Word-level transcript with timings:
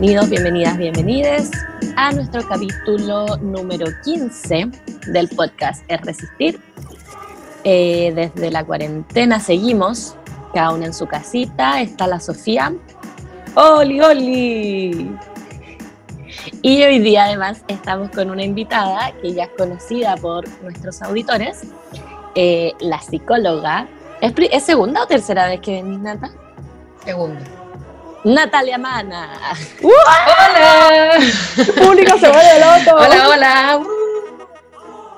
Bienvenidos, 0.00 0.30
bienvenidas, 0.30 0.78
bienvenides 0.78 1.50
a 1.96 2.12
nuestro 2.12 2.46
capítulo 2.46 3.36
número 3.38 3.86
15 4.04 4.68
del 5.08 5.28
podcast 5.30 5.82
Es 5.88 6.00
Resistir. 6.02 6.60
Eh, 7.64 8.12
desde 8.14 8.52
la 8.52 8.62
cuarentena 8.62 9.40
seguimos, 9.40 10.14
cada 10.54 10.70
una 10.70 10.86
en 10.86 10.94
su 10.94 11.08
casita, 11.08 11.80
está 11.80 12.06
la 12.06 12.20
Sofía. 12.20 12.72
¡Oli, 13.56 14.00
oli! 14.00 15.10
Y 16.62 16.82
hoy 16.84 17.00
día 17.00 17.24
además 17.24 17.64
estamos 17.66 18.10
con 18.10 18.30
una 18.30 18.44
invitada 18.44 19.10
que 19.20 19.32
ya 19.32 19.44
es 19.44 19.50
conocida 19.58 20.16
por 20.16 20.48
nuestros 20.62 21.02
auditores, 21.02 21.62
eh, 22.36 22.72
la 22.78 23.00
psicóloga. 23.00 23.88
¿Es, 24.20 24.32
¿Es 24.52 24.62
segunda 24.62 25.02
o 25.02 25.06
tercera 25.08 25.48
vez 25.48 25.58
que 25.58 25.82
venís, 25.82 25.98
Nata? 25.98 26.30
Segunda. 27.04 27.57
Natalia 28.28 28.76
Mana. 28.76 29.54
¡Hola! 29.82 31.18
público 31.82 32.18
se 32.18 32.28
vuelve 32.28 32.60
loco. 32.60 32.96
Hola, 32.96 33.28
hola. 33.28 33.80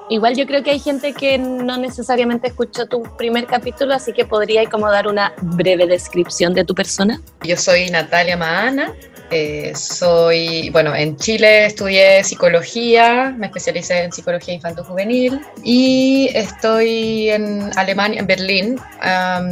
Igual 0.08 0.36
yo 0.36 0.46
creo 0.46 0.62
que 0.62 0.70
hay 0.70 0.78
gente 0.78 1.12
que 1.12 1.36
no 1.36 1.76
necesariamente 1.76 2.48
escuchó 2.48 2.86
tu 2.86 3.02
primer 3.16 3.46
capítulo, 3.46 3.94
así 3.94 4.12
que 4.12 4.24
podría 4.24 4.68
como 4.70 4.88
dar 4.90 5.08
una 5.08 5.32
breve 5.40 5.88
descripción 5.88 6.54
de 6.54 6.64
tu 6.64 6.74
persona. 6.74 7.20
Yo 7.42 7.56
soy 7.56 7.90
Natalia 7.90 8.36
Maana, 8.36 8.94
eh, 9.30 9.72
soy, 9.76 10.70
bueno, 10.70 10.94
en 10.94 11.16
Chile 11.16 11.66
estudié 11.66 12.22
psicología, 12.24 13.34
me 13.36 13.46
especialicé 13.46 14.02
en 14.04 14.12
psicología 14.12 14.54
infanto-juvenil 14.54 15.40
y 15.62 16.30
estoy 16.34 17.30
en 17.30 17.70
Alemania, 17.76 18.20
en 18.20 18.26
Berlín, 18.26 18.80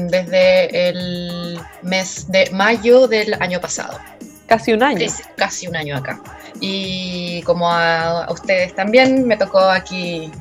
desde 0.08 0.88
el 0.88 1.60
mes 1.82 2.30
de 2.30 2.50
mayo 2.50 3.06
del 3.06 3.34
año 3.40 3.60
pasado. 3.60 3.98
Casi 4.46 4.72
un 4.72 4.82
año. 4.82 5.06
casi 5.36 5.66
un 5.66 5.76
año 5.76 5.96
acá. 5.96 6.20
Y 6.60 7.42
como 7.42 7.70
a, 7.70 8.24
a 8.24 8.32
ustedes 8.32 8.74
también, 8.74 9.26
me 9.26 9.36
tocó 9.36 9.60
aquí 9.60 10.32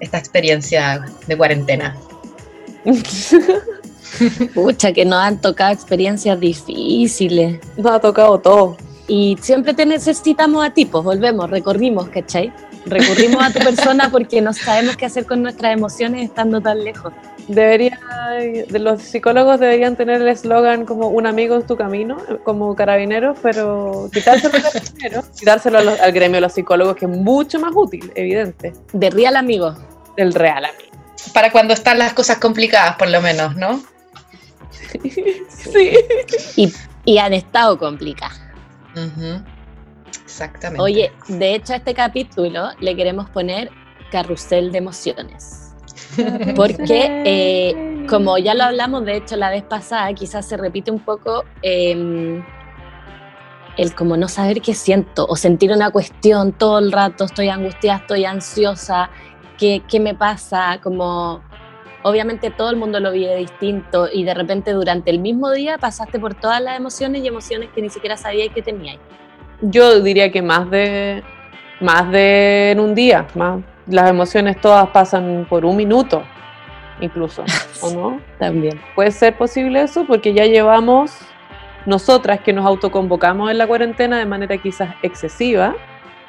esta 0.00 0.18
experiencia 0.18 1.04
de 1.26 1.36
cuarentena. 1.36 1.96
Pucha, 4.54 4.92
que 4.92 5.04
nos 5.04 5.18
han 5.18 5.40
tocado 5.40 5.72
experiencias 5.72 6.38
difíciles. 6.38 7.60
Nos 7.76 7.92
ha 7.92 8.00
tocado 8.00 8.38
todo. 8.38 8.76
Y 9.08 9.36
siempre 9.40 9.74
te 9.74 9.84
necesitamos 9.84 10.64
a 10.64 10.70
ti, 10.70 10.86
pues 10.86 11.04
volvemos, 11.04 11.50
recorrimos, 11.50 12.08
¿cachai? 12.08 12.52
Recurrimos 12.86 13.42
a 13.42 13.52
tu 13.52 13.58
persona 13.64 14.10
porque 14.10 14.40
no 14.40 14.52
sabemos 14.52 14.96
qué 14.96 15.06
hacer 15.06 15.26
con 15.26 15.42
nuestras 15.42 15.74
emociones 15.74 16.24
estando 16.24 16.60
tan 16.60 16.82
lejos. 16.82 17.12
Debería, 17.48 17.98
de 18.38 18.78
los 18.78 19.02
psicólogos 19.02 19.58
deberían 19.58 19.96
tener 19.96 20.22
el 20.22 20.28
eslogan 20.28 20.86
como 20.86 21.08
un 21.08 21.26
amigo 21.26 21.56
en 21.56 21.66
tu 21.66 21.76
camino, 21.76 22.18
como 22.44 22.76
carabineros, 22.76 23.36
pero 23.42 24.08
quitárselo 24.12 24.52
carabineros, 24.62 25.24
quitárselo 25.38 25.78
al, 25.78 25.88
al 25.88 26.12
gremio 26.12 26.36
de 26.36 26.42
los 26.42 26.52
psicólogos, 26.52 26.94
que 26.94 27.06
es 27.06 27.10
mucho 27.10 27.58
más 27.58 27.72
útil, 27.74 28.12
evidente. 28.14 28.72
De 28.92 29.10
real 29.10 29.36
amigo. 29.36 29.74
Del 30.16 30.32
real 30.32 30.64
amigo. 30.64 30.92
Para 31.34 31.50
cuando 31.50 31.74
están 31.74 31.98
las 31.98 32.14
cosas 32.14 32.38
complicadas, 32.38 32.96
por 32.96 33.10
lo 33.10 33.20
menos, 33.20 33.56
¿no? 33.56 33.82
sí. 35.48 35.92
Y, 36.56 36.72
y 37.04 37.18
han 37.18 37.32
estado 37.32 37.78
complicadas. 37.78 38.40
Exactamente. 40.24 40.82
Oye, 40.82 41.12
de 41.28 41.54
hecho 41.54 41.72
a 41.72 41.76
este 41.76 41.94
capítulo 41.94 42.68
le 42.80 42.96
queremos 42.96 43.28
poner 43.30 43.70
carrusel 44.10 44.72
de 44.72 44.78
emociones. 44.78 45.74
Porque, 46.56 47.22
eh, 47.24 48.06
como 48.08 48.36
ya 48.38 48.54
lo 48.54 48.64
hablamos, 48.64 49.04
de 49.04 49.16
hecho, 49.16 49.36
la 49.36 49.50
vez 49.50 49.62
pasada, 49.62 50.12
quizás 50.12 50.46
se 50.46 50.56
repite 50.56 50.90
un 50.90 51.00
poco 51.00 51.44
eh, 51.62 52.42
el 53.76 53.94
como 53.94 54.16
no 54.16 54.28
saber 54.28 54.60
qué 54.60 54.74
siento 54.74 55.26
o 55.26 55.36
sentir 55.36 55.72
una 55.72 55.90
cuestión 55.90 56.52
todo 56.52 56.78
el 56.78 56.92
rato, 56.92 57.24
estoy 57.24 57.48
angustiada, 57.48 58.00
estoy 58.00 58.24
ansiosa, 58.24 59.10
qué, 59.58 59.82
qué 59.88 60.00
me 60.00 60.14
pasa, 60.14 60.78
como 60.82 61.42
obviamente 62.02 62.50
todo 62.50 62.70
el 62.70 62.76
mundo 62.76 63.00
lo 63.00 63.12
vive 63.12 63.36
distinto 63.36 64.08
y 64.12 64.24
de 64.24 64.34
repente 64.34 64.72
durante 64.72 65.10
el 65.10 65.18
mismo 65.18 65.50
día 65.50 65.78
pasaste 65.78 66.18
por 66.18 66.34
todas 66.34 66.60
las 66.60 66.76
emociones 66.76 67.22
y 67.22 67.28
emociones 67.28 67.70
que 67.74 67.82
ni 67.82 67.90
siquiera 67.90 68.16
sabías 68.16 68.52
que 68.54 68.62
teníais. 68.62 69.00
Yo 69.60 70.00
diría 70.00 70.30
que 70.32 70.42
más 70.42 70.68
de, 70.70 71.22
más 71.80 72.10
de 72.10 72.72
en 72.72 72.80
un 72.80 72.94
día, 72.94 73.26
más, 73.34 73.60
las 73.86 74.10
emociones 74.10 74.60
todas 74.60 74.88
pasan 74.88 75.46
por 75.48 75.64
un 75.64 75.76
minuto, 75.76 76.22
incluso, 77.00 77.44
¿o 77.80 77.90
no? 77.94 78.20
También. 78.38 78.80
¿Puede 78.94 79.12
ser 79.12 79.36
posible 79.36 79.82
eso? 79.82 80.04
Porque 80.06 80.34
ya 80.34 80.46
llevamos, 80.46 81.16
nosotras 81.86 82.40
que 82.40 82.52
nos 82.52 82.66
autoconvocamos 82.66 83.50
en 83.50 83.58
la 83.58 83.66
cuarentena 83.66 84.18
de 84.18 84.26
manera 84.26 84.56
quizás 84.58 84.94
excesiva, 85.02 85.74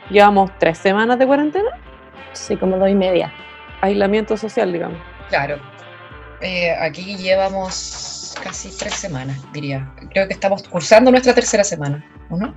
llevamos 0.10 0.52
tres 0.60 0.78
semanas 0.78 1.18
de 1.18 1.26
cuarentena. 1.26 1.70
Sí, 2.34 2.56
como 2.58 2.78
dos 2.78 2.90
y 2.90 2.96
media. 2.96 3.32
Aislamiento 3.82 4.38
social, 4.38 4.72
digamos. 4.72 5.13
Claro. 5.30 5.60
Eh, 6.42 6.72
aquí 6.80 7.16
llevamos 7.16 8.36
casi 8.44 8.70
tres 8.78 8.96
semanas, 8.96 9.38
diría. 9.54 9.90
Creo 10.12 10.28
que 10.28 10.34
estamos 10.34 10.68
cursando 10.68 11.12
nuestra 11.12 11.34
tercera 11.34 11.64
semana, 11.64 12.04
¿o 12.30 12.38
no? 12.38 12.54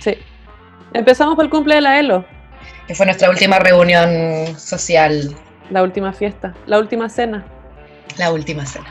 Sí. 0.00 0.16
Empezamos 0.92 1.34
por 1.36 1.44
el 1.44 1.50
cumple 1.50 1.74
de 1.76 1.80
la 1.82 1.98
ELO. 1.98 2.24
Que 2.86 2.94
fue 2.94 3.04
nuestra 3.04 3.28
última 3.28 3.58
reunión 3.58 4.58
social. 4.58 5.36
La 5.70 5.82
última 5.82 6.12
fiesta, 6.12 6.54
la 6.66 6.78
última 6.78 7.08
cena. 7.08 7.44
La 8.16 8.32
última 8.32 8.64
cena. 8.64 8.86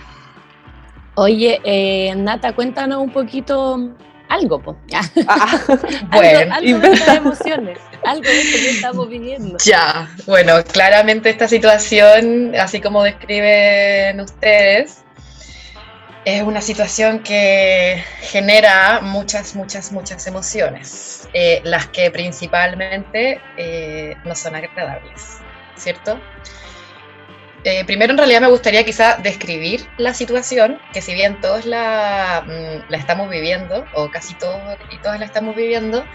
Oye, 1.16 1.62
eh, 1.64 2.14
Nata, 2.16 2.54
cuéntanos 2.54 3.02
un 3.02 3.10
poquito 3.10 3.96
algo. 4.30 4.76
Ah, 5.28 5.60
bueno, 6.12 6.54
algo, 6.54 6.54
algo 6.54 6.80
de 6.80 6.94
estas 6.94 7.18
emociones, 7.18 7.80
algo 8.04 8.24
de 8.24 8.42
esto 8.42 8.58
que 8.58 8.70
estamos 8.70 9.10
viviendo. 9.10 9.58
Ya, 9.64 10.10
bueno, 10.26 10.64
claramente 10.64 11.30
esta 11.30 11.48
situación, 11.48 12.54
así 12.56 12.82
como 12.82 13.04
describen 13.04 14.20
ustedes, 14.20 15.06
es 16.26 16.42
una 16.42 16.60
situación 16.60 17.20
que 17.20 18.04
genera 18.22 19.00
muchas, 19.02 19.56
muchas, 19.56 19.92
muchas 19.92 20.26
emociones, 20.26 21.30
eh, 21.34 21.62
las 21.64 21.88
que 21.88 22.10
principalmente 22.10 23.40
eh, 23.58 24.16
no 24.26 24.34
son 24.36 24.56
agradables, 24.56 25.38
¿cierto? 25.76 26.20
Eh, 27.68 27.84
primero, 27.84 28.12
en 28.12 28.20
realidad 28.20 28.42
me 28.42 28.48
gustaría 28.48 28.86
quizá 28.86 29.18
describir 29.18 29.90
la 29.98 30.14
situación, 30.14 30.80
que 30.94 31.02
si 31.02 31.16
bien 31.16 31.42
todos 31.42 31.66
la, 31.66 32.44
mm, 32.46 32.92
la, 32.92 32.98
estamos 32.98 33.28
viviendo, 33.28 33.84
o 33.96 34.12
casi 34.12 34.36
todos 34.36 34.62
y 34.92 35.00
todas 35.00 35.20
la 35.20 35.26
estamos 35.26 35.56
viviendo, 35.56 36.06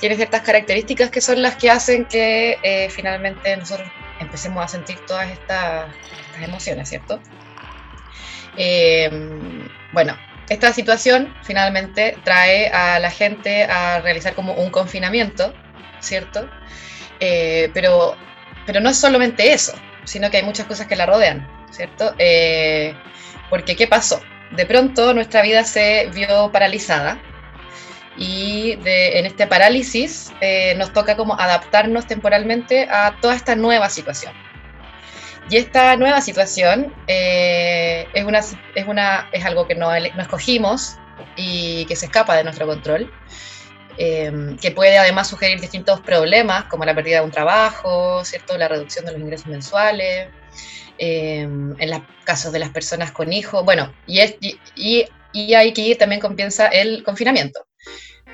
tiene 0.00 0.16
ciertas 0.16 0.42
características 0.42 1.10
que 1.10 1.20
son 1.20 1.42
las 1.42 1.54
que 1.54 1.70
hacen 1.70 2.06
que 2.06 2.58
eh, 2.64 2.88
finalmente 2.90 3.56
nosotros 3.56 3.88
empecemos 4.18 4.64
a 4.64 4.66
sentir 4.66 4.98
todas 5.06 5.30
estas, 5.30 5.86
emociones, 6.42 6.88
¿cierto? 6.88 7.20
Eh, 8.56 9.08
bueno, 9.92 10.18
esta 10.48 10.72
situación 10.72 11.32
finalmente 11.44 12.18
trae 12.24 12.68
a 12.68 12.98
la 12.98 13.12
gente 13.12 13.62
a 13.62 14.00
realizar 14.00 14.34
como 14.34 14.54
un 14.54 14.70
confinamiento, 14.70 15.54
¿cierto? 16.00 16.50
pero, 17.18 18.16
pero 18.66 18.80
no 18.80 18.90
es 18.90 18.98
solamente 18.98 19.52
eso 19.52 19.72
sino 20.06 20.30
que 20.30 20.38
hay 20.38 20.42
muchas 20.42 20.66
cosas 20.66 20.86
que 20.86 20.96
la 20.96 21.04
rodean, 21.04 21.46
¿cierto? 21.70 22.14
Eh, 22.18 22.94
porque 23.50 23.76
¿qué 23.76 23.86
pasó? 23.86 24.20
De 24.52 24.64
pronto 24.64 25.12
nuestra 25.12 25.42
vida 25.42 25.64
se 25.64 26.08
vio 26.14 26.50
paralizada 26.52 27.20
y 28.16 28.78
en 28.84 29.26
este 29.26 29.46
parálisis 29.46 30.32
eh, 30.40 30.74
nos 30.76 30.92
toca 30.92 31.16
como 31.16 31.38
adaptarnos 31.38 32.06
temporalmente 32.06 32.88
a 32.90 33.16
toda 33.20 33.34
esta 33.34 33.56
nueva 33.56 33.90
situación. 33.90 34.32
Y 35.50 35.58
esta 35.58 35.96
nueva 35.96 36.20
situación 36.20 36.92
eh, 37.06 38.08
es, 38.14 38.24
una, 38.24 38.38
es, 38.38 38.86
una, 38.86 39.28
es 39.32 39.44
algo 39.44 39.68
que 39.68 39.74
no, 39.74 39.90
no 39.90 40.22
escogimos 40.22 40.96
y 41.36 41.84
que 41.86 41.94
se 41.94 42.06
escapa 42.06 42.34
de 42.36 42.44
nuestro 42.44 42.66
control. 42.66 43.12
Eh, 43.98 44.56
que 44.60 44.72
puede 44.72 44.98
además 44.98 45.28
sugerir 45.28 45.60
distintos 45.60 46.00
problemas, 46.00 46.64
como 46.64 46.84
la 46.84 46.94
pérdida 46.94 47.20
de 47.20 47.24
un 47.24 47.30
trabajo, 47.30 48.24
¿cierto? 48.24 48.58
la 48.58 48.68
reducción 48.68 49.06
de 49.06 49.12
los 49.12 49.20
ingresos 49.20 49.46
mensuales, 49.46 50.28
eh, 50.98 51.40
en 51.40 51.90
los 51.90 52.00
casos 52.24 52.52
de 52.52 52.58
las 52.58 52.70
personas 52.70 53.12
con 53.12 53.32
hijos, 53.32 53.64
bueno, 53.64 53.92
y, 54.06 54.20
es, 54.20 54.36
y, 54.40 54.58
y, 55.32 55.54
aquí 55.54 55.94
también 55.94 56.20
comienza 56.20 56.68
el 56.68 57.02
confinamiento, 57.04 57.66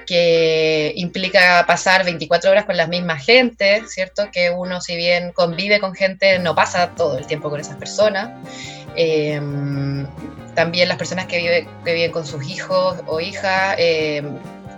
que 0.07 0.93
implica 0.97 1.65
pasar 1.67 2.05
24 2.05 2.51
horas 2.51 2.65
con 2.65 2.77
las 2.77 2.89
mismas 2.89 3.25
gente, 3.25 3.83
¿cierto? 3.87 4.31
Que 4.33 4.51
uno 4.51 4.81
si 4.81 4.97
bien 4.97 5.33
convive 5.33 5.79
con 5.79 5.95
gente, 5.95 6.39
no 6.41 6.55
pasa 6.57 6.95
todo 6.97 7.19
el 7.19 7.27
tiempo 7.27 7.51
con 7.51 7.61
esas 7.61 7.77
personas. 7.77 8.31
Eh, 8.97 9.41
también 10.55 10.89
las 10.89 10.99
personas 10.99 11.27
que, 11.27 11.39
vive, 11.39 11.69
que, 11.85 11.95
viven 11.95 12.13
con 12.13 12.27
sus 12.27 12.49
hijos 12.49 12.99
o 13.07 13.21
hijas, 13.21 13.77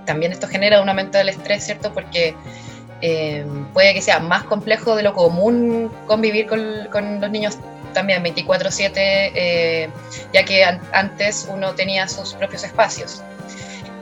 también 0.05 0.33
esto 0.33 0.47
genera 0.49 0.81
un 0.81 0.89
aumento 0.89 1.19
del 1.19 1.29
estrés, 1.29 1.65
¿cierto? 1.65 1.93
Porque 1.93 2.35
eh, 3.01 3.45
puede 3.73 3.95
que 3.95 4.03
sea 4.03 4.21
más 4.21 4.45
complejo 4.45 4.97
de 4.97 5.03
lo 5.03 5.13
común 5.13 5.91
convivir 6.07 6.47
con, 6.47 6.89
con 6.91 7.21
los 7.21 7.31
niños 7.31 7.59
también 7.95 8.23
24/7, 8.23 8.93
eh, 8.97 9.89
ya 10.35 10.45
que 10.45 10.65
an 10.65 10.81
antes 10.93 11.49
uno 11.51 11.75
tenía 11.75 12.07
sus 12.07 12.35
propios 12.35 12.65
espacios. 12.65 13.23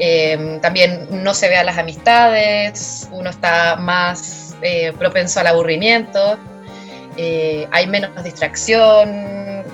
Eh, 0.00 0.58
también 0.60 1.06
no 1.22 1.34
se 1.34 1.48
ve 1.48 1.56
a 1.56 1.62
las 1.62 1.78
amistades, 1.78 3.08
uno 3.12 3.30
está 3.30 3.76
más 3.76 4.56
eh, 4.62 4.92
propenso 4.98 5.38
al 5.38 5.46
aburrimiento, 5.46 6.38
hay 7.70 7.86
menos 7.86 8.10
distracción, 8.24 9.64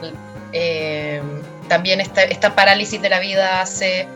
también 1.69 2.01
esta, 2.01 2.25
esta, 2.25 2.55
parálisis 2.55 3.01
de 3.01 3.09
la 3.09 3.21
vida 3.21 3.61
hace 3.61 4.09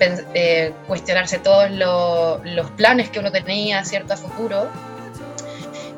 eh, 0.00 0.72
cuestionarse 0.86 1.38
todos 1.38 1.70
lo, 1.70 2.40
los 2.44 2.70
planes 2.72 3.10
que 3.10 3.18
uno 3.18 3.30
tenía, 3.32 3.84
¿cierto?, 3.84 4.14
a 4.14 4.16
futuro. 4.16 4.68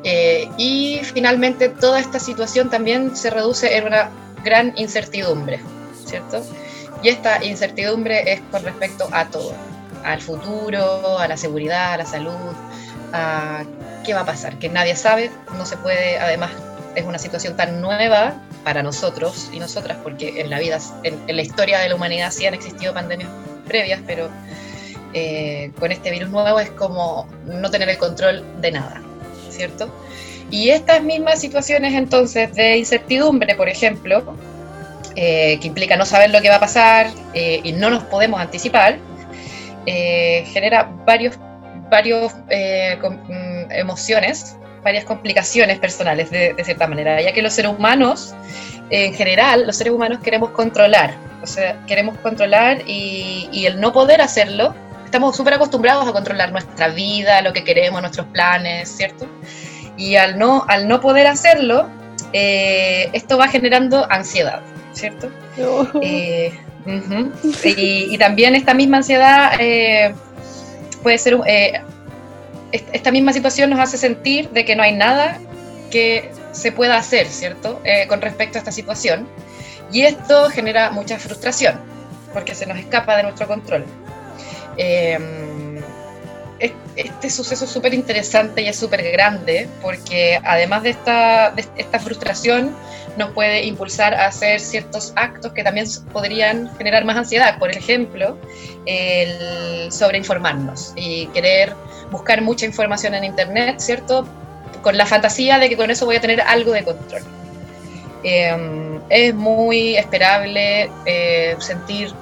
Eh, 0.03 0.49
y 0.57 1.01
finalmente 1.03 1.69
toda 1.69 1.99
esta 1.99 2.19
situación 2.19 2.69
también 2.69 3.15
se 3.15 3.29
reduce 3.29 3.77
en 3.77 3.85
una 3.85 4.09
gran 4.43 4.73
incertidumbre, 4.75 5.59
¿cierto? 6.05 6.43
Y 7.03 7.09
esta 7.09 7.43
incertidumbre 7.43 8.33
es 8.33 8.41
con 8.51 8.63
respecto 8.63 9.07
a 9.11 9.25
todo, 9.25 9.53
al 10.03 10.21
futuro, 10.21 11.19
a 11.19 11.27
la 11.27 11.37
seguridad, 11.37 11.93
a 11.93 11.97
la 11.97 12.05
salud, 12.05 12.53
a 13.13 13.63
qué 14.03 14.13
va 14.13 14.21
a 14.21 14.25
pasar, 14.25 14.57
que 14.57 14.69
nadie 14.69 14.95
sabe, 14.95 15.29
no 15.55 15.65
se 15.65 15.77
puede, 15.77 16.17
además 16.17 16.51
es 16.95 17.05
una 17.05 17.19
situación 17.19 17.55
tan 17.55 17.79
nueva 17.81 18.33
para 18.63 18.81
nosotros 18.81 19.49
y 19.53 19.59
nosotras, 19.59 19.97
porque 20.03 20.41
en 20.41 20.49
la 20.49 20.59
vida, 20.59 20.79
en, 21.03 21.19
en 21.27 21.35
la 21.35 21.41
historia 21.41 21.79
de 21.79 21.89
la 21.89 21.95
humanidad 21.95 22.31
sí 22.31 22.45
han 22.45 22.53
existido 22.53 22.93
pandemias 22.93 23.29
previas, 23.61 24.01
pero 24.05 24.29
eh, 25.13 25.71
con 25.79 25.91
este 25.91 26.11
virus 26.11 26.29
nuevo 26.29 26.59
es 26.59 26.69
como 26.71 27.27
no 27.45 27.69
tener 27.69 27.89
el 27.89 27.97
control 27.97 28.43
de 28.61 28.71
nada, 28.71 29.01
¿cierto? 29.49 29.91
Y 30.49 30.69
estas 30.69 31.01
mismas 31.01 31.39
situaciones 31.39 31.93
entonces 31.93 32.53
de 32.53 32.77
incertidumbre, 32.77 33.55
por 33.55 33.69
ejemplo, 33.69 34.35
eh, 35.15 35.57
que 35.59 35.67
implica 35.67 35.97
no 35.97 36.05
saber 36.05 36.29
lo 36.29 36.41
que 36.41 36.47
va 36.47 36.55
a 36.55 36.59
pasar 36.59 37.07
eh, 37.33 37.59
y 37.63 37.73
no 37.73 37.89
nos 37.89 38.03
podemos 38.03 38.39
anticipar, 38.39 38.97
eh, 39.85 40.45
genera 40.53 40.89
varios, 41.05 41.37
varios 41.89 42.33
com, 43.01 43.15
mm, 43.27 43.71
emociones, 43.71 44.55
varias 44.83 45.03
complicaciones 45.03 45.79
personales 45.79 46.31
de, 46.31 46.53
de, 46.53 46.63
cierta 46.63 46.87
manera, 46.87 47.21
ya 47.21 47.33
que 47.33 47.41
los 47.41 47.53
seres 47.53 47.71
humanos, 47.71 48.33
en 48.91 49.13
general, 49.13 49.65
los 49.65 49.77
seres 49.77 49.93
humanos 49.93 50.19
queremos 50.19 50.51
controlar, 50.51 51.15
o 51.41 51.47
sea, 51.47 51.83
queremos 51.87 52.17
controlar 52.19 52.83
y, 52.85 53.49
y 53.51 53.65
el 53.65 53.79
no 53.79 53.91
poder 53.93 54.21
hacerlo, 54.21 54.75
estamos 55.05 55.35
súper 55.35 55.55
acostumbrados 55.55 56.07
a 56.07 56.11
controlar 56.11 56.51
nuestra 56.51 56.89
vida, 56.89 57.41
lo 57.41 57.53
que 57.53 57.63
queremos, 57.63 58.01
nuestros 58.01 58.27
planes, 58.27 58.89
¿cierto? 58.89 59.27
Y 59.97 60.15
al 60.15 60.37
no, 60.37 60.65
al 60.67 60.87
no 60.87 61.01
poder 61.01 61.27
hacerlo, 61.27 61.89
eh, 62.33 63.09
esto 63.13 63.37
va 63.37 63.47
generando 63.47 64.07
ansiedad, 64.09 64.61
¿cierto? 64.93 65.29
Eh, 66.01 66.53
uh 66.85 66.89
-huh. 66.89 67.31
y, 67.77 68.13
y, 68.13 68.17
también 68.17 68.55
esta 68.55 68.73
misma 68.73 68.97
ansiedad 68.97 69.53
eh, 69.59 70.13
puede 71.03 71.17
ser, 71.17 71.37
esta 72.71 73.11
misma 73.11 73.33
situación 73.33 73.69
nos 73.69 73.79
hace 73.79 73.97
sentir 73.97 74.49
de 74.51 74.63
que 74.63 74.75
no 74.75 74.83
hay 74.83 74.93
nada 74.93 75.37
que 75.91 76.31
se 76.51 76.71
pueda 76.71 76.97
hacer, 76.97 77.27
¿cierto? 77.27 77.81
Eh, 77.83 78.07
con 78.07 78.21
respecto 78.21 78.57
a 78.57 78.59
esta 78.59 78.71
situación. 78.71 79.27
Y 79.91 80.03
esto 80.03 80.49
genera 80.49 80.91
mucha 80.91 81.19
frustración, 81.19 81.79
porque 82.33 82.55
se 82.55 82.65
nos 82.65 82.77
escapa 82.77 83.17
de 83.17 83.23
nuestro 83.23 83.47
control. 83.47 83.85
Eh, 84.77 85.19
este 86.95 87.29
suceso 87.29 87.65
es 87.65 87.71
súper 87.71 87.93
interesante 87.93 88.61
y 88.61 88.67
es 88.67 88.75
súper 88.75 89.03
grande, 89.11 89.67
porque 89.81 90.39
además 90.43 90.83
de 90.83 90.91
esta, 90.91 91.51
de 91.51 91.65
esta 91.77 91.99
frustración, 91.99 92.75
nos 93.17 93.31
puede 93.31 93.65
impulsar 93.65 94.13
a 94.13 94.27
hacer 94.27 94.59
ciertos 94.59 95.11
actos 95.15 95.51
que 95.53 95.63
también 95.63 95.87
podrían 96.13 96.73
generar 96.77 97.03
más 97.03 97.17
ansiedad. 97.17 97.57
Por 97.59 97.71
ejemplo, 97.71 98.37
el 98.85 99.91
sobreinformarnos 99.91 100.93
y 100.95 101.27
querer 101.27 101.73
buscar 102.11 102.41
mucha 102.41 102.65
información 102.65 103.13
en 103.15 103.23
Internet, 103.23 103.79
¿cierto? 103.79 104.27
Con 104.81 104.97
la 104.97 105.05
fantasía 105.05 105.59
de 105.59 105.69
que 105.69 105.77
con 105.77 105.91
eso 105.91 106.05
voy 106.05 106.15
a 106.15 106.21
tener 106.21 106.41
algo 106.41 106.71
de 106.71 106.83
control. 106.83 107.21
Eh, 108.23 108.99
es 109.09 109.35
muy 109.35 109.97
esperable 109.97 110.89
eh, 111.05 111.55
sentir 111.59 112.13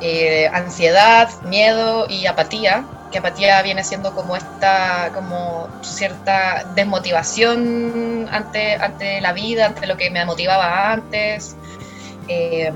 eh, 0.00 0.48
ansiedad, 0.52 1.28
miedo 1.42 2.06
y 2.08 2.26
apatía, 2.26 2.86
que 3.12 3.18
apatía 3.18 3.60
viene 3.60 3.84
siendo 3.84 4.14
como 4.14 4.34
esta, 4.34 5.10
como 5.14 5.68
cierta 5.82 6.64
desmotivación 6.74 8.26
ante, 8.32 8.76
ante 8.76 9.20
la 9.20 9.34
vida, 9.34 9.66
ante 9.66 9.86
lo 9.86 9.98
que 9.98 10.10
me 10.10 10.24
motivaba 10.24 10.92
antes. 10.92 11.56
Eh, 12.28 12.72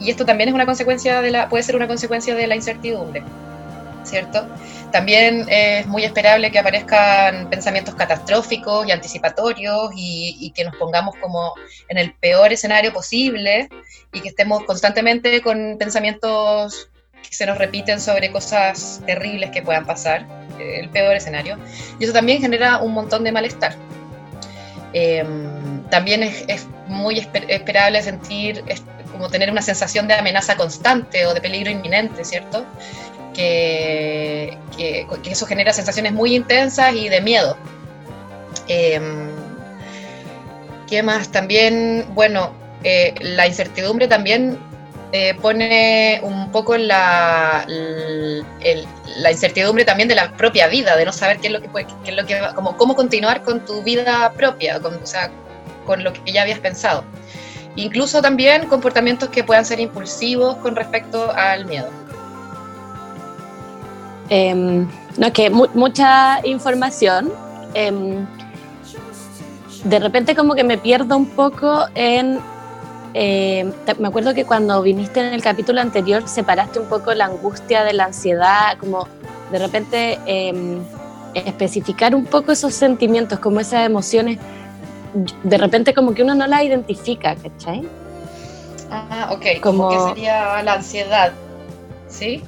y 0.00 0.10
esto 0.10 0.24
también 0.24 0.48
es 0.48 0.54
una 0.54 0.64
consecuencia 0.64 1.20
de 1.20 1.30
la, 1.30 1.48
puede 1.50 1.62
ser 1.62 1.76
una 1.76 1.86
consecuencia 1.86 2.34
de 2.34 2.46
la 2.46 2.56
incertidumbre, 2.56 3.22
¿cierto? 4.04 4.46
También 4.92 5.46
es 5.48 5.86
muy 5.86 6.04
esperable 6.04 6.50
que 6.50 6.58
aparezcan 6.58 7.48
pensamientos 7.48 7.94
catastróficos 7.94 8.86
y 8.86 8.90
anticipatorios 8.90 9.90
y, 9.96 10.52
que 10.54 10.64
nos 10.64 10.76
pongamos 10.76 11.16
como 11.16 11.54
en 11.88 11.96
el 11.96 12.12
peor 12.12 12.52
escenario 12.52 12.92
posible 12.92 13.70
y 14.12 14.20
que 14.20 14.28
estemos 14.28 14.64
constantemente 14.64 15.40
con 15.40 15.76
pensamientos 15.78 16.90
que 17.22 17.34
se 17.34 17.46
nos 17.46 17.56
repiten 17.56 18.00
sobre 18.00 18.30
cosas 18.30 19.00
terribles 19.06 19.50
que 19.50 19.62
puedan 19.62 19.86
pasar, 19.86 20.26
el 20.58 20.90
peor 20.90 21.16
escenario. 21.16 21.56
Y 21.98 22.04
eso 22.04 22.12
también 22.12 22.42
genera 22.42 22.78
un 22.78 22.92
montón 22.92 23.24
de 23.24 23.32
malestar. 23.32 23.74
Eh, 24.92 25.24
también 25.90 26.22
es, 26.22 26.68
muy 26.88 27.18
esper 27.18 27.50
esperable 27.50 28.02
sentir 28.02 28.62
como 29.12 29.30
tener 29.30 29.50
una 29.50 29.62
sensación 29.62 30.08
de 30.08 30.14
amenaza 30.14 30.56
constante 30.56 31.24
o 31.26 31.32
de 31.32 31.40
peligro 31.40 31.70
inminente, 31.70 32.24
¿cierto? 32.24 32.66
Que, 33.34 34.58
eso 35.24 35.46
genera 35.46 35.72
sensaciones 35.72 36.12
muy 36.12 36.34
intensas 36.34 36.94
y 36.94 37.08
de 37.08 37.20
miedo. 37.20 37.56
Eh, 38.68 39.00
¿Qué 40.88 41.02
más? 41.02 41.30
También, 41.30 42.06
bueno, 42.14 42.52
eh, 42.84 43.14
la 43.20 43.46
incertidumbre 43.46 44.08
también 44.08 44.58
eh, 45.12 45.34
pone 45.40 46.20
un 46.22 46.50
poco 46.50 46.76
la, 46.76 47.66
la 47.66 49.30
incertidumbre 49.30 49.84
también 49.84 50.08
de 50.08 50.14
la 50.14 50.32
propia 50.36 50.66
vida, 50.68 50.96
de 50.96 51.04
no 51.04 51.12
saber 51.12 51.38
qué 51.38 51.48
es 51.48 51.52
lo 51.52 51.60
que, 51.60 51.68
puede, 51.68 51.86
qué 52.04 52.10
es 52.10 52.16
lo 52.16 52.26
que 52.26 52.40
como, 52.54 52.76
cómo 52.76 52.94
continuar 52.94 53.42
con 53.42 53.64
tu 53.64 53.82
vida 53.82 54.32
propia, 54.32 54.80
con, 54.80 54.94
o 54.94 55.06
sea, 55.06 55.30
con 55.86 56.02
lo 56.02 56.12
que 56.12 56.32
ya 56.32 56.42
habías 56.42 56.60
pensado. 56.60 57.04
Incluso 57.76 58.20
también 58.20 58.66
comportamientos 58.68 59.28
que 59.28 59.44
puedan 59.44 59.64
ser 59.64 59.80
impulsivos 59.80 60.56
con 60.56 60.76
respecto 60.76 61.32
al 61.32 61.66
miedo. 61.66 61.90
Eh, 64.34 64.54
no, 64.54 65.26
es 65.26 65.32
que 65.34 65.50
mu 65.50 65.66
mucha 65.74 66.40
información. 66.46 67.30
Eh, 67.74 68.24
de 69.84 69.98
repente 69.98 70.34
como 70.34 70.54
que 70.54 70.64
me 70.64 70.78
pierdo 70.78 71.16
un 71.18 71.26
poco 71.26 71.84
en... 71.94 72.40
Eh, 73.12 73.70
me 73.98 74.08
acuerdo 74.08 74.32
que 74.32 74.46
cuando 74.46 74.80
viniste 74.80 75.20
en 75.20 75.34
el 75.34 75.42
capítulo 75.42 75.82
anterior 75.82 76.26
separaste 76.26 76.78
un 76.78 76.86
poco 76.86 77.12
la 77.12 77.26
angustia 77.26 77.84
de 77.84 77.92
la 77.92 78.04
ansiedad, 78.06 78.78
como 78.78 79.06
de 79.50 79.58
repente 79.58 80.18
especificar 81.34 82.14
un 82.14 82.24
poco 82.24 82.52
esos 82.52 82.72
sentimientos, 82.72 83.38
como 83.38 83.60
esas 83.60 83.84
emociones, 83.84 84.38
de 85.42 85.58
repente 85.58 85.92
como 85.92 86.14
que 86.14 86.22
uno 86.22 86.34
no 86.34 86.46
la 86.46 86.64
identifica, 86.64 87.36
¿cachai? 87.36 87.86
Ah, 88.90 89.28
ok, 89.30 89.60
como, 89.60 89.88
como 89.88 89.90
que 89.90 90.14
sería 90.14 90.62
la 90.62 90.72
ansiedad, 90.74 91.32
¿sí? 92.08 92.42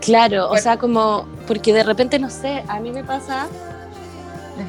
Claro, 0.00 0.50
o 0.50 0.56
sea, 0.56 0.78
como, 0.78 1.26
porque 1.46 1.72
de 1.72 1.82
repente, 1.82 2.18
no 2.18 2.30
sé, 2.30 2.64
a 2.68 2.80
mí 2.80 2.90
me 2.90 3.04
pasa, 3.04 3.48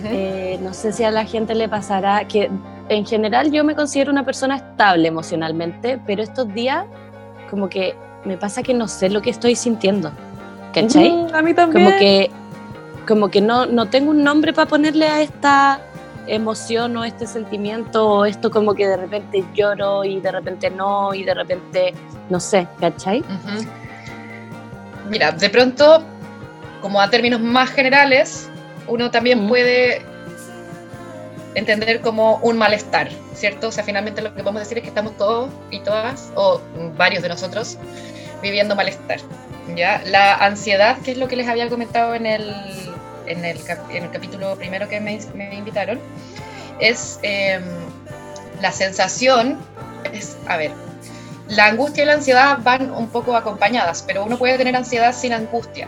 eh, 0.06 0.60
no 0.62 0.74
sé 0.74 0.92
si 0.92 1.04
a 1.04 1.12
la 1.12 1.26
gente 1.26 1.56
le 1.56 1.70
pasará, 1.70 2.28
que 2.28 2.50
en 2.90 3.06
general 3.06 3.52
yo 3.52 3.64
me 3.64 3.76
considero 3.76 4.12
una 4.12 4.26
persona 4.26 4.58
estable 4.58 5.08
emocionalmente, 5.08 6.00
pero 6.06 6.22
estos 6.22 6.54
días 6.54 6.86
como 7.50 7.70
que 7.70 7.96
me 8.26 8.38
pasa 8.38 8.62
que 8.64 8.74
no 8.74 8.88
sé 8.88 9.10
lo 9.10 9.22
que 9.22 9.30
estoy 9.30 9.56
sintiendo, 9.56 10.12
¿cachai? 10.74 11.10
-huh, 11.10 11.34
a 11.34 11.42
mí 11.42 11.54
también. 11.54 11.86
Como 11.86 11.98
que, 11.98 12.30
como 13.08 13.30
que 13.30 13.42
no, 13.42 13.66
no 13.66 13.88
tengo 13.88 14.12
un 14.12 14.24
nombre 14.24 14.54
para 14.54 14.68
ponerle 14.68 15.08
a 15.08 15.22
esta 15.22 15.80
emoción 16.28 16.96
o 16.98 17.04
este 17.04 17.26
sentimiento 17.26 18.08
o 18.08 18.26
esto 18.26 18.52
como 18.52 18.74
que 18.74 18.88
de 18.88 18.98
repente 18.98 19.44
lloro 19.54 20.04
y 20.04 20.20
de 20.20 20.32
repente 20.32 20.70
no 20.70 21.14
y 21.14 21.24
de 21.24 21.34
repente 21.34 21.94
no 22.30 22.40
sé, 22.40 22.68
¿cachai? 22.80 23.24
Mira, 25.12 25.34
de 25.34 25.50
pronto, 25.50 26.02
como 26.82 27.02
a 27.02 27.10
términos 27.10 27.42
más 27.42 27.70
generales, 27.70 28.48
uno 28.88 29.12
también 29.12 29.46
puede 29.50 30.02
entender 31.54 32.00
como 32.00 32.38
un 32.38 32.58
malestar, 32.58 33.10
¿cierto? 33.34 33.68
O 33.68 33.72
sea, 33.74 33.84
finalmente 33.84 34.22
lo 34.22 34.34
que 34.34 34.42
podemos 34.42 34.62
decir 34.62 34.78
es 34.78 34.84
que 34.84 34.88
estamos 34.88 35.18
todos 35.18 35.50
y 35.70 35.82
todas, 35.82 36.32
o 36.36 36.62
varios 36.96 37.22
de 37.24 37.28
nosotros, 37.28 37.78
viviendo 38.42 38.74
malestar. 38.74 39.20
¿ya? 39.76 40.02
La 40.06 40.36
ansiedad, 40.36 40.98
que 41.00 41.12
es 41.12 41.18
lo 41.18 41.28
que 41.28 41.36
les 41.36 41.50
había 41.50 41.68
comentado 41.68 42.16
en 42.16 42.26
el, 42.26 42.56
en 43.28 43.44
el, 43.44 43.62
cap- 43.66 43.90
en 43.92 44.06
el 44.06 44.12
capítulo 44.12 44.56
primero 44.56 44.88
que 44.88 45.02
me, 45.02 45.20
me 45.36 45.54
invitaron, 45.54 46.00
es 46.80 47.20
em, 47.22 47.62
la 48.62 48.72
sensación, 48.72 49.58
es, 50.14 50.38
a 50.48 50.56
ver, 50.56 50.72
la 51.52 51.66
angustia 51.68 52.04
y 52.04 52.08
la 52.08 52.14
ansiedad 52.14 52.58
van 52.64 52.92
un 52.92 53.08
poco 53.10 53.36
acompañadas, 53.36 54.04
pero 54.06 54.26
uno 54.26 54.38
puede 54.38 54.58
tener 54.58 54.76
ansiedad 54.76 55.14
sin 55.14 55.34
angustia, 55.34 55.88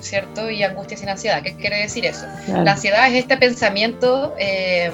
¿cierto? 0.00 0.50
Y 0.50 0.62
angustia 0.62 0.96
sin 0.96 1.08
ansiedad. 1.08 1.42
¿Qué 1.42 1.54
quiere 1.54 1.78
decir 1.82 2.06
eso? 2.06 2.26
Claro. 2.46 2.64
La 2.64 2.72
ansiedad 2.72 3.08
es 3.08 3.14
este 3.14 3.36
pensamiento 3.36 4.34
eh, 4.38 4.90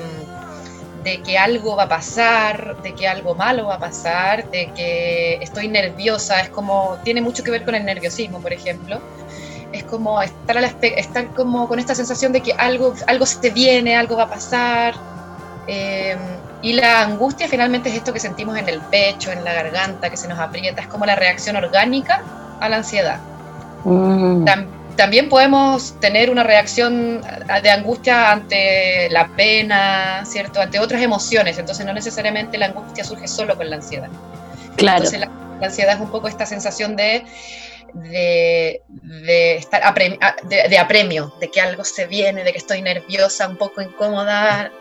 de 1.05 1.23
que 1.23 1.39
algo 1.39 1.77
va 1.77 1.85
a 1.85 1.89
pasar, 1.89 2.81
de 2.83 2.95
que 2.95 3.07
algo 3.07 3.35
malo 3.35 3.67
va 3.67 3.75
a 3.77 3.79
pasar, 3.79 4.51
de 4.51 4.71
que 4.75 5.39
estoy 5.41 5.69
nerviosa, 5.69 6.41
es 6.41 6.49
como, 6.51 6.97
tiene 7.05 7.21
mucho 7.21 7.43
que 7.45 7.51
ver 7.51 7.65
con 7.65 7.75
el 7.75 7.85
nerviosismo, 7.85 8.41
por 8.41 8.53
ejemplo. 8.53 9.01
Es 9.73 9.85
como 9.85 10.21
estar, 10.23 10.57
a 10.57 10.61
la 10.63 10.69
espe- 10.71 10.95
estar 10.97 11.27
como 11.35 11.69
con 11.69 11.79
esta 11.79 11.95
sensación 11.95 12.33
de 12.33 12.41
que 12.41 12.53
algo, 12.55 12.95
algo 13.07 13.27
se 13.27 13.39
te 13.39 13.51
viene, 13.51 13.97
algo 13.97 14.17
va 14.17 14.25
a 14.25 14.29
pasar. 14.31 14.95
eh, 15.67 16.17
y 16.63 16.73
la 16.73 17.03
angustia 17.03 17.47
finalmente 17.49 17.89
es 17.89 17.97
esto 17.97 18.13
que 18.13 18.21
sentimos 18.21 18.57
en 18.59 18.69
el 18.69 18.81
pecho, 18.81 19.31
en 19.31 19.45
la 19.45 19.53
garganta, 19.53 20.11
que 20.11 20.17
se 20.17 20.29
nos 20.29 20.39
aprieta, 20.39 20.81
es 20.83 20.89
como 20.89 21.07
la 21.07 21.15
reacción 21.15 21.57
orgánica 21.57 22.23
a 22.61 22.69
la 22.69 22.77
ansiedad. 22.79 23.19
Mm. 23.85 24.45
Tam- 24.45 24.67
también 24.97 25.29
podemos 25.29 25.95
tener 26.01 26.29
una 26.29 26.43
reacción 26.43 27.23
de 27.63 27.71
angustia 27.71 28.33
ante 28.33 29.09
la 29.11 29.29
pena, 29.29 30.25
¿cierto? 30.27 30.61
Ante 30.61 30.81
otras 30.81 31.01
emociones. 31.01 31.57
Entonces, 31.57 31.87
no 31.87 31.93
necesariamente 31.93 32.59
la 32.59 32.67
angustia 32.67 33.05
surge 33.05 33.29
solo 33.29 33.57
con 33.57 33.71
la 33.71 33.77
ansiedad. 33.77 34.09
Claro. 34.77 35.05
Entonces, 35.05 35.21
la, 35.21 35.31
la 35.61 35.67
ansiedad 35.69 35.95
es 35.95 36.01
un 36.01 36.11
poco 36.11 36.27
esta 36.27 36.47
sensación 36.47 36.97
de, 36.97 37.25
de, 37.95 38.83
de 39.25 39.57
estar 39.57 39.83
apre- 39.83 40.19
a- 40.21 40.35
de, 40.43 40.69
de 40.69 40.79
apremio, 40.79 41.33
de 41.41 41.49
que 41.49 41.61
algo 41.61 41.85
se 41.85 42.07
viene, 42.09 42.43
de 42.43 42.51
que 42.51 42.59
estoy 42.59 42.83
nerviosa, 42.83 43.47
un 43.47 43.57
poco 43.57 43.81
incómoda. 43.81 44.73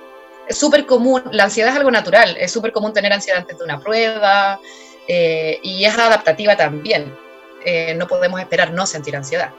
Es 0.47 0.57
súper 0.57 0.85
común, 0.85 1.23
la 1.31 1.45
ansiedad 1.45 1.71
es 1.71 1.77
algo 1.77 1.91
natural, 1.91 2.37
es 2.39 2.51
súper 2.51 2.71
común 2.71 2.93
tener 2.93 3.11
ansiedad 3.11 3.41
antes 3.41 3.57
de 3.57 3.63
una 3.63 3.79
prueba 3.79 4.59
eh, 5.07 5.59
y 5.61 5.85
es 5.85 5.97
adaptativa 5.97 6.55
también. 6.55 7.13
Eh, 7.65 7.93
no 7.95 8.07
podemos 8.07 8.39
esperar 8.39 8.71
no 8.71 8.85
sentir 8.85 9.15
ansiedad. 9.15 9.51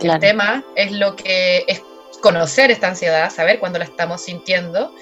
El 0.00 0.18
tema 0.18 0.64
es 0.74 0.92
lo 0.92 1.16
que 1.16 1.64
es 1.66 1.82
conocer 2.20 2.70
esta 2.70 2.88
ansiedad, 2.88 3.30
saber 3.30 3.58
cuándo 3.58 3.78
la 3.78 3.84
estamos 3.84 4.22
sintiendo 4.22 4.92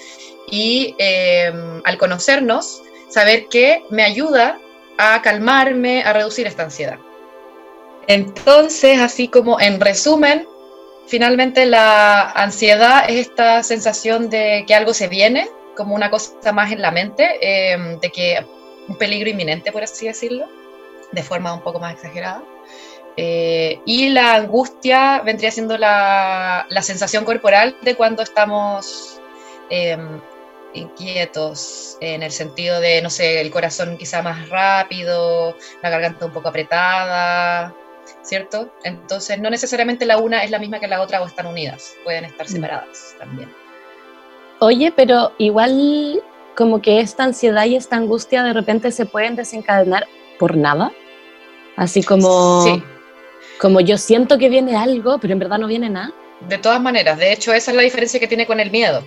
y 0.51 0.95
eh, 0.99 1.53
al 1.85 1.99
conocernos, 1.99 2.83
saber 3.09 3.47
que 3.49 3.83
me 3.91 4.03
ayuda 4.03 4.59
a 4.99 5.21
calmarme, 5.23 6.03
a 6.05 6.13
reducir 6.13 6.47
esta 6.47 6.65
ansiedad. 6.65 6.99
Entonces, 8.07 9.01
así 9.01 9.29
como 9.29 9.61
en 9.61 9.81
resumen, 9.81 10.47
finalmente 11.07 11.67
la 11.67 12.31
ansiedad 12.31 13.05
es 13.09 13.29
esta 13.29 13.63
sensación 13.63 14.31
de 14.31 14.65
que 14.67 14.75
algo 14.75 14.95
se 14.95 15.09
viene, 15.09 15.49
como 15.77 15.95
una 15.95 16.11
cosa 16.11 16.53
más 16.53 16.73
en 16.73 16.83
la 16.83 16.91
mente, 16.91 17.39
eh, 17.41 17.99
de 18.01 18.11
que 18.11 18.45
un 18.89 18.97
peligro 18.97 19.31
inminente, 19.31 19.73
por 19.73 19.83
así 19.83 20.07
decirlo, 20.07 20.47
de 21.13 21.23
forma 21.23 21.53
un 21.53 21.63
poco 21.63 21.79
más 21.79 21.95
exagerada. 21.95 22.43
Eh, 23.17 23.81
y 23.87 24.09
la 24.09 24.35
angustia 24.35 25.21
vendría 25.25 25.51
siendo 25.51 25.79
la, 25.79 26.67
la 26.69 26.83
sensación 26.83 27.25
corporal 27.25 27.77
de 27.83 27.95
cuando 27.95 28.23
estamos 28.23 29.21
eh, 29.71 29.97
inquietos, 30.73 31.97
en 32.01 32.23
el 32.23 32.33
sentido 32.33 32.81
de, 32.81 33.01
no 33.03 33.11
sé, 33.11 33.41
el 33.41 33.51
corazón 33.51 33.97
quizá 33.97 34.23
más 34.23 34.49
rápido, 34.49 35.57
la 35.83 35.91
garganta 35.91 36.27
un 36.27 36.33
poco 36.33 36.49
apretada, 36.49 37.75
¿cierto? 38.23 38.73
Entonces, 38.85 39.39
no 39.39 39.51
necesariamente 39.51 40.07
la 40.07 40.19
una 40.19 40.45
es 40.45 40.51
la 40.51 40.59
misma 40.59 40.81
que 40.81 40.89
la 40.89 41.01
otra 41.01 41.23
o 41.23 41.27
están 41.27 41.47
unidas, 41.47 41.95
pueden 42.05 42.25
estar 42.25 42.49
separadas 42.49 43.15
también. 43.19 43.53
Oye, 44.61 44.93
pero 44.95 45.33
igual 45.39 46.23
como 46.57 46.81
que 46.81 47.01
esta 47.01 47.25
ansiedad 47.25 47.65
y 47.67 47.77
esta 47.77 47.97
angustia 47.97 48.43
de 48.43 48.53
repente 48.53 48.93
se 48.93 49.07
pueden 49.07 49.37
desencadenar 49.37 50.07
por 50.39 50.57
nada. 50.57 50.93
Así 51.77 52.03
como, 52.03 52.63
Sí, 52.63 52.83
como 53.59 53.81
yo 53.81 53.99
siento 53.99 54.39
que 54.39 54.49
viene 54.49 54.77
algo, 54.77 55.19
pero 55.19 55.33
en 55.33 55.39
verdad 55.39 55.59
no 55.59 55.67
viene 55.67 55.91
nada. 55.91 56.13
De 56.49 56.59
todas 56.59 56.81
maneras, 56.81 57.19
de 57.19 57.33
hecho 57.33 57.53
esa 57.53 57.71
es 57.71 57.77
la 57.77 57.83
diferencia 57.83 58.21
que 58.21 58.29
tiene 58.29 58.47
con 58.47 58.61
el 58.61 58.71
miedo, 58.71 59.03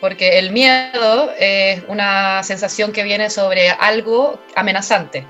porque 0.00 0.38
el 0.38 0.52
miedo 0.52 1.30
es 1.38 1.82
una 1.88 2.42
sensación 2.42 2.92
que 2.92 3.02
viene 3.02 3.30
sobre 3.30 3.70
algo 3.70 4.38
amenazante, 4.54 5.26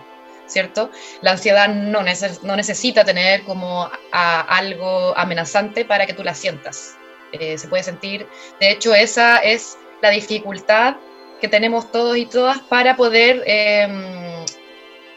¿cierto? 0.48 0.90
La 1.22 1.30
ansiedad 1.32 1.68
no, 1.68 2.00
neces- 2.00 2.42
no 2.42 2.56
necesita 2.56 3.04
tener 3.04 3.44
como 3.44 3.88
algo 4.12 5.16
amenazante 5.16 5.84
para 5.84 6.06
que 6.06 6.14
tú 6.14 6.24
la 6.24 6.34
sientas. 6.34 6.96
Eh, 7.32 7.56
se 7.58 7.68
puede 7.68 7.82
sentir, 7.82 8.26
de 8.58 8.70
hecho 8.70 8.94
esa 8.94 9.38
es 9.38 9.76
la 10.02 10.10
dificultad 10.10 10.96
que 11.40 11.48
tenemos 11.48 11.92
todos 11.92 12.16
y 12.16 12.26
todas 12.26 12.58
para 12.58 12.96
poder 12.96 13.44
em, 13.46 14.44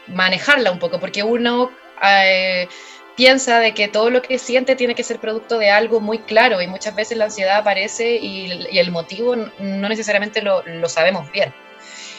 manejarla 0.06 0.70
un 0.70 0.78
poco, 0.78 1.00
porque 1.00 1.22
uno... 1.22 1.70
eh, 2.02 2.68
piensa 3.14 3.60
de 3.60 3.74
que 3.74 3.88
todo 3.88 4.08
lo 4.08 4.22
que 4.22 4.38
siente 4.38 4.74
tiene 4.74 4.94
que 4.94 5.02
ser 5.02 5.18
producto 5.20 5.58
de 5.58 5.68
algo 5.70 6.00
muy 6.00 6.18
claro 6.20 6.62
y 6.62 6.66
muchas 6.66 6.94
veces 6.94 7.18
la 7.18 7.26
ansiedad 7.26 7.58
aparece 7.58 8.16
y, 8.16 8.66
y 8.70 8.78
el 8.78 8.90
motivo 8.90 9.36
no 9.36 9.88
necesariamente 9.90 10.40
lo, 10.40 10.62
lo 10.62 10.88
sabemos 10.88 11.30
bien. 11.30 11.52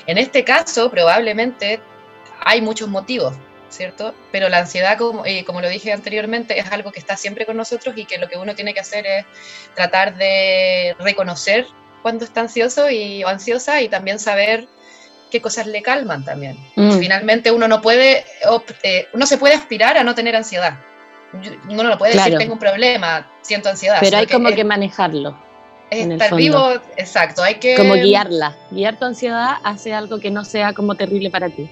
En 0.05 0.19
este 0.19 0.43
caso, 0.43 0.91
probablemente 0.91 1.81
hay 2.45 2.61
muchos 2.61 2.89
motivos, 2.89 3.35
¿cierto? 3.69 4.13
Pero 4.31 4.49
la 4.49 4.59
ansiedad, 4.59 4.97
como, 4.97 5.25
eh, 5.25 5.43
como 5.45 5.61
lo 5.61 5.69
dije 5.69 5.91
anteriormente, 5.91 6.59
es 6.59 6.71
algo 6.71 6.91
que 6.91 6.99
está 6.99 7.17
siempre 7.17 7.45
con 7.45 7.57
nosotros 7.57 7.95
y 7.97 8.05
que 8.05 8.17
lo 8.17 8.27
que 8.29 8.37
uno 8.37 8.55
tiene 8.55 8.73
que 8.73 8.79
hacer 8.79 9.05
es 9.05 9.25
tratar 9.75 10.15
de 10.15 10.95
reconocer 10.99 11.65
cuando 12.01 12.25
está 12.25 12.41
ansioso 12.41 12.89
y, 12.89 13.23
o 13.23 13.27
ansiosa 13.27 13.81
y 13.81 13.89
también 13.89 14.19
saber 14.19 14.67
qué 15.31 15.41
cosas 15.41 15.65
le 15.65 15.81
calman 15.81 16.23
también. 16.23 16.57
Mm. 16.75 16.99
Finalmente 16.99 17.51
uno 17.51 17.67
no 17.67 17.81
puede, 17.81 18.23
eh, 18.83 19.07
uno 19.13 19.25
se 19.25 19.37
puede 19.37 19.55
aspirar 19.55 19.97
a 19.97 20.03
no 20.03 20.13
tener 20.13 20.35
ansiedad. 20.35 20.77
Uno 21.67 21.83
no 21.83 21.97
puede 21.97 22.13
Claro. 22.13 22.25
decir 22.25 22.37
tengo 22.37 22.53
un 22.53 22.59
problema, 22.59 23.27
siento 23.41 23.69
ansiedad. 23.69 23.97
Pero 23.99 24.17
hay 24.17 24.27
como 24.27 24.49
es, 24.49 24.55
que 24.55 24.63
manejarlo, 24.63 25.35
es 25.89 26.01
en 26.01 26.11
el 26.11 26.21
estar 26.21 26.37
vivo, 26.37 26.73
exacto, 26.97 27.41
hay 27.41 27.55
que 27.55 27.75
como 27.75 27.95
guiarla. 27.95 28.55
Guiar 28.69 28.99
tu 28.99 29.05
ansiedad 29.05 29.55
hacia 29.63 29.97
algo 29.97 30.19
que 30.19 30.29
no 30.29 30.45
sea 30.45 30.73
como 30.73 30.93
terrible 30.93 31.31
para 31.31 31.49
ti. 31.49 31.67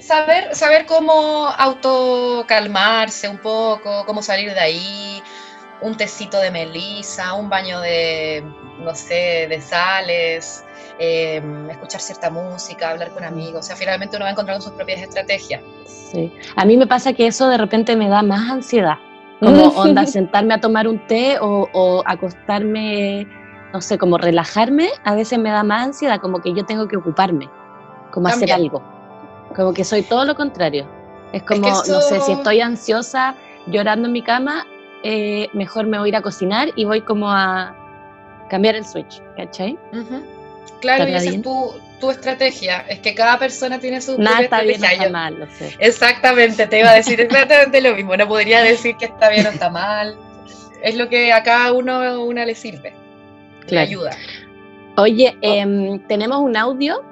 Saber, 0.00 0.54
saber 0.54 0.86
cómo 0.86 1.48
autocalmarse 1.48 3.28
un 3.28 3.38
poco, 3.38 4.04
cómo 4.06 4.22
salir 4.22 4.52
de 4.52 4.60
ahí, 4.60 5.22
un 5.80 5.96
tecito 5.96 6.38
de 6.38 6.50
melisa, 6.50 7.34
un 7.34 7.48
baño 7.48 7.80
de, 7.80 8.44
no 8.80 8.94
sé, 8.94 9.46
de 9.48 9.60
sales, 9.60 10.64
eh, 10.98 11.42
escuchar 11.70 12.00
cierta 12.00 12.30
música, 12.30 12.90
hablar 12.90 13.10
con 13.10 13.24
amigos, 13.24 13.60
o 13.60 13.62
sea, 13.62 13.76
finalmente 13.76 14.16
uno 14.16 14.24
va 14.24 14.30
encontrando 14.30 14.62
sus 14.62 14.72
propias 14.72 15.00
estrategias. 15.02 15.62
Sí. 15.84 16.32
A 16.56 16.64
mí 16.64 16.76
me 16.76 16.86
pasa 16.86 17.12
que 17.12 17.26
eso 17.26 17.48
de 17.48 17.58
repente 17.58 17.96
me 17.96 18.08
da 18.08 18.22
más 18.22 18.50
ansiedad. 18.50 18.98
Como 19.40 19.62
onda, 19.76 20.06
sentarme 20.06 20.54
a 20.54 20.60
tomar 20.60 20.86
un 20.86 21.04
té 21.06 21.38
o, 21.40 21.68
o 21.72 22.02
acostarme, 22.06 23.26
no 23.72 23.80
sé, 23.80 23.98
como 23.98 24.16
relajarme, 24.16 24.90
a 25.04 25.14
veces 25.14 25.38
me 25.38 25.50
da 25.50 25.64
más 25.64 25.86
ansiedad, 25.86 26.20
como 26.20 26.40
que 26.40 26.54
yo 26.54 26.64
tengo 26.64 26.86
que 26.86 26.96
ocuparme, 26.96 27.50
como 28.12 28.28
hacer 28.28 28.52
algo. 28.52 28.93
Como 29.54 29.72
que 29.72 29.84
soy 29.84 30.02
todo 30.02 30.24
lo 30.24 30.34
contrario. 30.34 30.86
Es 31.32 31.42
como, 31.42 31.62
que 31.62 31.90
no 31.90 32.00
sé, 32.00 32.20
si 32.20 32.32
estoy 32.32 32.60
ansiosa 32.60 33.34
llorando 33.66 34.06
en 34.06 34.12
mi 34.12 34.22
cama, 34.22 34.66
eh, 35.02 35.48
mejor 35.52 35.86
me 35.86 35.98
voy 35.98 36.08
a 36.08 36.10
ir 36.10 36.16
a 36.16 36.22
cocinar 36.22 36.70
y 36.76 36.84
voy 36.84 37.00
como 37.00 37.30
a 37.30 37.74
cambiar 38.48 38.76
el 38.76 38.84
switch, 38.84 39.20
¿cachai? 39.36 39.78
Claro, 40.80 41.04
y 41.04 41.12
¿Estará 41.12 41.18
esa 41.18 41.30
es 41.30 41.42
tu, 41.42 41.74
tu 42.00 42.10
estrategia, 42.10 42.84
es 42.88 43.00
que 43.00 43.14
cada 43.14 43.38
persona 43.38 43.78
tiene 43.78 44.00
su 44.00 44.18
Nada 44.18 44.36
propia 44.36 44.44
está 44.44 44.60
bien, 44.62 44.80
no 44.80 44.86
está 44.86 45.10
mal, 45.10 45.38
lo 45.40 45.46
sé. 45.46 45.74
Exactamente, 45.78 46.66
te 46.66 46.78
iba 46.80 46.90
a 46.90 46.94
decir 46.94 47.20
exactamente 47.20 47.80
lo 47.80 47.94
mismo. 47.94 48.16
No 48.16 48.28
podría 48.28 48.62
decir 48.62 48.96
que 48.96 49.06
está 49.06 49.30
bien 49.30 49.46
o 49.46 49.50
está 49.50 49.70
mal. 49.70 50.16
Es 50.82 50.94
lo 50.96 51.08
que 51.08 51.32
a 51.32 51.42
cada 51.42 51.72
uno 51.72 52.22
una 52.24 52.44
le 52.44 52.54
sirve. 52.54 52.92
Le 53.62 53.66
Claro. 53.66 53.86
ayuda. 53.86 54.10
Oye, 54.96 55.36
em, 55.40 55.98
tenemos 56.06 56.38
un 56.40 56.56
audio 56.56 57.02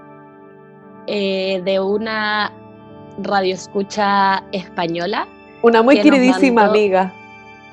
eh, 1.06 1.60
de 1.64 1.80
una 1.80 2.52
radioescucha 3.18 4.42
española, 4.52 5.26
Una 5.62 5.82
muy 5.82 6.00
queridísima 6.00 6.62
mandó- 6.62 6.72
amiga. 6.78 7.12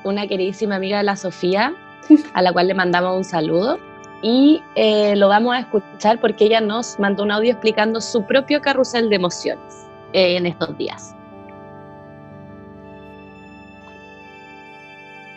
una 0.04 0.26
queridísima 0.26 0.76
amiga 0.76 0.98
de 0.98 1.04
la 1.04 1.16
Sofía, 1.16 1.74
a 2.34 2.42
la 2.42 2.52
cual 2.52 2.68
le 2.68 2.74
mandamos 2.74 3.16
un 3.16 3.24
saludo. 3.24 3.78
y 4.22 4.62
eh, 4.74 5.16
lo 5.16 5.28
vamos 5.28 5.54
a 5.54 5.60
escuchar 5.60 6.20
porque 6.20 6.44
ella 6.44 6.60
nos 6.60 6.98
mandó 6.98 7.22
un 7.22 7.30
audio 7.30 7.52
explicando 7.52 8.02
su 8.02 8.22
propio 8.24 8.60
carrusel 8.60 9.08
de 9.08 9.16
emociones 9.16 9.86
eh, 10.12 10.36
en 10.36 10.44
estos 10.44 10.76
días. 10.76 11.14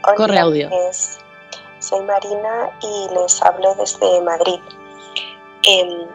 Hola, 0.06 0.16
Corre 0.18 0.38
audio. 0.40 0.70
soy 1.80 2.02
Marina 2.06 2.70
y 2.82 3.14
les 3.14 3.42
hablo 3.42 3.74
desde 3.76 4.22
Madrid. 4.22 4.60
Em, 5.66 6.08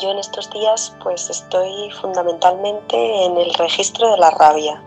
yo 0.00 0.10
en 0.10 0.18
estos 0.18 0.50
días 0.50 0.96
pues 1.02 1.30
estoy 1.30 1.90
fundamentalmente 2.00 3.24
en 3.24 3.36
el 3.36 3.52
registro 3.54 4.10
de 4.12 4.18
la 4.18 4.30
rabia 4.30 4.82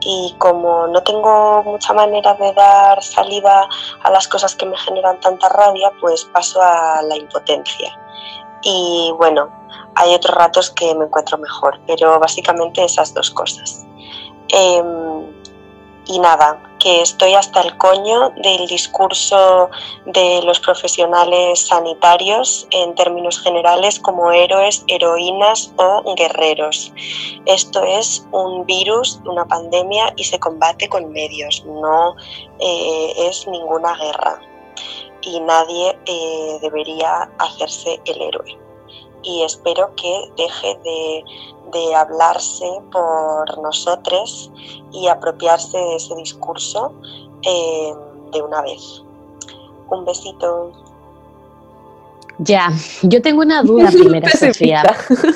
y 0.00 0.34
como 0.38 0.86
no 0.86 1.02
tengo 1.02 1.62
mucha 1.64 1.92
manera 1.92 2.34
de 2.34 2.52
dar 2.52 3.02
salida 3.02 3.68
a 4.02 4.10
las 4.10 4.28
cosas 4.28 4.54
que 4.54 4.66
me 4.66 4.76
generan 4.76 5.18
tanta 5.20 5.48
rabia, 5.48 5.90
pues 6.00 6.24
paso 6.26 6.60
a 6.62 7.02
la 7.02 7.16
impotencia. 7.16 7.98
Y 8.62 9.12
bueno, 9.18 9.50
hay 9.96 10.14
otros 10.14 10.36
ratos 10.36 10.70
que 10.70 10.94
me 10.94 11.06
encuentro 11.06 11.38
mejor, 11.38 11.80
pero 11.86 12.18
básicamente 12.20 12.84
esas 12.84 13.14
dos 13.14 13.30
cosas. 13.30 13.84
Em, 14.48 15.25
y 16.06 16.18
nada, 16.18 16.60
que 16.78 17.02
estoy 17.02 17.34
hasta 17.34 17.62
el 17.62 17.76
coño 17.78 18.30
del 18.36 18.66
discurso 18.66 19.70
de 20.06 20.40
los 20.42 20.60
profesionales 20.60 21.66
sanitarios 21.66 22.66
en 22.70 22.94
términos 22.94 23.40
generales 23.40 23.98
como 23.98 24.30
héroes, 24.30 24.84
heroínas 24.86 25.72
o 25.76 26.14
guerreros. 26.14 26.92
Esto 27.46 27.82
es 27.82 28.24
un 28.30 28.64
virus, 28.66 29.20
una 29.24 29.46
pandemia 29.46 30.12
y 30.16 30.24
se 30.24 30.38
combate 30.38 30.88
con 30.88 31.10
medios, 31.10 31.64
no 31.66 32.14
eh, 32.60 33.12
es 33.28 33.46
ninguna 33.48 33.96
guerra. 33.96 34.40
Y 35.22 35.40
nadie 35.40 35.98
eh, 36.06 36.58
debería 36.60 37.28
hacerse 37.38 38.00
el 38.04 38.22
héroe. 38.22 38.65
Y 39.26 39.42
espero 39.42 39.92
que 39.96 40.32
deje 40.36 40.78
de, 40.84 41.24
de 41.72 41.94
hablarse 41.94 42.64
por 42.92 43.58
nosotros 43.60 44.50
y 44.92 45.08
apropiarse 45.08 45.76
de 45.76 45.96
ese 45.96 46.14
discurso 46.16 46.94
eh, 47.42 47.92
de 48.32 48.42
una 48.42 48.62
vez. 48.62 49.02
Un 49.90 50.04
besito. 50.04 50.72
Ya, 52.38 52.70
yo 53.02 53.20
tengo 53.22 53.42
una 53.42 53.62
duda 53.62 53.90
primero, 53.92 54.28
Sofía. 54.28 54.82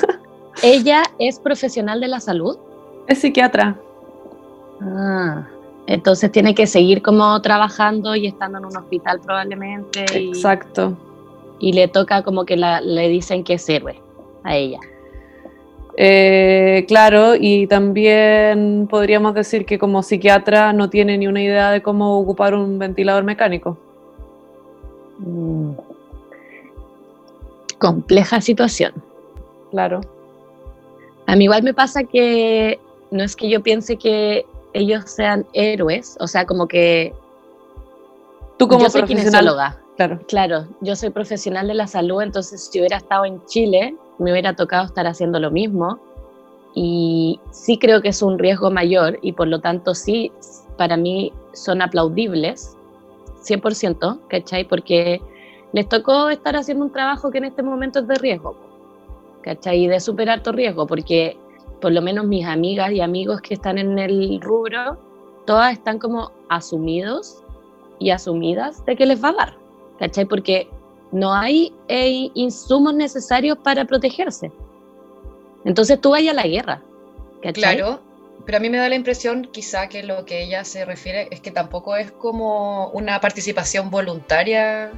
¿Ella 0.63 1.03
es 1.19 1.39
profesional 1.39 1.99
de 1.99 2.07
la 2.07 2.19
salud? 2.19 2.57
Es 3.07 3.19
psiquiatra. 3.19 3.77
Ah, 4.81 5.47
entonces 5.87 6.31
tiene 6.31 6.55
que 6.55 6.67
seguir 6.67 7.01
como 7.01 7.41
trabajando 7.41 8.15
y 8.15 8.27
estando 8.27 8.59
en 8.59 8.65
un 8.65 8.77
hospital 8.77 9.19
probablemente. 9.19 10.05
Y, 10.19 10.29
Exacto. 10.29 10.95
y 10.97 11.10
le 11.73 11.87
toca 11.87 12.23
como 12.23 12.45
que 12.45 12.57
la- 12.57 12.81
le 12.81 13.07
dicen 13.09 13.43
que 13.43 13.53
es 13.53 13.69
héroe 13.69 13.99
a 14.43 14.55
ella. 14.55 14.79
Eh, 15.97 16.85
claro, 16.87 17.35
y 17.39 17.67
también 17.67 18.87
podríamos 18.89 19.33
decir 19.33 19.65
que 19.65 19.77
como 19.77 20.03
psiquiatra 20.03 20.73
no 20.73 20.89
tiene 20.89 21.17
ni 21.17 21.27
una 21.27 21.43
idea 21.43 21.69
de 21.71 21.81
cómo 21.81 22.17
ocupar 22.19 22.55
un 22.55 22.79
ventilador 22.79 23.23
mecánico. 23.23 23.77
Mm. 25.19 25.73
Compleja 27.77 28.41
situación. 28.41 28.93
Claro. 29.71 30.01
A 31.27 31.35
mí 31.35 31.43
igual 31.45 31.63
me 31.63 31.73
pasa 31.73 32.03
que 32.03 32.79
no 33.11 33.23
es 33.23 33.35
que 33.35 33.49
yo 33.49 33.61
piense 33.61 33.97
que 33.97 34.45
ellos 34.73 35.03
sean 35.11 35.45
héroes, 35.53 36.17
o 36.19 36.27
sea, 36.27 36.45
como 36.45 36.67
que 36.67 37.13
Tú 38.57 38.67
como 38.67 38.83
yo 38.83 38.89
soy 38.89 39.01
profesional, 39.01 39.31
kinesióloga. 39.31 39.80
Claro. 39.95 40.19
Claro, 40.27 40.67
yo 40.81 40.95
soy 40.95 41.09
profesional 41.09 41.67
de 41.67 41.73
la 41.73 41.87
salud, 41.87 42.21
entonces 42.21 42.69
si 42.71 42.79
hubiera 42.79 42.97
estado 42.97 43.25
en 43.25 43.43
Chile, 43.45 43.95
me 44.19 44.31
hubiera 44.31 44.55
tocado 44.55 44.85
estar 44.85 45.07
haciendo 45.07 45.39
lo 45.39 45.51
mismo. 45.51 45.99
Y 46.73 47.39
sí 47.51 47.77
creo 47.77 48.01
que 48.01 48.09
es 48.09 48.21
un 48.21 48.39
riesgo 48.39 48.71
mayor 48.71 49.19
y 49.21 49.33
por 49.33 49.47
lo 49.47 49.59
tanto 49.59 49.93
sí, 49.93 50.31
para 50.77 50.95
mí 50.95 51.33
son 51.53 51.81
aplaudibles, 51.81 52.77
100%, 53.43 54.19
¿cachai? 54.29 54.63
Porque 54.67 55.21
les 55.73 55.89
tocó 55.89 56.29
estar 56.29 56.55
haciendo 56.55 56.85
un 56.85 56.91
trabajo 56.91 57.31
que 57.31 57.39
en 57.39 57.45
este 57.45 57.63
momento 57.63 57.99
es 57.99 58.07
de 58.07 58.15
riesgo, 58.15 58.55
¿cachai? 59.41 59.83
Y 59.83 59.87
de 59.87 59.99
súper 59.99 60.29
alto 60.29 60.51
riesgo, 60.51 60.87
porque 60.87 61.37
por 61.81 61.91
lo 61.91 62.01
menos 62.01 62.25
mis 62.25 62.45
amigas 62.45 62.91
y 62.91 63.01
amigos 63.01 63.41
que 63.41 63.55
están 63.55 63.77
en 63.77 63.97
el 63.99 64.39
rubro, 64.41 64.97
todas 65.45 65.73
están 65.73 65.99
como 65.99 66.31
asumidos 66.49 67.43
y 67.99 68.11
asumidas 68.11 68.85
de 68.85 68.95
que 68.95 69.05
les 69.05 69.23
va 69.23 69.29
a 69.29 69.33
dar, 69.33 69.57
¿cachai? 70.01 70.25
Porque 70.25 70.67
no 71.11 71.31
hay 71.31 71.71
eh, 71.87 72.31
insumos 72.33 72.95
necesarios 72.95 73.57
para 73.63 73.85
protegerse. 73.85 74.51
Entonces 75.63 76.01
tú 76.01 76.09
vayas 76.09 76.33
a 76.33 76.41
la 76.41 76.47
guerra, 76.47 76.81
¿cachai? 77.43 77.77
Claro, 77.77 77.99
pero 78.45 78.57
a 78.57 78.61
mí 78.61 78.69
me 78.69 78.79
da 78.79 78.89
la 78.89 78.95
impresión 78.95 79.47
quizá 79.51 79.87
que 79.87 80.01
lo 80.01 80.25
que 80.25 80.43
ella 80.43 80.63
se 80.63 80.85
refiere 80.85 81.27
es 81.29 81.39
que 81.39 81.51
tampoco 81.51 81.95
es 81.95 82.11
como 82.11 82.89
una 82.89 83.21
participación 83.21 83.91
voluntaria 83.91 84.91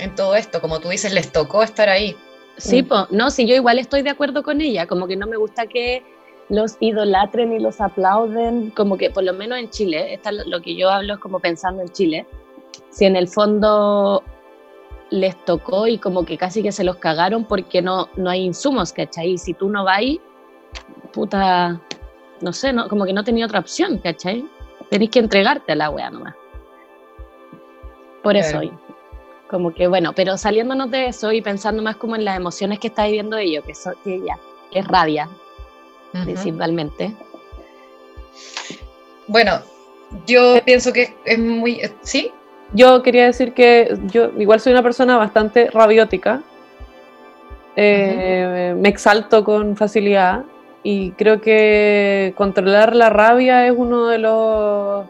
en 0.00 0.14
todo 0.14 0.34
esto, 0.34 0.62
como 0.62 0.80
tú 0.80 0.88
dices, 0.88 1.12
les 1.12 1.30
tocó 1.30 1.62
estar 1.62 1.90
ahí. 1.90 2.16
Sí, 2.56 2.82
Mm. 2.82 2.86
po, 2.86 3.06
no, 3.10 3.30
sí, 3.30 3.46
yo 3.46 3.54
igual 3.54 3.78
estoy 3.78 4.00
de 4.00 4.10
acuerdo 4.10 4.42
con 4.42 4.62
ella, 4.62 4.86
como 4.86 5.06
que 5.06 5.16
no 5.16 5.26
me 5.26 5.36
gusta 5.36 5.66
que 5.66 6.02
los 6.48 6.78
idolatren 6.80 7.52
y 7.52 7.58
los 7.58 7.82
aplauden, 7.82 8.70
como 8.70 8.96
que 8.96 9.10
por 9.10 9.24
lo 9.24 9.34
menos 9.34 9.58
en 9.58 9.68
Chile, 9.68 10.14
esta, 10.14 10.32
lo 10.32 10.62
que 10.62 10.74
yo 10.74 10.88
hablo 10.88 11.14
es 11.14 11.20
como 11.20 11.38
pensando 11.38 11.82
en 11.82 11.90
Chile, 11.90 12.26
si 12.90 13.04
en 13.04 13.16
el 13.16 13.28
fondo 13.28 14.22
les 15.10 15.36
tocó 15.44 15.86
y 15.86 15.98
como 15.98 16.24
que 16.24 16.36
casi 16.36 16.62
que 16.62 16.72
se 16.72 16.84
los 16.84 16.96
cagaron 16.96 17.44
porque 17.44 17.82
no, 17.82 18.08
no 18.16 18.30
hay 18.30 18.42
insumos, 18.42 18.92
¿cachai? 18.92 19.32
Y 19.32 19.38
si 19.38 19.54
tú 19.54 19.68
no 19.68 19.84
vas, 19.84 20.02
puta, 21.12 21.80
no 22.40 22.52
sé, 22.52 22.72
no, 22.72 22.88
como 22.88 23.04
que 23.04 23.12
no 23.12 23.24
tenía 23.24 23.46
otra 23.46 23.60
opción, 23.60 23.98
¿cachai? 23.98 24.44
Tenés 24.90 25.10
que 25.10 25.18
entregarte 25.18 25.72
a 25.72 25.76
la 25.76 25.90
wea 25.90 26.10
nomás. 26.10 26.34
Por 28.22 28.36
eso, 28.36 28.60
como 29.48 29.72
que 29.72 29.86
bueno, 29.86 30.12
pero 30.14 30.36
saliéndonos 30.36 30.90
de 30.90 31.06
eso 31.06 31.32
y 31.32 31.40
pensando 31.40 31.82
más 31.82 31.96
como 31.96 32.16
en 32.16 32.24
las 32.24 32.36
emociones 32.36 32.78
que 32.78 32.88
está 32.88 33.06
viviendo 33.06 33.38
ellos, 33.38 33.64
que, 33.64 33.72
que 34.04 34.14
ella, 34.16 34.38
que 34.70 34.80
es 34.80 34.86
rabia 34.86 35.28
principalmente. 36.12 37.14
Bueno, 39.26 39.60
yo 40.26 40.62
pienso 40.64 40.92
que 40.92 41.14
es 41.24 41.38
muy... 41.38 41.80
¿Sí? 42.02 42.32
Yo 42.72 43.02
quería 43.02 43.26
decir 43.26 43.54
que 43.54 43.96
yo 44.06 44.30
igual 44.38 44.60
soy 44.60 44.72
una 44.72 44.82
persona 44.82 45.16
bastante 45.16 45.70
rabiótica. 45.70 46.42
Eh, 47.76 48.74
Me 48.76 48.88
exalto 48.88 49.44
con 49.44 49.76
facilidad 49.76 50.44
y 50.82 51.12
creo 51.12 51.40
que 51.40 52.34
controlar 52.36 52.94
la 52.94 53.10
rabia 53.10 53.66
es 53.66 53.74
uno 53.76 54.08
de 54.08 54.18
los 54.18 55.06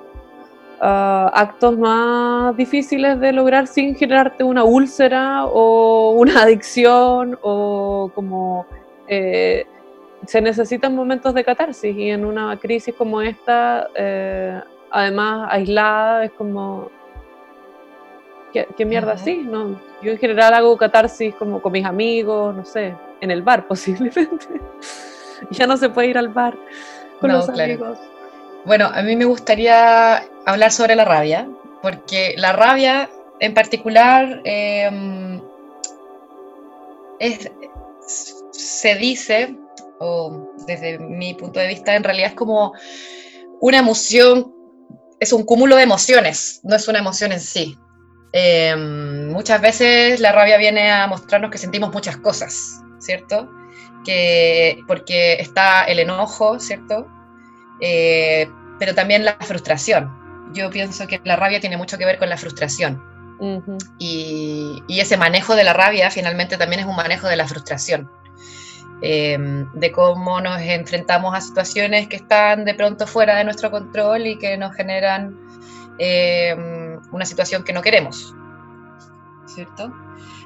ah, 0.81 1.31
actos 1.35 1.79
más 1.79 2.57
difíciles 2.57 3.18
de 3.21 3.33
lograr 3.33 3.66
sin 3.66 3.94
generarte 3.94 4.44
una 4.44 4.64
úlcera 4.64 5.47
o 5.47 6.12
una 6.12 6.42
adicción 6.42 7.38
o 7.42 8.11
como 8.14 8.66
eh, 9.09 9.66
se 10.27 10.40
necesitan 10.40 10.94
momentos 10.94 11.35
de 11.35 11.44
catarsis 11.44 11.97
y 11.97 12.11
en 12.11 12.25
una 12.25 12.57
crisis 12.59 12.94
como 12.94 13.23
esta, 13.23 13.88
eh, 13.94 14.61
además 14.90 15.49
aislada, 15.51 16.25
es 16.25 16.33
como 16.33 16.90
¿Qué, 18.59 18.66
qué 18.77 18.85
mierda 18.85 19.14
Ujú. 19.14 19.25
sí? 19.25 19.37
No, 19.44 19.81
yo 20.03 20.11
en 20.11 20.18
general 20.18 20.53
hago 20.55 20.77
catarsis 20.77 21.33
como 21.37 21.62
con 21.62 21.71
mis 21.71 21.85
amigos, 21.85 22.55
no 22.57 22.64
sé, 22.64 22.92
en 23.21 23.31
el 23.31 23.42
bar 23.42 23.66
posiblemente. 23.68 24.61
ya 25.51 25.66
no 25.68 25.77
se 25.77 25.88
puede 25.90 26.09
ir 26.09 26.18
al 26.18 26.29
bar 26.29 26.57
con 27.21 27.31
No, 27.31 27.37
los 27.37 27.47
claro. 27.47 27.62
amigos. 27.62 27.99
Bueno, 28.64 28.87
a 28.92 29.01
mí 29.03 29.14
me 29.14 29.25
gustaría 29.27 30.25
hablar 30.44 30.73
sobre 30.73 30.97
la 30.97 31.05
rabia, 31.05 31.49
porque 31.83 32.35
la 32.37 32.53
rabia 32.53 33.09
en 33.38 33.55
particular 33.55 34.40
eh, 34.44 35.40
es- 37.21 37.51
se 38.51 38.94
dice, 38.97 39.57
o 40.01 40.49
desde 40.66 40.99
mi 40.99 41.35
punto 41.35 41.61
de 41.61 41.68
vista, 41.68 41.94
en 41.94 42.03
realidad 42.03 42.31
es 42.31 42.35
como 42.35 42.73
una 43.61 43.79
emoción, 43.79 44.53
es 45.21 45.33
un 45.33 45.44
cúmulo 45.44 45.77
de 45.77 45.83
emociones, 45.85 46.61
no 46.64 46.75
es 46.75 46.88
una 46.88 46.99
emoción 46.99 47.31
en 47.33 47.40
sí. 47.40 47.79
Eh, 48.33 48.77
muchas 48.77 49.61
veces 49.61 50.21
la 50.21 50.33
rabia 50.33 50.59
viene 50.59 50.91
a 50.91 51.07
mostrarnos 51.07 51.51
que 51.51 51.59
sentimos 51.59 51.93
muchas 51.93 52.17
cosas, 52.19 52.83
¿cierto? 52.99 53.51
Que, 54.05 54.83
porque 54.87 55.35
está 55.35 55.85
el 55.85 55.99
enojo, 55.99 56.59
¿cierto? 56.61 57.07
Eh, 57.81 58.49
pero 58.79 58.95
también 58.95 59.25
la 59.25 59.37
frustración. 59.41 60.11
Yo 60.53 60.71
pienso 60.71 61.07
que 61.07 61.21
la 61.25 61.37
rabia 61.37 61.61
tiene 61.61 61.77
mucho 61.77 61.99
que 61.99 62.05
ver 62.05 62.19
con 62.19 62.29
la 62.29 62.37
frustración. 62.37 63.03
Ujú. 63.41 63.79
Y, 63.99 64.83
y 64.88 65.01
ese 65.01 65.17
manejo 65.17 65.55
de 65.55 65.64
la 65.64 65.73
rabia 65.73 66.11
finalmente 66.11 66.57
también 66.57 66.81
es 66.81 66.87
un 66.87 66.97
manejo 66.97 67.29
de 67.29 67.37
la 67.37 67.47
frustración. 67.47 68.11
Eh, 69.01 69.38
de 69.75 69.93
cómo 69.93 70.41
nos 70.41 70.61
enfrentamos 70.61 71.33
a 71.33 71.41
situaciones 71.41 72.09
que 72.09 72.17
están 72.17 72.64
de 72.64 72.75
pronto 72.75 73.07
fuera 73.07 73.37
de 73.37 73.45
nuestro 73.45 73.71
control 73.71 74.27
y 74.27 74.38
que 74.38 74.57
nos 74.57 74.75
generan 74.75 75.38
eh, 76.01 76.88
una 77.13 77.25
situación 77.25 77.65
que 77.65 77.73
no 77.73 77.83
queremos. 77.83 78.35
¿cierto? 79.49 79.93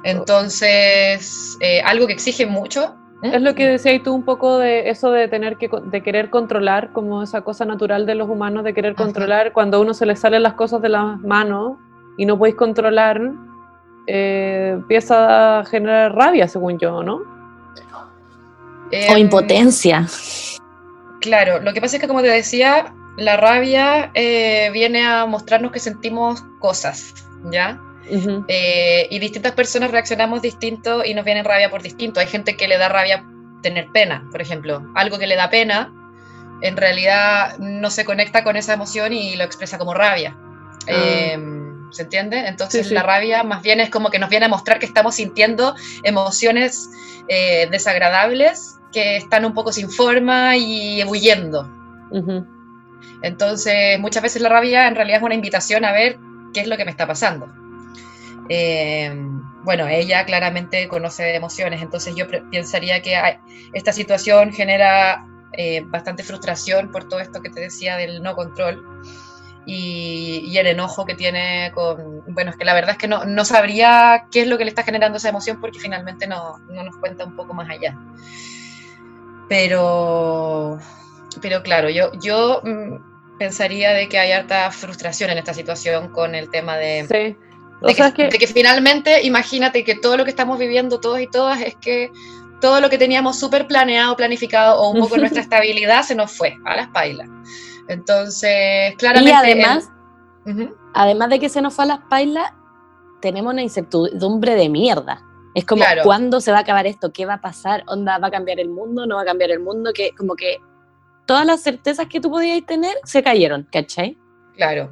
Entonces, 0.03 1.57
eh, 1.59 1.81
algo 1.81 2.07
que 2.07 2.13
exige 2.13 2.45
mucho. 2.45 2.95
Es 3.21 3.41
lo 3.41 3.55
que 3.55 3.67
decías 3.67 4.03
tú 4.03 4.13
un 4.13 4.23
poco 4.23 4.57
de 4.57 4.89
eso 4.89 5.11
de 5.11 5.29
tener 5.29 5.57
que 5.57 5.69
de 5.85 6.03
querer 6.03 6.29
controlar, 6.29 6.91
como 6.91 7.23
esa 7.23 7.41
cosa 7.41 7.63
natural 7.63 8.05
de 8.05 8.15
los 8.15 8.29
humanos 8.29 8.65
de 8.65 8.73
querer 8.73 8.95
controlar, 8.95 9.53
cuando 9.53 9.77
a 9.77 9.79
uno 9.79 9.93
se 9.93 10.05
le 10.05 10.15
salen 10.17 10.43
las 10.43 10.53
cosas 10.53 10.81
de 10.81 10.89
las 10.89 11.19
manos 11.21 11.77
y 12.17 12.25
no 12.25 12.37
podéis 12.37 12.57
controlar, 12.57 13.21
eh, 14.07 14.71
empieza 14.73 15.59
a 15.59 15.65
generar 15.65 16.13
rabia, 16.13 16.49
según 16.49 16.77
yo, 16.79 17.01
¿no? 17.01 17.21
o 18.91 19.15
em, 19.15 19.17
impotencia. 19.19 20.05
Claro, 21.21 21.61
lo 21.61 21.71
que 21.71 21.79
pasa 21.79 21.95
es 21.95 22.01
que 22.01 22.07
como 22.09 22.21
te 22.21 22.27
decía, 22.27 22.93
la 23.17 23.37
rabia 23.37 24.11
eh, 24.13 24.69
viene 24.73 25.05
a 25.05 25.25
mostrarnos 25.25 25.71
que 25.71 25.79
sentimos 25.79 26.43
cosas, 26.59 27.13
¿ya? 27.51 27.79
Eh, 28.47 29.07
y 29.09 29.19
distintas 29.19 29.53
personas 29.53 29.91
reaccionamos 29.91 30.41
distinto 30.41 31.05
y 31.05 31.13
nos 31.13 31.23
viene 31.23 31.43
rabia 31.43 31.69
por 31.69 31.81
distinto. 31.81 32.19
Hay 32.19 32.27
gente 32.27 32.57
que 32.57 32.67
le 32.67 32.77
da 32.77 32.89
rabia 32.89 33.25
tener 33.61 33.87
pena, 33.93 34.27
por 34.31 34.41
ejemplo. 34.41 34.83
Algo 34.95 35.17
que 35.19 35.27
le 35.27 35.35
da 35.35 35.49
pena, 35.49 35.93
en 36.61 36.75
realidad 36.75 37.57
no 37.59 37.89
se 37.89 38.03
conecta 38.03 38.43
con 38.43 38.55
esa 38.55 38.73
emoción 38.73 39.13
y 39.13 39.35
lo 39.35 39.43
expresa 39.43 39.77
como 39.77 39.93
rabia. 39.93 40.35
Ah. 40.87 40.91
Em, 40.91 41.91
¿Se 41.91 42.01
entiende? 42.01 42.47
Entonces 42.47 42.89
la 42.89 43.03
rabia 43.03 43.43
más 43.43 43.61
bien 43.61 43.79
es 43.79 43.91
como 43.91 44.09
que 44.09 44.17
nos 44.17 44.29
viene 44.29 44.47
a 44.47 44.49
mostrar 44.49 44.79
que 44.79 44.87
estamos 44.87 45.13
sintiendo 45.15 45.75
emociones 46.01 46.89
eh, 47.27 47.67
desagradables 47.69 48.79
que 48.91 49.17
están 49.17 49.45
un 49.45 49.53
poco 49.53 49.71
sin 49.71 49.91
forma 49.91 50.57
y 50.57 51.01
ebulliendo. 51.01 51.69
Entonces 53.21 53.99
muchas 53.99 54.23
veces 54.23 54.41
la 54.41 54.49
rabia 54.49 54.87
en 54.87 54.95
realidad 54.95 55.17
es 55.17 55.23
una 55.23 55.35
invitación 55.35 55.85
a 55.85 55.91
ver 55.91 56.17
qué 56.53 56.61
es 56.61 56.67
lo 56.67 56.77
que 56.77 56.85
me 56.85 56.91
está 56.91 57.07
pasando. 57.07 57.51
Eh, 58.49 59.11
bueno, 59.63 59.87
ella 59.87 60.25
claramente 60.25 60.87
conoce 60.87 61.35
emociones, 61.35 61.81
entonces 61.81 62.15
yo 62.15 62.25
pensaría 62.51 63.01
que 63.01 63.17
esta 63.73 63.93
situación 63.93 64.51
genera 64.51 65.25
eh, 65.53 65.81
bastante 65.85 66.23
frustración 66.23 66.91
por 66.91 67.07
todo 67.07 67.21
esto 67.21 67.41
que 67.41 67.49
te 67.49 67.61
decía 67.61 67.95
del 67.95 68.21
no 68.21 68.35
control 68.35 68.83
y, 69.65 70.57
el 70.57 70.67
enojo 70.67 71.05
que 71.05 71.15
tiene 71.15 71.71
con, 71.73 72.23
bueno, 72.27 72.51
es 72.51 72.57
que 72.57 72.65
la 72.65 72.73
verdad 72.73 72.91
es 72.91 72.97
que 72.97 73.07
no, 73.07 73.23
no, 73.25 73.45
sabría 73.45 74.25
qué 74.31 74.41
es 74.41 74.47
lo 74.47 74.57
que 74.57 74.65
le 74.65 74.69
está 74.69 74.83
generando 74.83 75.17
esa 75.17 75.29
emoción 75.29 75.61
porque 75.61 75.79
finalmente 75.79 76.27
no, 76.27 76.57
no 76.69 76.83
nos 76.83 76.97
cuenta 76.97 77.23
un 77.23 77.35
poco 77.35 77.53
más 77.53 77.69
allá. 77.69 77.97
Pero, 79.47 80.79
pero 81.41 81.63
claro, 81.63 81.89
yo, 81.89 82.11
yo 82.21 82.61
mm, 82.63 83.37
pensaría 83.37 83.91
de 83.93 84.09
que 84.09 84.19
hay 84.19 84.31
harta 84.31 84.69
frustración 84.71 85.29
en 85.29 85.37
esta 85.37 85.53
situación 85.53 86.09
con 86.09 86.35
el 86.35 86.49
tema 86.49 86.77
de... 86.77 87.07
Sí 87.09 87.37
de, 87.83 88.29
que, 88.29 88.47
finalmente, 88.47 89.23
imagínate 89.23 89.83
que 89.83 89.95
todo 89.95 90.15
lo 90.15 90.23
que 90.23 90.29
estamos 90.29 90.57
viviendo 90.57 90.99
todos 90.99 91.19
y 91.19 91.27
todas 91.27 91.61
es 91.61 91.75
que 91.75 92.11
todo 92.61 92.79
lo 92.79 92.89
que 92.89 92.97
teníamos 92.97 93.37
súper 93.37 93.67
planeado, 93.67 94.15
planificado 94.15 94.79
o 94.79 94.89
un 94.89 95.01
poco 95.01 95.17
nuestra 95.17 95.41
estabilidad 95.41 96.03
se 96.03 96.15
nos 96.15 96.31
fue 96.31 96.55
a 96.65 96.75
la 96.77 96.83
espalda. 96.83 97.25
Entonces, 97.89 98.95
claramente... 98.97 99.31
Y 99.31 99.33
además, 99.33 99.89
además 100.93 101.29
de 101.29 101.39
que 101.39 101.49
se 101.49 101.61
nos 101.61 101.73
fue 101.73 101.83
a 101.83 101.87
la 101.87 101.93
espalda, 101.95 102.55
tenemos 103.21 103.51
una 103.51 103.61
incertidumbre 103.61 104.55
de 104.55 104.69
mierda. 104.69 105.21
Es 105.53 105.65
como, 105.65 105.83
¿cuándo 106.03 106.39
se 106.41 106.51
va 106.51 106.59
a 106.59 106.61
acabar 106.61 106.87
esto? 106.87 107.11
¿Qué 107.11 107.25
va 107.25 107.35
a 107.35 107.41
pasar? 107.41 107.83
¿Onda 107.87 108.17
va 108.17 108.27
a 108.27 108.31
cambiar 108.31 108.59
el 108.59 108.69
mundo? 108.69 109.05
¿No 109.05 109.17
va 109.17 109.21
a 109.21 109.25
cambiar 109.25 109.51
el 109.51 109.59
mundo? 109.59 109.91
Que 109.93 110.11
como 110.17 110.35
que 110.35 110.57
todas 111.25 111.45
las 111.45 111.61
certezas 111.61 112.07
que 112.07 112.19
tú 112.19 112.29
podías 112.29 112.65
tener 112.65 112.95
se 113.03 113.23
cayeron, 113.23 113.67
¿cachai? 113.71 114.17
Claro. 114.55 114.89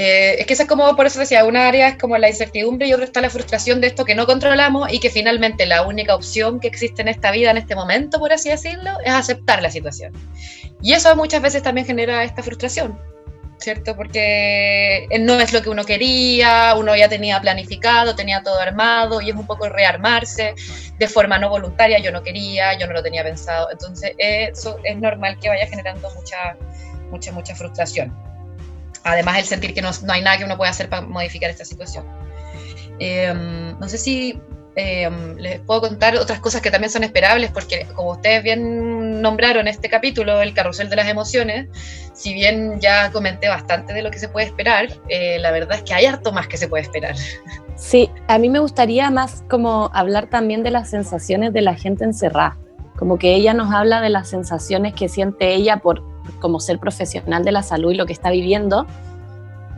Eh, 0.00 0.36
es 0.38 0.46
que 0.46 0.52
eso 0.52 0.62
es 0.62 0.68
como, 0.68 0.94
por 0.94 1.06
eso 1.06 1.18
decía, 1.18 1.44
una 1.44 1.66
área 1.66 1.88
es 1.88 1.98
como 1.98 2.16
la 2.18 2.28
incertidumbre 2.28 2.86
y 2.86 2.92
otra 2.92 3.04
está 3.04 3.20
la 3.20 3.30
frustración 3.30 3.80
de 3.80 3.88
esto 3.88 4.04
que 4.04 4.14
no 4.14 4.26
controlamos 4.26 4.92
y 4.92 5.00
que 5.00 5.10
finalmente 5.10 5.66
la 5.66 5.82
única 5.82 6.14
opción 6.14 6.60
que 6.60 6.68
existe 6.68 7.02
en 7.02 7.08
esta 7.08 7.32
vida, 7.32 7.50
en 7.50 7.56
este 7.56 7.74
momento, 7.74 8.20
por 8.20 8.32
así 8.32 8.48
decirlo, 8.48 8.92
es 9.04 9.10
aceptar 9.10 9.60
la 9.60 9.70
situación. 9.70 10.12
Y 10.82 10.92
eso 10.92 11.14
muchas 11.16 11.42
veces 11.42 11.64
también 11.64 11.84
genera 11.84 12.22
esta 12.22 12.44
frustración, 12.44 12.96
¿cierto? 13.58 13.96
Porque 13.96 15.08
no 15.20 15.38
es 15.40 15.52
lo 15.52 15.62
que 15.62 15.70
uno 15.70 15.84
quería, 15.84 16.74
uno 16.76 16.96
ya 16.96 17.08
tenía 17.08 17.40
planificado, 17.40 18.14
tenía 18.14 18.42
todo 18.42 18.58
armado 18.58 19.20
y 19.20 19.30
es 19.30 19.36
un 19.36 19.46
poco 19.46 19.68
rearmarse 19.68 20.54
de 20.98 21.08
forma 21.08 21.38
no 21.38 21.48
voluntaria, 21.50 21.98
yo 21.98 22.12
no 22.12 22.22
quería, 22.22 22.78
yo 22.78 22.86
no 22.86 22.92
lo 22.92 23.02
tenía 23.02 23.22
pensado. 23.22 23.70
Entonces, 23.70 24.12
eso 24.18 24.78
es 24.84 24.96
normal 24.98 25.38
que 25.40 25.48
vaya 25.48 25.66
generando 25.66 26.08
mucha, 26.14 26.56
mucha, 27.10 27.32
mucha 27.32 27.54
frustración. 27.54 28.16
Además, 29.04 29.38
el 29.38 29.44
sentir 29.44 29.74
que 29.74 29.82
no, 29.82 29.90
hay 30.08 30.22
nada 30.22 30.38
que 30.38 30.44
uno 30.44 30.56
pueda 30.56 30.70
hacer 30.70 30.88
para 30.88 31.02
modificar 31.02 31.50
esta 31.50 31.64
situación. 31.64 32.04
Em, 32.98 33.78
no 33.78 33.88
sé 33.88 33.98
si 33.98 34.40
em, 34.78 35.36
les 35.38 35.58
puedo 35.58 35.80
contar 35.80 36.14
otras 36.16 36.38
cosas 36.38 36.60
que 36.60 36.70
también 36.70 36.90
son 36.90 37.02
esperables, 37.02 37.50
porque 37.50 37.84
como 37.94 38.12
ustedes 38.12 38.44
bien 38.44 39.20
nombraron 39.20 39.66
este 39.66 39.88
capítulo, 39.88 40.40
el 40.40 40.54
carrusel 40.54 40.88
de 40.88 40.94
las 40.94 41.08
emociones, 41.08 41.66
si 42.14 42.32
bien 42.32 42.80
ya 42.80 43.10
comenté 43.10 43.48
bastante 43.48 43.92
de 43.92 44.02
lo 44.02 44.12
que 44.12 44.20
se 44.20 44.28
puede 44.28 44.46
esperar, 44.46 44.88
eh, 45.08 45.38
la 45.40 45.50
verdad 45.50 45.78
es 45.78 45.82
que 45.82 45.94
hay 45.94 46.06
harto 46.06 46.30
más 46.30 46.46
que 46.46 46.56
se 46.56 46.68
puede 46.68 46.84
esperar. 46.84 47.16
Sí, 47.74 48.08
a 48.28 48.38
mí 48.38 48.48
me 48.48 48.60
gustaría 48.60 49.10
más 49.10 49.42
como 49.50 49.90
hablar 49.92 50.28
también 50.28 50.62
de 50.62 50.70
las 50.70 50.90
sensaciones 50.90 51.52
de 51.52 51.62
la 51.62 51.74
gente 51.74 52.04
encerrada, 52.04 52.56
como 52.96 53.18
que 53.18 53.34
ella 53.34 53.54
nos 53.54 53.74
habla 53.74 54.00
de 54.00 54.10
las 54.10 54.28
sensaciones 54.28 54.94
que 54.94 55.08
siente 55.08 55.54
ella 55.54 55.78
por 55.78 56.04
como 56.38 56.60
ser 56.60 56.78
profesional 56.78 57.44
de 57.44 57.50
la 57.50 57.64
salud 57.64 57.90
y 57.90 57.96
lo 57.96 58.06
que 58.06 58.12
está 58.12 58.30
viviendo, 58.30 58.86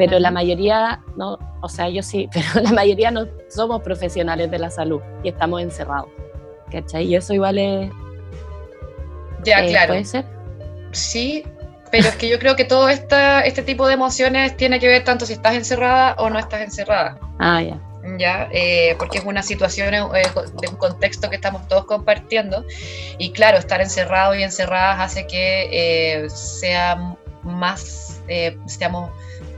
pero 0.00 0.18
la 0.18 0.30
mayoría, 0.30 0.98
no, 1.16 1.38
o 1.60 1.68
sea, 1.68 1.90
yo 1.90 2.02
sí, 2.02 2.26
pero 2.32 2.64
la 2.64 2.72
mayoría 2.72 3.10
no 3.10 3.26
somos 3.50 3.82
profesionales 3.82 4.50
de 4.50 4.58
la 4.58 4.70
salud 4.70 5.02
y 5.22 5.28
estamos 5.28 5.60
encerrados. 5.60 6.08
¿Cachai? 6.72 7.04
Y 7.04 7.16
eso 7.16 7.34
igual 7.34 7.58
es... 7.58 7.90
Ya, 9.44 9.58
eh, 9.62 9.68
claro. 9.68 9.88
¿Puede 9.88 10.04
ser? 10.06 10.24
Sí, 10.92 11.44
pero 11.90 12.08
es 12.08 12.16
que 12.16 12.30
yo 12.30 12.38
creo 12.38 12.56
que 12.56 12.64
todo 12.64 12.88
esta, 12.88 13.42
este 13.42 13.60
tipo 13.60 13.86
de 13.86 13.92
emociones 13.92 14.56
tiene 14.56 14.80
que 14.80 14.88
ver 14.88 15.04
tanto 15.04 15.26
si 15.26 15.34
estás 15.34 15.54
encerrada 15.54 16.14
o 16.16 16.30
no 16.30 16.38
estás 16.38 16.62
encerrada. 16.62 17.18
Ah, 17.38 17.60
ya. 17.60 17.78
¿ya? 18.18 18.48
Eh, 18.52 18.94
porque 18.98 19.18
es 19.18 19.24
una 19.24 19.42
situación 19.42 19.92
eh, 19.92 20.00
de 20.62 20.68
un 20.68 20.76
contexto 20.76 21.28
que 21.28 21.36
estamos 21.36 21.68
todos 21.68 21.84
compartiendo. 21.84 22.64
Y 23.18 23.32
claro, 23.32 23.58
estar 23.58 23.82
encerrados 23.82 24.38
y 24.38 24.44
encerradas 24.44 25.00
hace 25.00 25.26
que 25.26 25.68
eh, 26.24 26.30
sea 26.30 27.16
más, 27.42 28.22
seamos 28.66 29.10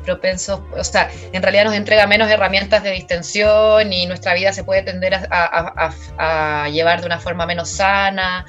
propensos, 0.03 0.61
o 0.77 0.85
sea, 0.85 1.11
en 1.33 1.43
realidad 1.43 1.65
nos 1.65 1.75
entrega 1.75 2.07
menos 2.07 2.31
herramientas 2.31 2.83
de 2.83 2.91
distensión 2.91 3.93
y 3.93 4.07
nuestra 4.07 4.35
vida 4.35 4.53
se 4.53 4.65
puede 4.65 4.83
tender 4.83 5.15
a, 5.31 6.69
llevar 6.71 7.01
de 7.01 7.07
una 7.07 7.19
forma 7.19 7.47
menos 7.47 7.71
sana, 7.71 8.45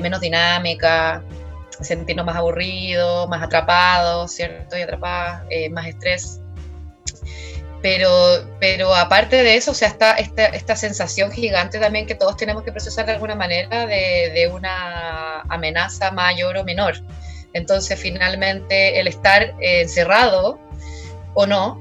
menos 0.00 0.20
dinámica, 0.20 1.22
sentirnos 1.80 2.26
más 2.26 2.36
aburridos, 2.36 3.28
más 3.28 3.42
atrapados, 3.42 4.32
¿cierto? 4.32 4.76
Y 4.76 4.82
atrapadas, 4.82 5.44
más 5.70 5.86
estrés. 5.86 6.40
Pero, 7.82 8.44
pero 8.58 8.94
aparte 8.94 9.42
de 9.42 9.56
eso, 9.56 9.70
o 9.70 9.74
sea, 9.74 9.88
está 9.88 10.12
esta, 10.14 10.76
sensación 10.76 11.30
gigante 11.30 11.78
también 11.78 12.06
que 12.06 12.14
todos 12.14 12.36
tenemos 12.36 12.62
que 12.64 12.72
procesar 12.72 13.06
de 13.06 13.12
alguna 13.12 13.34
manera 13.34 13.86
de, 13.86 14.32
de 14.34 14.48
una 14.48 15.42
amenaza 15.42 16.10
mayor 16.10 16.56
o 16.56 16.64
menor. 16.64 16.96
Entonces, 17.52 17.98
finalmente, 17.98 18.98
el 18.98 19.06
estar 19.06 19.54
encerrado 19.60 20.58
o 21.36 21.46
no, 21.46 21.80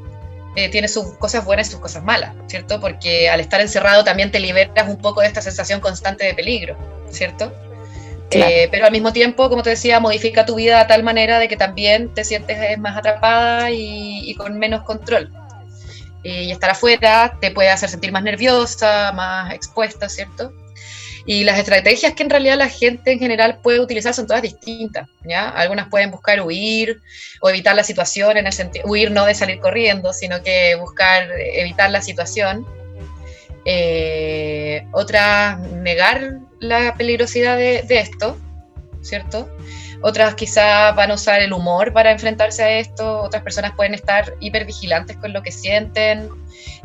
eh, 0.56 0.70
tiene 0.70 0.88
sus 0.88 1.13
cosas 1.18 1.44
buenas 1.44 1.68
y 1.68 1.72
sus 1.72 1.80
cosas 1.80 2.04
malas, 2.04 2.36
¿cierto? 2.46 2.80
Porque 2.80 3.30
al 3.30 3.39
estar 3.39 3.60
encerrado 3.60 4.04
también 4.04 4.32
te 4.32 4.39
liberas 4.39 4.88
un 4.88 4.98
poco 4.98 5.22
de 5.22 5.28
esta 5.28 5.41
sensación 5.41 5.80
constante 5.80 6.26
de 6.26 6.36
peligro, 6.36 6.78
¿cierto? 7.10 7.52
Eh, 8.32 8.68
pero 8.70 8.86
al 8.86 8.91
mismo 8.91 9.13
tiempo, 9.13 9.50
como 9.50 9.63
te 9.63 9.72
decía, 9.72 10.00
modifica 10.00 10.46
tu 10.46 10.56
vida 10.56 10.80
de 10.80 10.86
tal 10.86 11.04
manera 11.04 11.39
de 11.39 11.48
que 11.48 11.56
también 11.56 12.13
te 12.13 12.24
sientes 12.24 12.78
más 12.78 12.98
atrapada 12.98 13.72
y, 13.72 14.30
y 14.30 14.36
con 14.36 14.60
menos 14.60 14.84
control 14.84 15.32
y 16.26 16.52
estar 16.52 16.72
afuera 16.72 17.38
te 17.39 17.52
puede 17.52 17.70
hacer 17.70 17.88
sentir 17.88 18.12
más 18.12 18.24
nerviosa, 18.24 19.12
más 19.12 19.54
expuesta, 19.54 20.10
¿cierto? 20.10 20.52
Y 21.26 21.44
las 21.44 21.58
estrategias 21.58 22.14
que 22.14 22.24
en 22.24 22.30
realidad 22.30 22.58
la 22.58 22.70
gente 22.70 23.12
en 23.12 23.20
general 23.20 23.60
puede 23.64 23.80
utilizar 23.80 24.14
son 24.14 24.28
todas 24.28 24.44
distintas, 24.44 25.10
¿ya? 25.24 25.50
Algunas 25.50 25.90
pueden 25.90 26.12
buscar 26.12 26.40
huir 26.42 27.02
o 27.42 27.50
evitar 27.50 27.76
la 27.76 27.84
situación, 27.84 28.38
en 28.38 28.46
el 28.46 28.54
sentido, 28.54 28.86
huir 28.88 29.10
no 29.10 29.26
de 29.26 29.34
salir 29.34 29.60
corriendo, 29.60 30.14
sino 30.14 30.44
que 30.44 30.76
buscar 30.76 31.28
evitar 31.38 31.90
la 31.90 32.02
situación. 32.02 32.66
Eh, 33.66 34.86
otras, 34.92 35.60
negar 35.60 36.40
la 36.60 36.94
peligrosidad 36.96 37.58
de, 37.58 37.82
de 37.82 38.00
esto, 38.00 38.38
¿cierto? 39.02 39.50
Otras 40.01 40.36
quizás 40.36 40.95
van 40.95 41.12
a 41.12 41.15
usar 41.15 41.41
el 41.41 41.53
humor 41.53 41.93
para 41.93 42.12
enfrentarse 42.12 42.63
a 42.63 42.71
esto, 42.79 43.21
otras 43.21 43.43
personas 43.43 43.73
pueden 43.75 43.93
estar 43.93 44.34
hipervigilantes 44.39 45.17
con 45.17 45.34
lo 45.34 45.41
que 45.41 45.51
sienten 45.51 46.29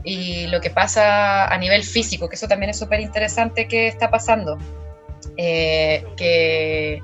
y 0.04 0.46
lo 0.46 0.60
que 0.60 0.70
pasa 0.70 1.46
a 1.46 1.58
nivel 1.58 1.82
físico, 1.82 2.28
que 2.28 2.36
eso 2.36 2.48
también 2.48 2.70
es 2.70 2.78
súper 2.78 3.00
interesante 3.00 3.68
que 3.68 3.86
está 3.88 4.10
pasando. 4.10 4.58
Eh, 5.36 6.04
que, 6.16 7.02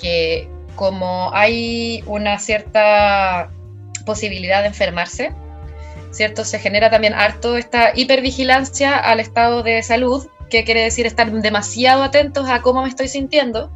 que 0.00 0.48
como 0.76 1.34
hay 1.34 2.02
una 2.06 2.38
cierta 2.38 3.50
posibilidad 4.04 4.62
de 4.62 4.68
enfermarse, 4.68 5.32
¿cierto? 6.10 6.44
Se 6.44 6.58
genera 6.58 6.90
también 6.90 7.14
harto 7.14 7.56
esta 7.56 7.92
hipervigilancia 7.94 8.96
al 8.96 9.20
estado 9.20 9.62
de 9.62 9.82
salud, 9.82 10.26
que 10.58 10.64
quiere 10.64 10.82
decir 10.82 11.06
estar 11.06 11.30
demasiado 11.30 12.02
atentos 12.02 12.48
a 12.48 12.60
cómo 12.60 12.82
me 12.82 12.88
estoy 12.88 13.08
sintiendo, 13.08 13.70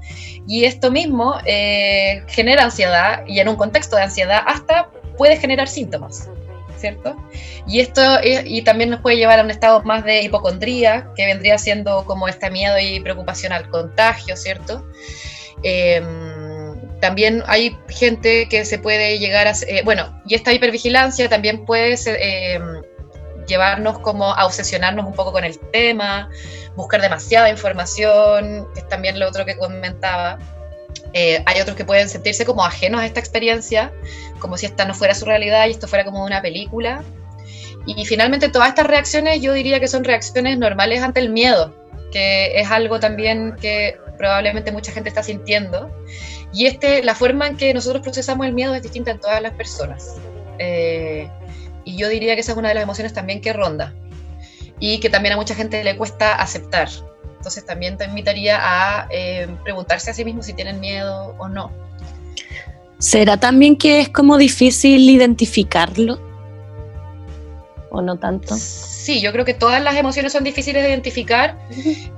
y 0.46 0.64
esto 0.64 0.90
mismo 0.90 1.34
eh, 1.44 2.22
genera 2.28 2.64
ansiedad, 2.64 3.22
y 3.26 3.40
en 3.40 3.48
un 3.48 3.56
contexto 3.56 3.96
de 3.96 4.02
ansiedad 4.02 4.42
hasta 4.46 4.90
puede 5.16 5.36
generar 5.36 5.68
síntomas. 5.68 6.28
¿cierto? 6.78 7.16
Y 7.66 7.80
esto 7.80 8.00
y 8.22 8.62
también 8.62 8.90
nos 8.90 9.00
puede 9.00 9.16
llevar 9.16 9.40
a 9.40 9.42
un 9.42 9.50
estado 9.50 9.82
más 9.82 10.04
de 10.04 10.22
hipocondría, 10.22 11.08
que 11.16 11.26
vendría 11.26 11.58
siendo 11.58 12.04
como 12.04 12.28
este 12.28 12.50
miedo 12.50 12.78
y 12.78 13.00
preocupación 13.00 13.52
al 13.52 13.68
contagio, 13.68 14.36
¿cierto? 14.36 14.84
Em, 15.62 16.76
también 17.00 17.42
hay 17.46 17.76
gente 17.88 18.48
que 18.48 18.64
se 18.64 18.78
puede 18.78 19.18
llegar 19.18 19.46
a... 19.46 19.52
Eh, 19.66 19.82
bueno, 19.84 20.20
y 20.26 20.34
esta 20.34 20.52
hipervigilancia 20.52 21.28
también 21.28 21.64
puede 21.64 21.96
em, 22.06 22.82
llevarnos 23.48 23.98
como 23.98 24.32
a 24.32 24.46
obsesionarnos 24.46 25.06
un 25.06 25.14
poco 25.14 25.32
con 25.32 25.44
el 25.44 25.58
tema, 25.58 26.30
buscar 26.76 27.00
demasiada 27.00 27.50
información, 27.50 28.68
que 28.74 28.80
es 28.80 28.88
también 28.88 29.18
lo 29.18 29.26
otro 29.26 29.44
que 29.44 29.56
comentaba. 29.56 30.38
Eh, 31.12 31.42
hay 31.46 31.60
otros 31.60 31.76
que 31.76 31.84
pueden 31.84 32.08
sentirse 32.08 32.44
como 32.44 32.64
ajenos 32.64 33.00
a 33.00 33.06
esta 33.06 33.18
experiencia, 33.18 33.92
como 34.38 34.56
si 34.56 34.66
esta 34.66 34.84
no 34.84 34.94
fuera 34.94 35.14
su 35.14 35.24
realidad 35.24 35.66
y 35.66 35.70
esto 35.70 35.88
fuera 35.88 36.04
como 36.04 36.24
una 36.24 36.40
película. 36.40 37.02
Y 37.86 38.04
finalmente 38.04 38.50
todas 38.50 38.68
estas 38.68 38.86
reacciones 38.86 39.40
yo 39.40 39.52
diría 39.54 39.80
que 39.80 39.88
son 39.88 40.04
reacciones 40.04 40.58
normales 40.58 41.02
ante 41.02 41.20
el 41.20 41.30
miedo, 41.30 41.74
que 42.12 42.60
es 42.60 42.70
algo 42.70 43.00
también 43.00 43.56
que 43.60 43.98
probablemente 44.18 44.70
mucha 44.72 44.92
gente 44.92 45.08
está 45.08 45.22
sintiendo. 45.22 45.90
Y 46.52 46.66
este, 46.66 47.02
la 47.02 47.14
forma 47.14 47.46
en 47.46 47.56
que 47.56 47.72
nosotros 47.72 48.02
procesamos 48.02 48.46
el 48.46 48.52
miedo 48.52 48.74
es 48.74 48.82
distinta 48.82 49.10
en 49.10 49.20
todas 49.20 49.40
las 49.40 49.54
personas. 49.54 50.16
Eh, 50.58 51.30
y 51.88 51.96
yo 51.96 52.10
diría 52.10 52.34
que 52.34 52.42
esa 52.42 52.52
es 52.52 52.58
una 52.58 52.68
de 52.68 52.74
las 52.74 52.82
emociones 52.82 53.14
también 53.14 53.40
que 53.40 53.54
ronda 53.54 53.94
y 54.78 55.00
que 55.00 55.08
también 55.08 55.32
a 55.32 55.36
mucha 55.36 55.54
gente 55.54 55.82
le 55.82 55.96
cuesta 55.96 56.34
aceptar. 56.34 56.88
Entonces 57.38 57.64
también 57.64 57.96
te 57.96 58.04
invitaría 58.04 58.58
a 58.60 59.08
eh, 59.10 59.48
preguntarse 59.64 60.10
a 60.10 60.14
sí 60.14 60.22
mismo 60.22 60.42
si 60.42 60.52
tienen 60.52 60.80
miedo 60.80 61.34
o 61.38 61.48
no. 61.48 61.72
¿Será 62.98 63.38
también 63.38 63.74
que 63.74 64.00
es 64.00 64.10
como 64.10 64.36
difícil 64.36 65.08
identificarlo? 65.08 66.20
¿O 67.90 68.02
no 68.02 68.18
tanto? 68.18 68.54
Sí, 68.54 69.22
yo 69.22 69.32
creo 69.32 69.46
que 69.46 69.54
todas 69.54 69.82
las 69.82 69.96
emociones 69.96 70.32
son 70.32 70.44
difíciles 70.44 70.82
de 70.82 70.90
identificar, 70.90 71.58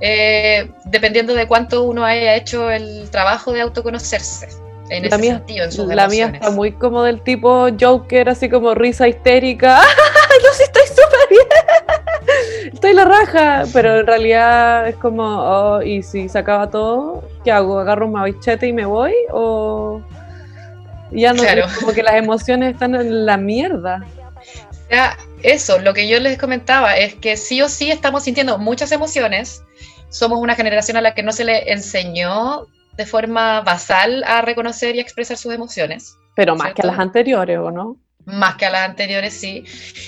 eh, 0.01 0.69
dependiendo 0.83 1.33
de 1.33 1.47
cuánto 1.47 1.83
uno 1.83 2.03
haya 2.03 2.35
hecho 2.35 2.69
el 2.69 3.09
trabajo 3.09 3.53
de 3.53 3.61
autoconocerse. 3.61 4.49
En 4.91 5.05
ese 5.05 5.19
sentido, 5.19 5.63
en 5.63 5.71
sus 5.71 5.87
La 5.87 6.09
mía 6.09 6.31
está 6.33 6.51
muy 6.51 6.73
como 6.73 7.03
del 7.03 7.21
tipo 7.21 7.69
Joker, 7.79 8.27
así 8.27 8.49
como 8.49 8.75
risa 8.75 9.07
histérica. 9.07 9.79
yo 10.43 10.49
sí 10.53 10.63
estoy 10.63 10.83
súper 10.85 11.29
bien. 11.29 12.73
Estoy 12.73 12.93
la 12.93 13.05
raja. 13.05 13.63
Pero 13.71 14.01
en 14.01 14.05
realidad 14.05 14.89
es 14.89 14.97
como, 14.97 15.23
oh, 15.23 15.81
¿y 15.81 16.03
si 16.03 16.27
se 16.27 16.37
acaba 16.37 16.69
todo? 16.69 17.23
¿Qué 17.45 17.53
hago? 17.53 17.79
¿Agarro 17.79 18.07
un 18.07 18.11
mavichete 18.11 18.67
y 18.67 18.73
me 18.73 18.85
voy? 18.85 19.13
¿O.? 19.31 20.01
Ya 21.11 21.31
no, 21.31 21.41
claro. 21.41 21.67
como 21.79 21.93
que 21.93 22.03
las 22.03 22.15
emociones 22.15 22.73
están 22.73 22.93
en 22.95 23.25
la 23.25 23.37
mierda. 23.37 24.05
Ya, 24.89 25.17
eso, 25.41 25.79
lo 25.79 25.93
que 25.93 26.09
yo 26.09 26.19
les 26.19 26.37
comentaba 26.37 26.97
es 26.97 27.15
que 27.15 27.37
sí 27.37 27.61
o 27.61 27.69
sí 27.69 27.91
estamos 27.91 28.23
sintiendo 28.23 28.57
muchas 28.57 28.91
emociones. 28.91 29.63
Somos 30.09 30.39
una 30.39 30.55
generación 30.55 30.97
a 30.97 31.01
la 31.01 31.13
que 31.13 31.23
no 31.23 31.31
se 31.31 31.45
le 31.45 31.71
enseñó 31.71 32.67
de 32.97 33.05
forma 33.05 33.61
basal 33.61 34.23
a 34.23 34.41
reconocer 34.41 34.95
y 34.95 34.99
expresar 34.99 35.37
sus 35.37 35.53
emociones. 35.53 36.17
Pero 36.35 36.55
más 36.55 36.73
que 36.73 36.81
a 36.81 36.85
las 36.85 36.99
anteriores, 36.99 37.57
¿o 37.59 37.71
no? 37.71 37.97
Más 38.25 38.55
que 38.55 38.65
a 38.65 38.69
las 38.69 38.89
anteriores, 38.89 39.33
sí. 39.33 39.63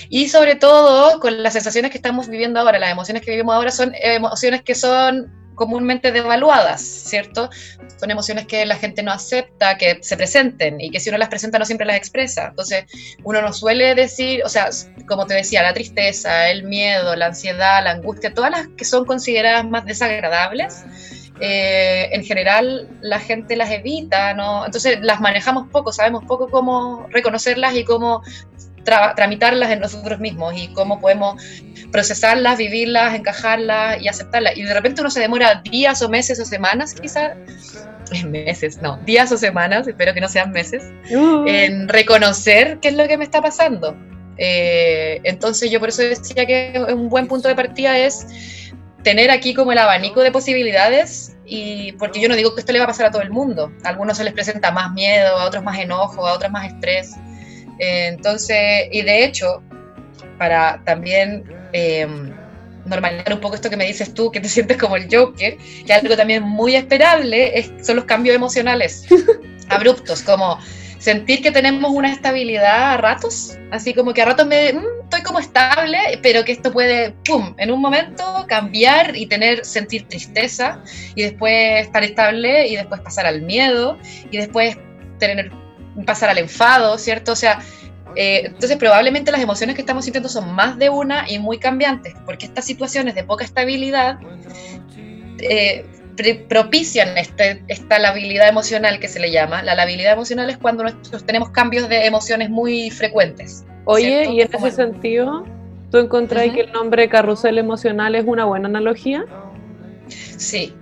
Y 0.08 0.28
sobre 0.28 0.54
todo 0.54 1.18
con 1.20 1.42
las 1.42 1.52
sensaciones 1.52 1.90
que 1.90 1.98
estamos 1.98 2.28
viviendo 2.28 2.60
ahora, 2.60 2.78
las 2.78 2.92
emociones 2.92 3.22
que 3.22 3.32
vivimos 3.32 3.54
ahora 3.54 3.70
son 3.70 3.92
emociones 3.94 4.62
que 4.62 4.74
son 4.74 5.32
comúnmente 5.54 6.12
devaluadas, 6.12 6.82
¿cierto? 6.82 7.48
Son 7.98 8.10
emociones 8.10 8.46
que 8.46 8.66
la 8.66 8.76
gente 8.76 9.02
no 9.02 9.12
acepta 9.12 9.76
que 9.78 9.98
se 10.02 10.16
presenten 10.16 10.80
y 10.80 10.90
que 10.90 11.00
si 11.00 11.08
uno 11.08 11.18
las 11.18 11.28
presenta 11.28 11.58
no 11.58 11.64
siempre 11.64 11.86
las 11.86 11.96
expresa. 11.96 12.48
Entonces, 12.48 12.84
uno 13.22 13.40
no 13.40 13.52
suele 13.52 13.94
decir, 13.94 14.42
o 14.44 14.48
sea, 14.48 14.70
como 15.06 15.26
te 15.26 15.34
decía, 15.34 15.62
la 15.62 15.74
tristeza, 15.74 16.50
el 16.50 16.64
miedo, 16.64 17.14
la 17.16 17.26
ansiedad, 17.26 17.82
la 17.84 17.92
angustia, 17.92 18.34
todas 18.34 18.50
las 18.50 18.68
que 18.76 18.84
son 18.84 19.04
consideradas 19.04 19.64
más 19.64 19.84
desagradables, 19.84 20.84
eh, 21.40 22.10
en 22.12 22.24
general 22.24 22.88
la 23.00 23.18
gente 23.18 23.56
las 23.56 23.70
evita, 23.70 24.34
¿no? 24.34 24.64
Entonces 24.64 24.98
las 25.02 25.20
manejamos 25.20 25.68
poco, 25.70 25.92
sabemos 25.92 26.24
poco 26.24 26.48
cómo 26.48 27.06
reconocerlas 27.10 27.74
y 27.74 27.84
cómo 27.84 28.22
tramitarlas 28.84 29.70
en 29.70 29.80
nosotros 29.80 30.20
mismos 30.20 30.54
y 30.56 30.68
cómo 30.68 31.00
podemos 31.00 31.42
procesarlas, 31.90 32.58
vivirlas, 32.58 33.14
encajarlas 33.14 34.00
y 34.00 34.08
aceptarlas. 34.08 34.56
Y 34.56 34.62
de 34.62 34.74
repente 34.74 35.00
uno 35.00 35.10
se 35.10 35.20
demora 35.20 35.62
días 35.64 36.02
o 36.02 36.08
meses 36.08 36.38
o 36.38 36.44
semanas, 36.44 36.94
quizás, 36.94 37.32
meses, 38.26 38.80
no, 38.82 38.98
días 38.98 39.32
o 39.32 39.38
semanas, 39.38 39.88
espero 39.88 40.12
que 40.12 40.20
no 40.20 40.28
sean 40.28 40.52
meses, 40.52 40.84
uh. 41.10 41.44
en 41.46 41.88
reconocer 41.88 42.78
qué 42.80 42.88
es 42.88 42.94
lo 42.94 43.08
que 43.08 43.16
me 43.16 43.24
está 43.24 43.40
pasando. 43.40 43.96
Eh, 44.36 45.20
entonces 45.24 45.70
yo 45.70 45.78
por 45.80 45.88
eso 45.88 46.02
decía 46.02 46.44
que 46.44 46.84
un 46.92 47.08
buen 47.08 47.28
punto 47.28 47.48
de 47.48 47.54
partida 47.54 47.96
es 47.98 48.26
tener 49.04 49.30
aquí 49.30 49.54
como 49.54 49.70
el 49.70 49.78
abanico 49.78 50.22
de 50.22 50.32
posibilidades 50.32 51.36
y 51.44 51.92
porque 51.92 52.20
yo 52.20 52.28
no 52.28 52.34
digo 52.34 52.54
que 52.54 52.60
esto 52.60 52.72
le 52.72 52.78
va 52.80 52.86
a 52.86 52.88
pasar 52.88 53.06
a 53.06 53.10
todo 53.12 53.22
el 53.22 53.30
mundo. 53.30 53.70
A 53.84 53.90
algunos 53.90 54.16
se 54.16 54.24
les 54.24 54.32
presenta 54.32 54.72
más 54.72 54.92
miedo, 54.92 55.36
a 55.36 55.44
otros 55.44 55.62
más 55.62 55.78
enojo, 55.78 56.26
a 56.26 56.32
otros 56.32 56.50
más 56.50 56.72
estrés. 56.72 57.12
Eh, 57.78 58.08
entonces, 58.08 58.88
y 58.90 59.02
de 59.02 59.24
hecho, 59.24 59.62
para 60.38 60.82
también 60.84 61.44
eh, 61.72 62.08
normalizar 62.86 63.34
un 63.34 63.40
poco 63.40 63.54
esto 63.54 63.70
que 63.70 63.76
me 63.76 63.86
dices 63.86 64.12
tú, 64.14 64.30
que 64.32 64.40
te 64.40 64.48
sientes 64.56 64.78
como 64.78 64.96
el 64.96 65.06
Joker, 65.14 65.56
que 65.86 65.92
algo 65.92 66.16
también 66.16 66.42
muy 66.42 66.74
esperable 66.74 67.58
es, 67.58 67.70
son 67.86 67.96
los 67.96 68.06
cambios 68.06 68.34
emocionales 68.34 69.06
abruptos, 69.68 70.22
como 70.22 70.58
sentir 71.04 71.42
que 71.42 71.50
tenemos 71.50 71.92
una 71.92 72.10
estabilidad 72.10 72.94
a 72.94 72.96
ratos, 72.96 73.58
así 73.70 73.92
como 73.92 74.14
que 74.14 74.22
a 74.22 74.24
ratos 74.24 74.46
me 74.46 74.72
mm, 74.72 75.02
estoy 75.02 75.22
como 75.22 75.38
estable, 75.38 75.98
pero 76.22 76.46
que 76.46 76.52
esto 76.52 76.72
puede, 76.72 77.10
pum, 77.26 77.54
en 77.58 77.70
un 77.70 77.78
momento 77.82 78.46
cambiar 78.48 79.14
y 79.14 79.26
tener, 79.26 79.66
sentir 79.66 80.08
tristeza 80.08 80.82
y 81.14 81.20
después 81.24 81.82
estar 81.82 82.02
estable 82.02 82.68
y 82.68 82.76
después 82.76 83.02
pasar 83.02 83.26
al 83.26 83.42
miedo 83.42 83.98
y 84.30 84.38
después 84.38 84.78
tener, 85.18 85.52
pasar 86.06 86.30
al 86.30 86.38
enfado, 86.38 86.96
¿cierto? 86.96 87.32
O 87.32 87.36
sea, 87.36 87.58
eh, 88.16 88.44
entonces 88.46 88.78
probablemente 88.78 89.30
las 89.30 89.42
emociones 89.42 89.76
que 89.76 89.82
estamos 89.82 90.04
sintiendo 90.06 90.30
son 90.30 90.54
más 90.54 90.78
de 90.78 90.88
una 90.88 91.30
y 91.30 91.38
muy 91.38 91.58
cambiantes, 91.58 92.14
porque 92.24 92.46
estas 92.46 92.64
situaciones 92.64 93.14
de 93.14 93.24
poca 93.24 93.44
estabilidad 93.44 94.20
eh, 95.38 95.84
propician 96.48 97.16
este, 97.18 97.62
esta 97.68 97.98
labilidad 97.98 98.48
emocional 98.48 98.98
que 99.00 99.08
se 99.08 99.20
le 99.20 99.30
llama. 99.30 99.62
La 99.62 99.74
labilidad 99.74 100.12
emocional 100.12 100.48
es 100.50 100.58
cuando 100.58 100.84
nosotros 100.84 101.24
tenemos 101.24 101.50
cambios 101.50 101.88
de 101.88 102.06
emociones 102.06 102.50
muy 102.50 102.90
frecuentes. 102.90 103.64
Oye, 103.84 104.30
y 104.30 104.40
en 104.40 104.54
ese 104.54 104.70
sentido, 104.70 105.44
¿tú 105.90 105.98
encontrás 105.98 106.50
que 106.52 106.62
el 106.62 106.72
nombre 106.72 107.08
carrusel 107.08 107.58
emocional 107.58 108.14
es 108.14 108.24
una 108.26 108.44
buena 108.44 108.68
analogía? 108.68 109.24
Sí, 110.08 110.74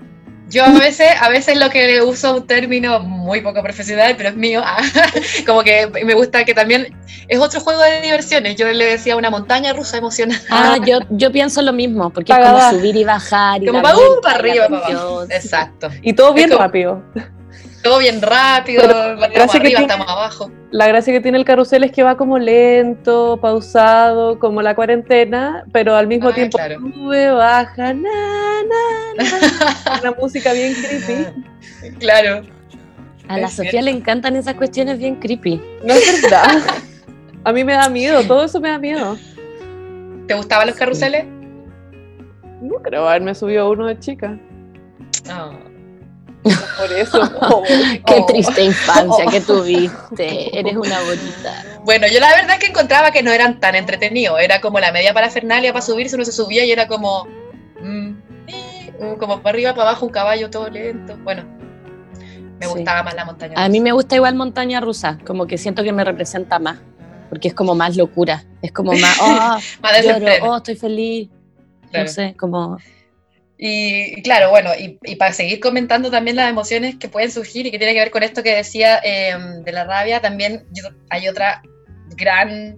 yo 0.52 0.64
a 0.64 0.70
veces, 0.70 1.08
a 1.20 1.30
veces 1.30 1.58
lo 1.58 1.70
que 1.70 2.02
uso 2.02 2.36
un 2.36 2.46
término 2.46 3.00
muy 3.00 3.40
poco 3.40 3.62
profesional, 3.62 4.14
pero 4.16 4.28
es 4.28 4.36
mío, 4.36 4.62
como 5.46 5.62
que 5.62 5.86
me 6.04 6.14
gusta 6.14 6.44
que 6.44 6.52
también 6.52 6.94
es 7.26 7.40
otro 7.40 7.60
juego 7.60 7.80
de 7.80 8.02
diversiones. 8.02 8.56
Yo 8.56 8.68
le 8.68 8.84
decía 8.84 9.16
una 9.16 9.30
montaña 9.30 9.72
rusa 9.72 9.96
emocional. 9.96 10.38
Ah, 10.50 10.76
yo, 10.86 10.98
yo 11.08 11.32
pienso 11.32 11.62
lo 11.62 11.72
mismo, 11.72 12.10
porque 12.10 12.32
es 12.32 12.38
como 12.38 12.70
subir 12.70 12.96
y 12.96 13.04
bajar. 13.04 13.62
Y 13.62 13.66
como 13.66 13.80
para, 13.80 13.96
uh, 13.96 14.20
para 14.22 14.34
arriba, 14.36 14.68
para 14.68 14.86
abajo. 14.86 15.22
Exacto. 15.24 15.88
Y 16.02 16.12
todo 16.12 16.34
bien 16.34 16.50
rápido 16.50 17.02
todo 17.82 17.98
bien 17.98 18.22
rápido, 18.22 18.86
la 18.86 19.28
gracia 19.28 19.60
arriba, 19.60 19.78
que 19.78 19.82
estamos 19.82 20.08
abajo. 20.08 20.50
La 20.70 20.86
gracia 20.86 21.12
que 21.12 21.20
tiene 21.20 21.38
el 21.38 21.44
carrusel 21.44 21.84
es 21.84 21.92
que 21.92 22.02
va 22.02 22.16
como 22.16 22.38
lento, 22.38 23.38
pausado, 23.40 24.38
como 24.38 24.62
la 24.62 24.74
cuarentena, 24.74 25.64
pero 25.72 25.96
al 25.96 26.06
mismo 26.06 26.28
ah, 26.28 26.34
tiempo 26.34 26.58
sube, 26.94 27.30
baja, 27.30 27.92
na, 27.92 28.62
na, 29.16 29.98
una 30.00 30.12
música 30.12 30.52
bien 30.52 30.74
creepy. 30.74 31.96
Claro. 31.98 32.42
A 33.28 33.38
la 33.38 33.48
Sofía 33.48 33.82
le 33.82 33.90
encantan 33.90 34.36
esas 34.36 34.54
cuestiones 34.54 34.98
bien 34.98 35.16
creepy. 35.16 35.60
No 35.84 35.94
es 35.94 36.22
verdad. 36.22 36.62
A 37.44 37.52
mí 37.52 37.64
me 37.64 37.72
da 37.72 37.88
miedo, 37.88 38.22
todo 38.24 38.44
eso 38.44 38.60
me 38.60 38.68
da 38.68 38.78
miedo. 38.78 39.16
¿Te 40.26 40.34
gustaban 40.34 40.68
los 40.68 40.76
carruseles? 40.76 41.24
No 42.60 42.76
creo 42.82 43.08
haberme 43.08 43.34
subido 43.34 43.68
uno 43.70 43.86
de 43.86 43.98
chica. 43.98 44.38
No. 45.26 45.71
Por 46.42 46.92
eso. 46.98 47.20
Qué 48.06 48.24
triste 48.26 48.64
infancia 48.64 49.26
que 49.26 49.40
tuviste. 49.52 50.58
Eres 50.58 50.74
una 50.76 51.00
bonita. 51.00 51.80
Bueno, 51.84 52.06
yo 52.08 52.18
la 52.20 52.30
verdad 52.30 52.52
es 52.54 52.58
que 52.58 52.66
encontraba 52.66 53.10
que 53.10 53.22
no 53.22 53.30
eran 53.32 53.60
tan 53.60 53.74
entretenidos. 53.74 54.40
Era 54.40 54.60
como 54.60 54.80
la 54.80 54.90
media 54.92 55.14
parafernalia 55.14 55.72
para 55.72 55.84
subirse, 55.84 56.16
uno 56.16 56.24
se 56.24 56.32
subía 56.32 56.64
y 56.64 56.72
era 56.72 56.86
como. 56.88 57.26
Mm, 57.80 58.12
como 59.18 59.40
para 59.42 59.50
arriba, 59.54 59.74
para 59.74 59.90
abajo, 59.90 60.06
un 60.06 60.12
caballo 60.12 60.48
todo 60.50 60.68
lento. 60.68 61.16
Bueno, 61.24 61.44
me 62.60 62.66
gustaba 62.66 63.02
más 63.02 63.14
la 63.14 63.24
montaña 63.24 63.54
rusa. 63.54 63.64
A 63.64 63.68
mí 63.68 63.80
me 63.80 63.92
gusta 63.92 64.14
igual 64.16 64.34
montaña 64.36 64.80
rusa, 64.80 65.18
como 65.26 65.46
que 65.46 65.58
siento 65.58 65.82
que 65.82 65.92
me 65.92 66.04
representa 66.04 66.58
más. 66.58 66.78
porque 67.28 67.48
es 67.48 67.54
como 67.54 67.74
más 67.74 67.96
locura, 67.96 68.44
es 68.60 68.70
como 68.72 68.92
más, 68.92 69.18
oh, 69.22 69.26
Más 69.80 70.02
lloro, 70.02 70.18
desenfreno. 70.20 70.50
oh, 70.52 70.56
estoy 70.58 70.76
feliz, 70.76 71.30
Claro. 71.90 72.04
no 72.06 72.12
sé, 72.12 72.34
como, 72.38 72.76
y 73.64 74.22
claro, 74.22 74.50
bueno, 74.50 74.70
y, 74.76 74.98
y 75.04 75.14
para 75.16 75.32
seguir 75.32 75.60
comentando 75.60 76.10
también 76.10 76.36
las 76.36 76.50
emociones 76.50 76.96
que 76.96 77.08
pueden 77.08 77.30
surgir 77.30 77.64
y 77.66 77.70
que 77.70 77.78
tiene 77.78 77.94
que 77.94 78.00
ver 78.00 78.10
con 78.10 78.22
esto 78.24 78.42
que 78.42 78.54
decía 78.56 79.00
eh, 79.04 79.36
de 79.64 79.70
la 79.72 79.84
rabia, 79.84 80.20
también 80.20 80.64
yo- 80.72 80.88
hay 81.10 81.28
otra 81.28 81.62
gran 82.16 82.76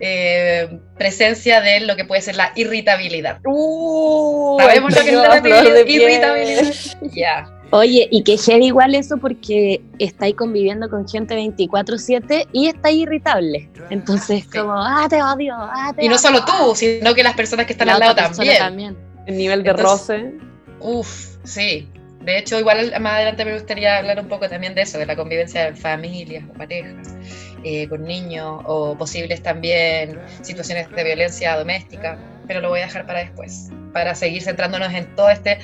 eh, 0.00 0.78
presencia 0.98 1.60
de 1.60 1.80
lo 1.80 1.96
que 1.96 2.04
puede 2.04 2.22
ser 2.22 2.36
la 2.36 2.52
irritabilidad. 2.54 3.40
Uh, 3.44 4.58
¿Sabemos 4.60 4.94
lo 4.96 5.02
que 5.02 5.10
es 5.10 5.16
la 5.16 5.36
irritabilidad? 5.36 6.72
Ya. 7.14 7.50
Oye, 7.70 8.06
y 8.12 8.22
que 8.22 8.38
heavy 8.38 8.66
igual 8.66 8.94
eso 8.94 9.16
porque 9.18 9.82
estáis 9.98 10.36
conviviendo 10.36 10.88
con 10.88 11.06
gente 11.08 11.34
24/7 11.36 12.46
y 12.52 12.68
estáis 12.68 12.98
irritable. 12.98 13.68
Entonces, 13.90 14.44
Sí. 14.44 14.58
como, 14.58 14.72
ah, 14.74 15.06
te 15.10 15.20
odio, 15.20 15.54
ah, 15.58 15.92
te 15.96 16.04
Y 16.04 16.08
no 16.08 16.14
odio, 16.14 16.18
solo 16.22 16.38
ah". 16.42 16.46
tú, 16.46 16.74
sino 16.76 17.12
que 17.14 17.24
las 17.24 17.34
personas 17.34 17.66
que 17.66 17.72
están 17.72 17.88
La 17.88 17.94
al 17.94 18.00
lado 18.00 18.14
también. 18.14 18.96
El 19.26 19.36
nivel 19.36 19.62
de 19.62 19.70
Entonces- 19.70 20.08
roce. 20.08 20.32
Uf, 20.80 21.36
sí. 21.44 21.88
De 22.20 22.38
hecho, 22.38 22.58
igual 22.58 22.92
más 23.00 23.12
adelante 23.14 23.44
me 23.44 23.54
gustaría 23.54 23.98
hablar 23.98 24.18
un 24.18 24.26
poco 24.26 24.48
también 24.48 24.74
de 24.74 24.82
eso, 24.82 24.98
de 24.98 25.06
la 25.06 25.14
convivencia 25.14 25.68
en 25.68 25.76
familias 25.76 26.44
o 26.50 26.54
parejas, 26.54 27.14
eh, 27.62 27.88
con 27.88 28.02
niños 28.04 28.62
o 28.64 28.96
posibles 28.98 29.42
también 29.42 30.18
situaciones 30.42 30.90
de 30.90 31.04
violencia 31.04 31.56
doméstica, 31.56 32.18
pero 32.48 32.60
lo 32.60 32.68
voy 32.70 32.80
a 32.80 32.86
dejar 32.86 33.06
para 33.06 33.20
después, 33.20 33.70
para 33.92 34.16
seguir 34.16 34.42
centrándonos 34.42 34.92
en 34.92 35.14
todo 35.14 35.30
este 35.30 35.58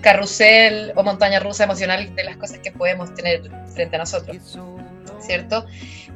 carrusel 0.00 0.92
o 0.96 1.04
montaña 1.04 1.38
rusa 1.38 1.64
emocional 1.64 2.12
de 2.12 2.24
las 2.24 2.36
cosas 2.36 2.58
que 2.58 2.72
podemos 2.72 3.14
tener 3.14 3.42
frente 3.72 3.94
a 3.94 4.00
nosotros, 4.00 4.58
¿cierto? 5.20 5.66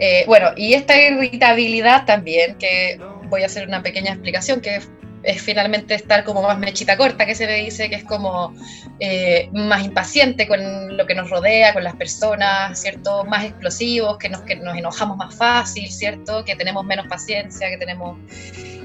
Eh, 0.01 0.25
bueno, 0.27 0.51
y 0.57 0.75
esta 0.75 1.01
irritabilidad 1.01 2.07
también, 2.07 2.57
que 2.57 3.01
voy 3.29 3.45
a 3.45 3.47
hacer 3.47 3.69
una 3.69 3.85
pequeña 3.85 4.13
explicación, 4.13 4.61
que 4.61 4.81
es 5.23 5.43
finalmente 5.43 5.95
estar 5.95 6.25
como 6.25 6.43
más 6.43 6.59
mechita 6.59 6.97
corta, 6.97 7.27
que 7.27 7.35
se 7.35 7.47
le 7.47 7.65
dice 7.65 7.89
que 7.89 7.97
es 7.97 8.05
como 8.05 8.55
eh, 9.01 9.49
más 9.53 9.85
impaciente 9.85 10.47
con 10.47 10.97
lo 10.97 11.07
que 11.07 11.15
nos 11.15 11.31
rodea, 11.31 11.73
con 11.73 11.85
las 11.85 11.97
personas, 11.97 12.81
¿cierto? 12.81 13.25
Más 13.25 13.45
explosivos, 13.45 14.19
que 14.19 14.29
nos, 14.29 14.41
que 14.43 14.57
nos 14.57 14.77
enojamos 14.77 15.17
más 15.17 15.35
fácil, 15.35 15.91
¿cierto? 15.91 16.45
Que 16.45 16.57
tenemos 16.57 16.85
menos 16.85 17.07
paciencia, 17.07 17.69
que 17.71 17.77
tenemos 17.77 18.19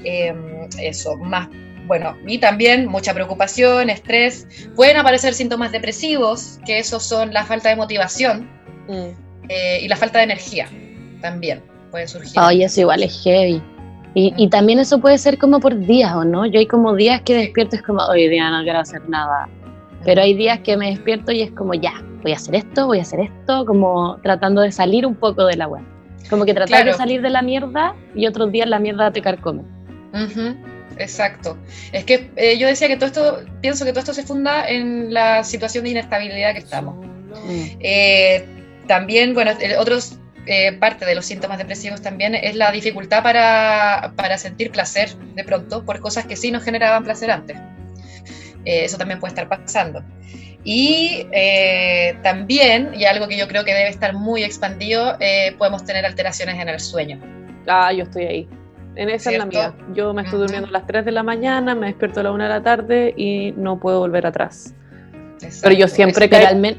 eh, 0.04 0.34
eso, 0.80 1.16
más... 1.16 1.48
Bueno, 1.86 2.18
y 2.26 2.36
también 2.36 2.86
mucha 2.86 3.14
preocupación, 3.14 3.88
estrés. 3.88 4.46
Pueden 4.76 4.98
aparecer 4.98 5.32
síntomas 5.32 5.72
depresivos, 5.72 6.58
que 6.66 6.78
esos 6.78 7.02
son 7.02 7.32
la 7.32 7.46
falta 7.46 7.70
de 7.70 7.76
motivación 7.76 8.58
Mm. 8.88 9.10
eh, 9.48 9.80
y 9.82 9.88
la 9.88 9.96
falta 9.96 10.18
de 10.18 10.24
energía 10.24 10.68
también 11.20 11.62
pueden 11.90 12.08
surgir. 12.08 12.38
Oye, 12.40 12.64
eso 12.64 12.80
igual 12.80 13.02
es 13.02 13.22
heavy. 13.22 13.62
Y, 14.18 14.34
y 14.36 14.48
también 14.48 14.80
eso 14.80 14.98
puede 14.98 15.16
ser 15.16 15.38
como 15.38 15.60
por 15.60 15.78
días, 15.78 16.12
¿o 16.12 16.24
no? 16.24 16.44
Yo 16.44 16.58
hay 16.58 16.66
como 16.66 16.96
días 16.96 17.22
que 17.22 17.34
despierto 17.34 17.76
es 17.76 17.82
como, 17.82 18.02
hoy 18.02 18.28
día 18.28 18.50
no 18.50 18.64
quiero 18.64 18.80
hacer 18.80 19.08
nada. 19.08 19.48
Pero 20.04 20.22
hay 20.22 20.34
días 20.34 20.58
que 20.58 20.76
me 20.76 20.90
despierto 20.90 21.30
y 21.30 21.42
es 21.42 21.52
como, 21.52 21.72
ya, 21.74 21.92
voy 22.24 22.32
a 22.32 22.34
hacer 22.34 22.56
esto, 22.56 22.86
voy 22.86 22.98
a 22.98 23.02
hacer 23.02 23.20
esto, 23.20 23.64
como 23.64 24.18
tratando 24.24 24.60
de 24.62 24.72
salir 24.72 25.06
un 25.06 25.14
poco 25.14 25.44
de 25.46 25.54
la 25.56 25.68
web. 25.68 25.84
Como 26.28 26.44
que 26.44 26.52
tratar 26.52 26.78
Claro. 26.82 26.90
de 26.90 26.96
salir 26.98 27.22
de 27.22 27.30
la 27.30 27.42
mierda 27.42 27.94
y 28.16 28.26
otros 28.26 28.50
días 28.50 28.68
la 28.68 28.80
mierda 28.80 29.12
te 29.12 29.22
carcome. 29.22 29.62
Ujú, 30.12 30.56
Exacto. 30.98 31.56
Es 31.92 32.04
que 32.04 32.28
eh, 32.34 32.58
yo 32.58 32.66
decía 32.66 32.88
que 32.88 32.96
todo 32.96 33.06
esto, 33.06 33.38
pienso 33.60 33.84
que 33.84 33.92
todo 33.92 34.00
esto 34.00 34.14
se 34.14 34.24
funda 34.24 34.68
en 34.68 35.14
la 35.14 35.44
situación 35.44 35.84
de 35.84 35.90
inestabilidad 35.90 36.54
que 36.54 36.58
estamos. 36.58 36.96
Eh, 37.78 38.44
también, 38.88 39.32
bueno, 39.32 39.52
otros 39.78 40.18
eh, 40.48 40.72
parte 40.72 41.04
de 41.04 41.14
los 41.14 41.26
síntomas 41.26 41.58
depresivos 41.58 42.02
también 42.02 42.34
es 42.34 42.56
la 42.56 42.72
dificultad 42.72 43.22
para, 43.22 44.12
para 44.16 44.38
sentir 44.38 44.70
placer 44.72 45.10
de 45.34 45.44
pronto 45.44 45.84
por 45.84 46.00
cosas 46.00 46.26
que 46.26 46.36
sí 46.36 46.50
nos 46.50 46.62
generaban 46.64 47.04
placer 47.04 47.30
antes. 47.30 47.56
Eh, 48.64 48.84
eso 48.84 48.98
también 48.98 49.20
puede 49.20 49.30
estar 49.32 49.48
pasando. 49.48 50.02
Y 50.64 51.26
eh, 51.32 52.18
también, 52.22 52.90
y 52.94 53.04
algo 53.04 53.28
que 53.28 53.36
yo 53.38 53.46
creo 53.46 53.64
que 53.64 53.72
debe 53.74 53.88
estar 53.88 54.12
muy 54.14 54.42
expandido, 54.42 55.16
podemos 55.56 55.84
tener 55.84 56.04
alteraciones 56.04 56.58
en 56.60 56.68
el 56.68 56.80
sueño. 56.80 57.20
Ah, 57.66 57.92
yo 57.92 58.02
estoy 58.04 58.24
ahí. 58.24 58.48
En 58.96 59.08
esa 59.10 59.30
es 59.30 59.38
la 59.38 59.46
¿Cierto? 59.48 59.76
mía. 59.78 59.94
Yo 59.94 60.12
me 60.12 60.22
estoy 60.22 60.40
durmiendo 60.40 60.66
a 60.68 60.72
las 60.72 60.84
3 60.86 61.04
de 61.04 61.12
la 61.12 61.22
mañana, 61.22 61.74
me 61.76 61.86
despierto 61.86 62.18
a 62.20 62.22
la 62.24 62.32
1 62.32 62.42
de 62.42 62.48
la 62.50 62.62
tarde 62.62 63.14
y 63.16 63.52
no 63.56 63.78
puedo 63.78 64.00
volver 64.00 64.26
atrás. 64.26 64.74
Exacto. 65.34 65.58
Pero 65.62 65.74
yo 65.76 65.86
siempre 65.88 66.28
Pero 66.28 66.46
caigo- 66.46 66.76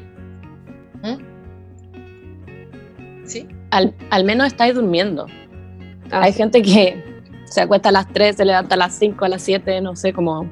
al, 3.70 3.94
al, 4.10 4.24
menos 4.24 4.46
estáis 4.46 4.74
durmiendo. 4.74 5.26
Ah, 6.10 6.22
Hay 6.24 6.32
sí. 6.32 6.38
gente 6.38 6.62
que 6.62 7.02
se 7.44 7.60
acuesta 7.60 7.88
a 7.88 7.92
las 7.92 8.08
3, 8.12 8.36
se 8.36 8.44
levanta 8.44 8.74
a 8.74 8.78
las 8.78 8.94
5, 8.98 9.24
a 9.24 9.28
las 9.28 9.42
7, 9.42 9.80
no 9.80 9.96
sé, 9.96 10.12
como 10.12 10.48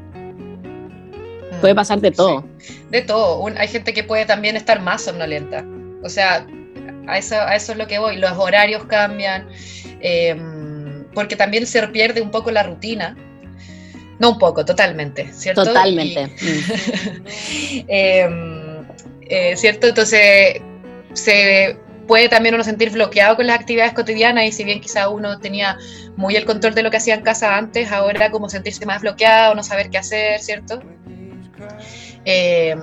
puede 1.61 1.74
pasar 1.74 2.00
de 2.00 2.11
todo. 2.11 2.44
De 2.90 3.02
todo. 3.02 3.40
Un- 3.40 3.59
hay 3.59 3.68
gente 3.68 3.92
que 3.92 4.04
puede 4.04 4.24
también 4.26 4.57
estar 4.57 4.81
más 4.81 5.02
somnolienta. 5.02 5.64
O 6.02 6.09
sea, 6.09 6.46
a 7.07 7.18
eso, 7.18 7.35
a 7.37 7.57
eso 7.57 7.72
es 7.72 7.78
lo 7.78 7.87
que 7.87 7.98
voy. 7.98 8.16
Los 8.16 8.33
horarios 8.38 8.85
cambian, 8.85 9.48
eh, 10.00 10.37
porque 11.14 11.37
también 11.37 11.66
se 11.66 11.87
pierde 11.88 12.20
un 12.20 12.31
poco 12.31 12.50
la 12.50 12.62
rutina. 12.62 13.16
No 14.20 14.31
un 14.33 14.38
poco, 14.38 14.64
totalmente, 14.64 15.33
¿cierto? 15.33 15.64
Totalmente. 15.64 16.28
Y- 16.42 17.85
eh, 17.88 18.28
eh, 19.22 19.57
¿Cierto? 19.57 19.87
Entonces, 19.88 20.61
se 21.12 21.76
puede 22.08 22.28
también 22.28 22.56
uno 22.56 22.64
sentir 22.64 22.90
bloqueado 22.90 23.36
con 23.36 23.46
las 23.46 23.60
actividades 23.60 23.92
cotidianas 23.92 24.46
y 24.46 24.52
si 24.52 24.64
bien 24.64 24.80
quizá 24.80 25.08
uno 25.08 25.38
tenía 25.38 25.78
muy 26.16 26.34
el 26.34 26.44
control 26.44 26.74
de 26.74 26.82
lo 26.82 26.90
que 26.90 26.96
hacía 26.96 27.14
en 27.14 27.22
casa 27.22 27.56
antes, 27.56 27.92
ahora 27.92 28.30
como 28.32 28.48
sentirse 28.48 28.84
más 28.86 29.02
bloqueado, 29.02 29.54
no 29.54 29.62
saber 29.62 29.90
qué 29.90 29.98
hacer, 29.98 30.40
¿cierto? 30.40 30.82
Eh, 32.24 32.74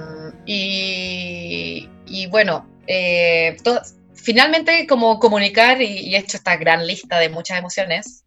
y, 0.46 1.90
y 2.06 2.28
bueno, 2.28 2.70
eh, 2.88 3.58
to- 3.64 3.82
finalmente 4.14 4.88
como 4.88 5.20
comunicar, 5.20 5.82
y, 5.82 5.86
y 6.10 6.16
he 6.16 6.20
hecho 6.20 6.38
esta 6.38 6.56
gran 6.58 6.86
lista 6.88 7.20
de 7.20 7.30
muchas 7.30 7.60
emociones, 7.60 8.24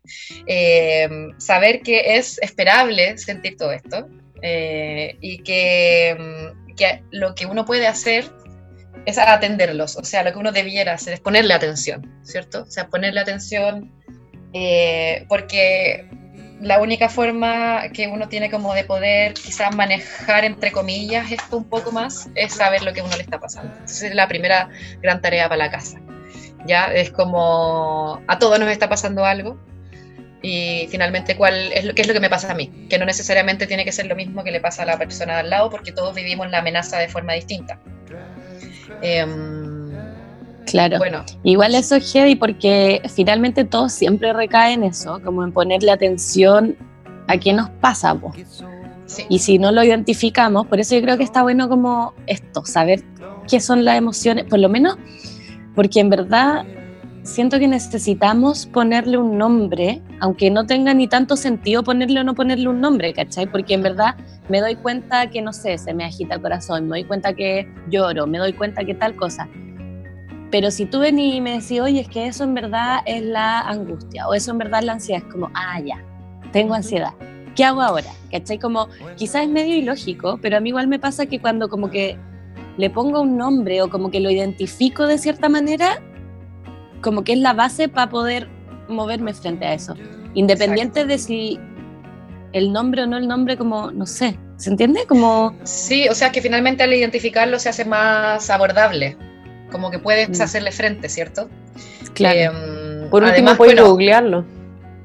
eh, 0.47 1.09
saber 1.39 1.81
que 1.83 2.17
es 2.17 2.39
esperable 2.43 3.17
sentir 3.19 3.57
todo 3.57 3.73
esto 3.73 4.09
eh, 4.43 5.17
y 5.21 5.39
que, 5.39 6.17
mm, 6.19 6.75
que 6.75 7.03
lo 7.11 7.35
que 7.35 7.47
uno 7.47 7.65
puede 7.65 7.87
hacer 7.87 8.31
es 9.09 9.17
atenderlos, 9.17 9.97
o 9.97 10.05
sea, 10.05 10.23
lo 10.23 10.33
que 10.33 10.39
uno 10.39 10.53
debiera 10.53 10.93
hacer 10.93 11.15
es 11.15 11.21
ponerle 11.21 11.55
atención, 11.55 12.21
¿cierto? 12.23 12.65
O 12.65 12.71
sea, 12.71 12.89
ponerle 12.89 13.21
atención 13.21 13.91
eh, 14.53 15.25
porque 15.29 16.07
la 16.61 16.79
única 16.79 17.09
forma 17.09 17.89
que 17.95 18.07
uno 18.07 18.29
tiene 18.29 18.51
como 18.51 18.75
de 18.75 18.85
poder 18.85 19.33
quizás 19.33 19.75
manejar, 19.75 20.45
entre 20.45 20.73
comillas, 20.73 21.33
esto 21.33 21.57
un 21.57 21.65
poco 21.65 21.91
más, 21.91 22.29
es 22.35 22.53
saber 22.53 22.83
lo 22.83 22.93
que 22.93 23.01
a 23.01 23.05
uno 23.05 23.17
le 23.17 23.23
está 23.23 23.41
pasando. 23.41 23.73
Esa 23.83 24.09
es 24.09 24.15
la 24.15 24.29
primera 24.29 24.69
gran 25.01 25.23
tarea 25.23 25.49
para 25.49 25.65
la 25.65 25.71
casa. 25.71 25.99
Ya 26.67 26.93
es 26.93 27.11
como 27.11 28.21
a 28.27 28.39
todos 28.39 28.59
nos 28.59 28.69
está 28.69 28.91
pasando 28.91 29.25
algo 29.25 29.59
y 30.43 30.87
finalmente 30.91 31.35
cuál 31.35 31.73
es 31.73 31.85
lo, 31.87 31.95
qué 31.95 32.03
es 32.03 32.09
lo 32.09 32.13
que 32.13 32.21
me 32.21 32.29
pasa 32.29 32.53
a 32.53 32.55
mí, 32.55 32.87
que 32.91 32.99
no 32.99 33.07
necesariamente 33.07 33.67
tiene 33.67 33.87
que 33.87 33.93
ser 33.93 34.05
lo 34.05 34.17
mismo 34.17 34.45
que 34.45 34.51
le 34.51 34.61
pasa 34.61 34.83
a 34.83 34.87
la 34.87 34.99
persona 34.99 35.35
de 35.35 35.41
al 35.41 35.51
lado 35.51 35.71
porque 35.71 35.93
todos 35.93 36.15
vivimos 36.15 36.51
la 36.51 36.59
amenaza 36.59 36.99
de 36.99 37.09
forma 37.09 37.33
distinta. 37.33 37.81
Em, 39.03 39.89
Claro. 40.67 40.99
bueno, 40.99 41.25
Igual 41.45 41.75
eso 41.75 41.97
es 41.97 42.13
heavy 42.13 42.35
porque 42.37 43.01
finalmente 43.15 43.65
todo 43.65 43.89
siempre 43.89 44.33
recae 44.35 44.75
en 44.75 44.85
eso, 44.85 45.21
como 45.25 45.43
en 45.43 45.53
ponerle 45.53 45.91
atención 45.91 46.77
a 47.27 47.39
qué 47.39 47.53
nos 47.53 47.71
pasa. 47.71 48.15
po. 48.15 48.33
sí, 49.07 49.25
Y 49.31 49.39
si 49.39 49.59
no 49.59 49.73
lo 49.73 49.83
identificamos, 49.83 50.67
por 50.67 50.79
eso 50.79 50.95
yo 50.95 51.01
creo 51.03 51.17
que 51.17 51.25
está 51.25 51.43
bueno 51.43 51.69
como 51.69 52.13
esto, 52.27 52.65
saber 52.67 53.03
qué 53.49 53.61
son 53.61 53.85
las 53.85 53.97
emociones, 53.97 54.45
por 54.45 54.59
lo 54.59 54.69
menos, 54.69 54.97
porque 55.75 56.01
en 56.01 56.11
verdad 56.11 56.67
siento 57.29 57.59
que 57.59 57.69
necesitamos 57.69 58.67
ponerle 58.67 59.19
un 59.19 59.39
nombre, 59.39 60.03
aunque 60.21 60.51
no 60.51 60.67
tenga 60.67 60.95
ni 60.95 61.07
tanto 61.07 61.37
sentido 61.37 61.85
ponerle 61.85 62.21
o 62.21 62.25
no 62.25 62.35
ponerle 62.35 62.69
un 62.69 62.81
nombre, 62.81 63.13
¿cachai? 63.13 63.47
Porque 63.47 63.75
en 63.75 63.83
verdad 63.83 64.17
me 64.49 64.61
doy 64.61 64.77
cuenta 64.77 65.29
que, 65.29 65.43
no 65.43 65.53
sé, 65.53 65.79
se 65.79 65.95
me 65.95 66.05
agita 66.05 66.37
el 66.37 66.43
corazón, 66.43 66.85
me 66.89 66.99
doy 66.99 67.05
cuenta 67.05 67.35
que 67.35 67.71
lloro, 67.91 68.27
me 68.27 68.39
doy 68.39 68.55
cuenta 68.55 68.85
que 68.85 68.95
tal 68.95 69.15
cosa. 69.15 69.49
Pero 70.51 70.71
si 70.71 70.87
tú 70.87 71.01
venís 71.01 71.37
y 71.37 71.41
me 71.41 71.53
decís, 71.61 71.81
oye, 71.81 72.01
es 72.01 72.09
que 72.09 72.27
eso 72.27 72.45
en 72.45 72.55
verdad 72.55 73.01
es 73.05 73.23
la 73.23 73.61
angustia, 73.61 74.27
o 74.27 74.35
eso 74.35 74.51
en 74.53 74.59
verdad 74.59 74.81
es 74.81 74.87
la 74.87 74.93
ansiedad, 74.93 75.23
es 75.27 75.33
como, 75.33 75.51
ah, 75.55 75.81
ya, 75.81 76.03
tengo 76.53 76.75
ansiedad. 76.75 77.13
¿Qué 77.55 77.65
hago 77.65 77.83
ahora? 77.83 78.11
¿Cachai? 78.31 78.59
Como, 78.59 78.89
quizás 79.17 79.43
es 79.43 79.49
medio 79.49 79.77
ilógico, 79.77 80.39
pero 80.41 80.57
a 80.57 80.61
mí 80.61 80.71
igual 80.71 80.89
me 80.89 80.99
pasa 80.99 81.27
que 81.27 81.41
cuando 81.41 81.69
como 81.69 81.91
que 81.91 82.17
le 82.79 82.89
pongo 82.89 83.21
un 83.21 83.37
nombre 83.37 83.83
o 83.83 83.91
como 83.91 84.11
que 84.11 84.21
lo 84.21 84.31
identifico 84.31 85.07
de 85.07 85.19
cierta 85.19 85.49
manera, 85.49 86.01
como 87.03 87.25
que 87.25 87.33
es 87.33 87.39
la 87.39 87.53
base 87.53 87.89
para 87.89 88.09
poder 88.11 88.49
moverme 88.89 89.35
frente 89.35 89.67
a 89.67 89.75
eso. 89.75 89.95
Independiente 90.35 91.05
de 91.05 91.19
si 91.19 91.59
el 92.53 92.73
nombre 92.73 93.03
o 93.03 93.07
no 93.07 93.17
el 93.19 93.29
nombre, 93.29 93.57
como, 93.57 93.91
no 93.91 94.07
sé, 94.07 94.39
¿se 94.57 94.71
entiende? 94.71 95.05
Como, 95.07 95.55
Sí, 95.65 96.09
o 96.09 96.15
sea 96.15 96.33
que 96.33 96.41
finalmente 96.41 96.83
al 96.83 96.93
identificarlo 96.95 97.59
se 97.59 97.69
hace 97.69 97.85
más 97.85 98.49
abordable, 98.51 99.17
como 99.71 99.91
que 99.91 99.99
puedes 99.99 100.39
Mm. 100.39 100.43
hacerle 100.43 100.73
frente, 100.73 101.09
¿cierto? 101.09 101.49
claro. 102.15 102.39
Em, 103.03 103.11
Por 103.11 103.23
último, 103.23 103.33
además, 103.35 103.57
puedes 103.57 103.75
bueno, 103.75 103.91
googlearlo. 103.91 104.45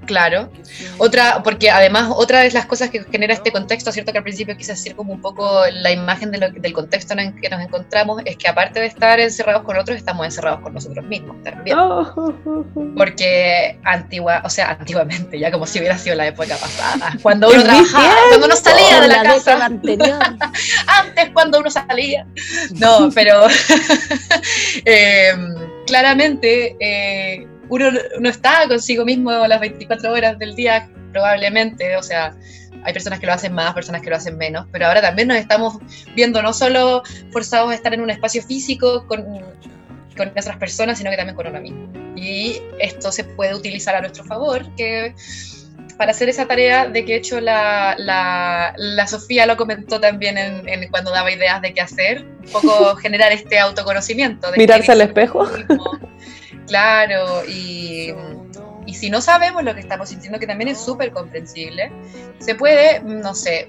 Claro. 0.06 0.52
Otra, 0.98 1.42
porque 1.44 1.70
además 1.72 2.12
otra 2.16 2.42
de 2.42 2.52
las 2.52 2.66
cosas 2.66 2.90
que 2.90 3.04
genera 3.12 3.34
este 3.34 3.52
contexto, 3.52 3.92
cierto 3.92 4.12
que 4.12 4.18
al 4.18 4.24
principio 4.24 4.56
quise 4.58 4.74
decir 4.74 4.96
como 4.96 5.14
un 5.14 5.22
poco 5.22 5.64
la 5.72 5.92
imagen 5.92 6.32
de 6.32 6.38
lo- 6.40 6.50
del 6.52 6.74
contexto 6.74 7.14
en 7.14 7.20
el 7.20 7.36
que 7.42 7.50
nos 7.50 7.62
encontramos, 7.62 8.22
es 8.26 8.38
que 8.38 8.48
aparte 8.48 8.80
de 8.80 8.88
estar 8.88 9.20
encerrados 9.20 9.64
con 9.64 9.78
otros, 9.78 9.98
estamos 9.98 10.26
encerrados 10.26 10.62
con 10.62 10.74
nosotros 10.74 11.06
mismos 11.06 11.42
también. 11.44 11.78
Oh. 11.78 12.64
Porque 12.98 13.80
antigua, 13.84 14.42
o 14.46 14.50
sea, 14.50 14.72
antiguamente, 14.72 15.40
ya 15.40 15.52
como 15.52 15.66
si 15.66 15.80
hubiera 15.80 15.98
sido 15.98 16.16
la 16.16 16.28
época 16.28 16.56
pasada, 16.58 17.14
cuando 17.22 17.48
uno 17.48 17.56
¡En 17.56 17.62
mi 17.62 17.66
trabajaba, 17.68 18.16
cuando 18.30 18.46
uno 18.48 18.56
salía 18.56 19.02
de 19.02 19.08
la 19.08 19.24
casa, 19.24 19.66
anterior. 19.66 20.20
antes 20.88 21.30
cuando 21.34 21.60
uno 21.60 21.70
salía. 21.70 22.26
No, 22.74 23.10
pero 23.14 23.48
eh, 24.86 25.34
claramente 25.88 26.76
eh, 26.80 27.48
uno 27.70 27.90
no 28.20 28.30
está 28.30 28.68
consigo 28.68 29.06
mismo 29.06 29.32
las 29.48 29.60
24 29.60 30.12
horas 30.12 30.40
del 30.40 30.56
día, 30.56 30.90
probablemente, 31.12 31.96
o 31.96 32.04
sea, 32.04 32.36
hay 32.84 32.94
personas 32.94 33.20
que 33.20 33.26
lo 33.26 33.34
hacen 33.34 33.54
más, 33.54 33.74
personas 33.74 34.02
que 34.02 34.10
lo 34.10 34.16
hacen 34.16 34.38
menos, 34.38 34.68
pero 34.72 34.88
ahora 34.88 35.02
también 35.02 35.28
nos 35.28 35.38
estamos 35.38 35.78
viendo 36.16 36.42
no 36.42 36.54
solo 36.54 37.04
forzados 37.32 37.72
a 37.72 37.76
estar 37.76 37.94
en 37.94 38.02
un 38.02 38.10
espacio 38.10 38.44
físico 38.44 39.06
con, 39.08 39.24
con 40.18 40.30
otras 40.30 40.58
personas, 40.58 40.98
sino 40.98 41.10
que 41.10 41.18
también 41.18 41.36
con 41.36 41.48
uno 41.48 41.62
mismo. 41.62 41.88
Y 42.16 42.62
esto 42.80 43.12
se 43.12 43.24
puede 43.24 43.56
utilizar 43.56 43.96
a 43.96 44.02
nuestro 44.02 44.24
favor, 44.26 44.64
que 44.76 45.16
para 45.94 46.12
hacer 46.12 46.30
esa 46.30 46.46
tarea 46.48 46.88
de 46.88 47.06
que 47.06 47.14
he 47.14 47.18
hecho 47.18 47.40
la, 47.40 47.96
la, 47.98 48.74
la 48.78 49.08
Sofía 49.08 49.46
lo 49.46 49.58
comentó 49.58 50.00
también 50.00 50.38
en, 50.38 50.68
en 50.68 50.90
cuando 50.90 51.12
daba 51.12 51.32
ideas 51.32 51.62
de 51.62 51.74
qué 51.74 51.82
hacer, 51.82 52.24
un 52.24 52.52
poco 52.52 52.96
generar 53.02 53.32
este 53.32 53.60
autoconocimiento. 53.60 54.52
De 54.52 54.58
Mirarse 54.58 54.92
al 54.92 55.02
espejo. 55.02 55.48
Claro, 56.68 57.44
y, 57.48 58.14
y 58.86 58.94
si 58.94 59.10
no 59.10 59.22
sabemos 59.22 59.64
lo 59.64 59.74
que 59.74 59.82
estamos 59.82 60.10
sintiendo, 60.10 60.40
que 60.40 60.48
también 60.48 60.70
es 60.70 60.80
súper 60.80 61.12
comprensible, 61.12 61.92
se 62.40 62.56
puede, 62.56 63.02
no 63.02 63.34
sé, 63.36 63.68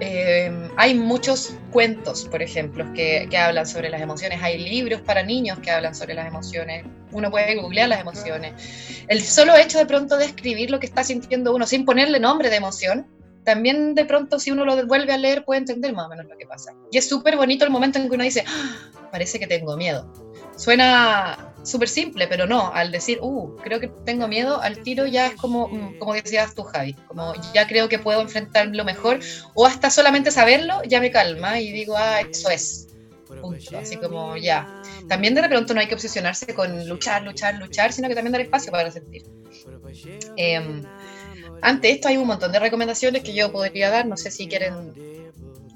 eh, 0.00 0.70
hay 0.76 0.94
muchos 0.94 1.54
cuentos, 1.72 2.26
por 2.26 2.42
ejemplo, 2.42 2.90
que, 2.92 3.26
que 3.30 3.36
hablan 3.36 3.66
sobre 3.66 3.90
las 3.90 4.00
emociones, 4.00 4.40
hay 4.42 4.58
libros 4.58 5.00
para 5.02 5.22
niños 5.22 5.58
que 5.58 5.70
hablan 5.70 5.94
sobre 5.94 6.14
las 6.14 6.26
emociones, 6.26 6.84
uno 7.12 7.30
puede 7.30 7.56
googlear 7.56 7.88
las 7.88 8.00
emociones. 8.00 9.04
El 9.08 9.22
solo 9.22 9.56
hecho 9.56 9.78
de 9.78 9.86
pronto 9.86 10.16
de 10.16 10.26
escribir 10.26 10.70
lo 10.70 10.78
que 10.78 10.86
está 10.86 11.04
sintiendo 11.04 11.54
uno 11.54 11.66
sin 11.66 11.84
ponerle 11.84 12.20
nombre 12.20 12.50
de 12.50 12.56
emoción, 12.56 13.06
también 13.44 13.94
de 13.94 14.04
pronto 14.04 14.38
si 14.38 14.50
uno 14.50 14.64
lo 14.64 14.86
vuelve 14.86 15.12
a 15.12 15.16
leer 15.16 15.44
puede 15.44 15.60
entender 15.60 15.92
más 15.94 16.06
o 16.06 16.08
menos 16.10 16.26
lo 16.26 16.36
que 16.36 16.46
pasa. 16.46 16.74
Y 16.90 16.98
es 16.98 17.08
súper 17.08 17.36
bonito 17.36 17.64
el 17.64 17.70
momento 17.70 17.98
en 17.98 18.08
que 18.08 18.14
uno 18.14 18.24
dice, 18.24 18.44
"Ah, 18.46 18.90
parece 19.10 19.38
que 19.38 19.46
tengo 19.46 19.76
miedo. 19.76 20.12
Suena 20.56 21.47
súper 21.68 21.88
simple, 21.88 22.26
pero 22.26 22.46
no, 22.46 22.72
al 22.72 22.90
decir, 22.90 23.18
uh, 23.20 23.56
creo 23.62 23.80
que 23.80 23.88
tengo 24.04 24.28
miedo, 24.28 24.60
al 24.60 24.78
tiro 24.82 25.06
ya 25.06 25.26
es 25.26 25.34
como, 25.34 25.68
mm, 25.68 25.98
como 25.98 26.14
decías 26.14 26.54
tú, 26.54 26.62
Javi, 26.64 26.94
como 27.06 27.34
ya 27.54 27.66
creo 27.66 27.88
que 27.88 27.98
puedo 27.98 28.20
enfrentarlo 28.20 28.84
mejor, 28.84 29.20
o 29.54 29.66
hasta 29.66 29.90
solamente 29.90 30.30
saberlo 30.30 30.82
ya 30.84 31.00
me 31.00 31.10
calma 31.10 31.60
y 31.60 31.72
digo, 31.72 31.96
ah, 31.96 32.20
eso 32.20 32.50
es. 32.50 32.88
Punto. 33.42 33.78
Así 33.78 33.96
como 33.98 34.36
ya. 34.38 34.82
También 35.06 35.34
de 35.34 35.46
pronto 35.46 35.74
no 35.74 35.80
hay 35.80 35.86
que 35.86 35.94
obsesionarse 35.94 36.54
con 36.54 36.88
luchar, 36.88 37.22
luchar, 37.22 37.56
luchar, 37.56 37.92
sino 37.92 38.08
que 38.08 38.14
también 38.14 38.32
dar 38.32 38.40
espacio 38.40 38.72
para 38.72 38.90
sentir. 38.90 39.24
Em, 40.36 40.82
ante 41.60 41.90
esto 41.90 42.08
hay 42.08 42.16
un 42.16 42.26
montón 42.26 42.52
de 42.52 42.58
recomendaciones 42.58 43.22
que 43.22 43.34
yo 43.34 43.52
podría 43.52 43.90
dar, 43.90 44.06
no 44.06 44.16
sé 44.16 44.30
si 44.30 44.48
quieren 44.48 44.92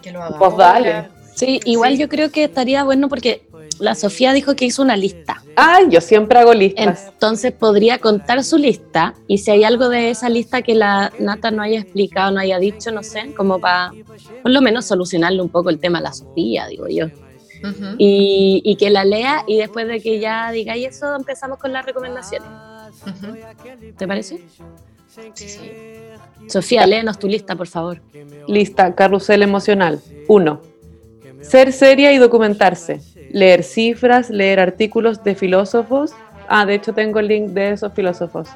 que 0.02 0.12
lo 0.12 0.22
haga. 0.22 0.38
Pues 0.38 0.56
dale. 0.56 1.08
Sí, 1.34 1.60
igual 1.64 1.92
Sí. 1.92 1.98
yo 1.98 2.08
creo 2.08 2.30
que 2.30 2.44
estaría 2.44 2.84
bueno 2.84 3.08
porque 3.08 3.46
la 3.82 3.96
Sofía 3.96 4.32
dijo 4.32 4.54
que 4.54 4.64
hizo 4.64 4.80
una 4.80 4.96
lista. 4.96 5.42
Ay, 5.56 5.86
yo 5.90 6.00
siempre 6.00 6.38
hago 6.38 6.54
listas. 6.54 7.08
Entonces 7.12 7.52
podría 7.52 7.98
contar 7.98 8.42
su 8.44 8.56
lista 8.56 9.14
y 9.26 9.38
si 9.38 9.50
hay 9.50 9.64
algo 9.64 9.88
de 9.88 10.10
esa 10.10 10.28
lista 10.28 10.62
que 10.62 10.74
la 10.74 11.12
Nata 11.18 11.50
no 11.50 11.62
haya 11.62 11.80
explicado, 11.80 12.30
no 12.30 12.40
haya 12.40 12.58
dicho, 12.58 12.92
no 12.92 13.02
sé, 13.02 13.34
como 13.36 13.58
para 13.60 13.92
por 14.42 14.52
lo 14.52 14.62
menos 14.62 14.86
solucionarle 14.86 15.42
un 15.42 15.48
poco 15.48 15.68
el 15.70 15.80
tema 15.80 15.98
a 15.98 16.02
la 16.02 16.12
Sofía, 16.12 16.66
digo 16.68 16.86
yo. 16.88 17.06
Y, 17.98 18.60
y 18.64 18.76
que 18.76 18.90
la 18.90 19.04
lea 19.04 19.44
y 19.46 19.56
después 19.56 19.86
de 19.86 20.00
que 20.00 20.18
ya 20.18 20.50
digáis 20.50 20.96
eso 20.96 21.14
empezamos 21.14 21.58
con 21.58 21.72
las 21.72 21.84
recomendaciones. 21.84 22.48
¿Te 23.96 24.06
parece? 24.06 24.42
Sí, 25.34 25.48
sí. 25.48 25.60
Sofía, 26.48 26.86
léenos 26.86 27.18
tu 27.18 27.28
lista, 27.28 27.54
por 27.54 27.66
favor. 27.66 28.00
Lista, 28.48 28.94
carrusel 28.94 29.42
emocional. 29.42 30.00
1. 30.28 30.60
Ser 31.42 31.72
seria 31.72 32.12
y 32.12 32.18
documentarse. 32.18 33.00
Leer 33.32 33.62
cifras, 33.64 34.30
leer 34.30 34.60
artículos 34.60 35.22
de 35.24 35.34
filósofos. 35.34 36.12
Ah, 36.48 36.66
de 36.66 36.74
hecho 36.74 36.92
tengo 36.92 37.18
el 37.18 37.28
link 37.28 37.48
de 37.50 37.70
esos 37.72 37.92
filósofos. 37.94 38.48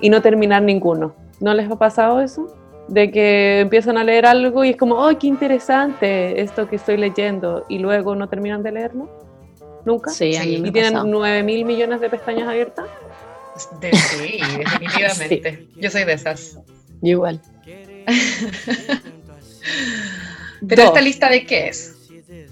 Y 0.00 0.10
no 0.10 0.20
terminar 0.20 0.62
ninguno. 0.62 1.14
¿No 1.40 1.54
les 1.54 1.70
ha 1.70 1.76
pasado 1.76 2.20
eso? 2.20 2.54
De 2.88 3.10
que 3.10 3.60
empiezan 3.60 3.98
a 3.98 4.04
leer 4.04 4.26
algo 4.26 4.64
y 4.64 4.70
es 4.70 4.76
como, 4.76 5.04
¡ay, 5.06 5.16
qué 5.16 5.26
interesante 5.26 6.40
esto 6.40 6.68
que 6.68 6.76
estoy 6.76 6.96
leyendo! 6.96 7.64
Y 7.68 7.78
luego 7.78 8.14
no 8.14 8.28
terminan 8.28 8.62
de 8.62 8.72
leerlo. 8.72 9.08
¿Nunca? 9.84 10.10
Sí, 10.10 10.36
a 10.36 10.40
mí 10.44 10.56
Sí. 10.56 10.62
me 10.62 10.68
¿Y 10.68 10.72
tienen 10.72 10.92
pasado. 10.94 11.10
9 11.10 11.42
mil 11.42 11.64
millones 11.64 12.00
de 12.00 12.10
pestañas 12.10 12.48
abiertas? 12.48 12.86
De- 13.80 13.92
sí, 13.92 14.38
definitivamente. 14.58 15.66
Yo 15.76 15.90
soy 15.90 16.04
de 16.04 16.12
esas. 16.12 16.58
Yo 17.00 17.10
igual. 17.10 17.40
Pero 20.68 20.82
Dos. 20.82 20.86
esta 20.86 21.00
lista 21.00 21.28
de 21.30 21.44
qué 21.46 21.68
es? 21.68 21.95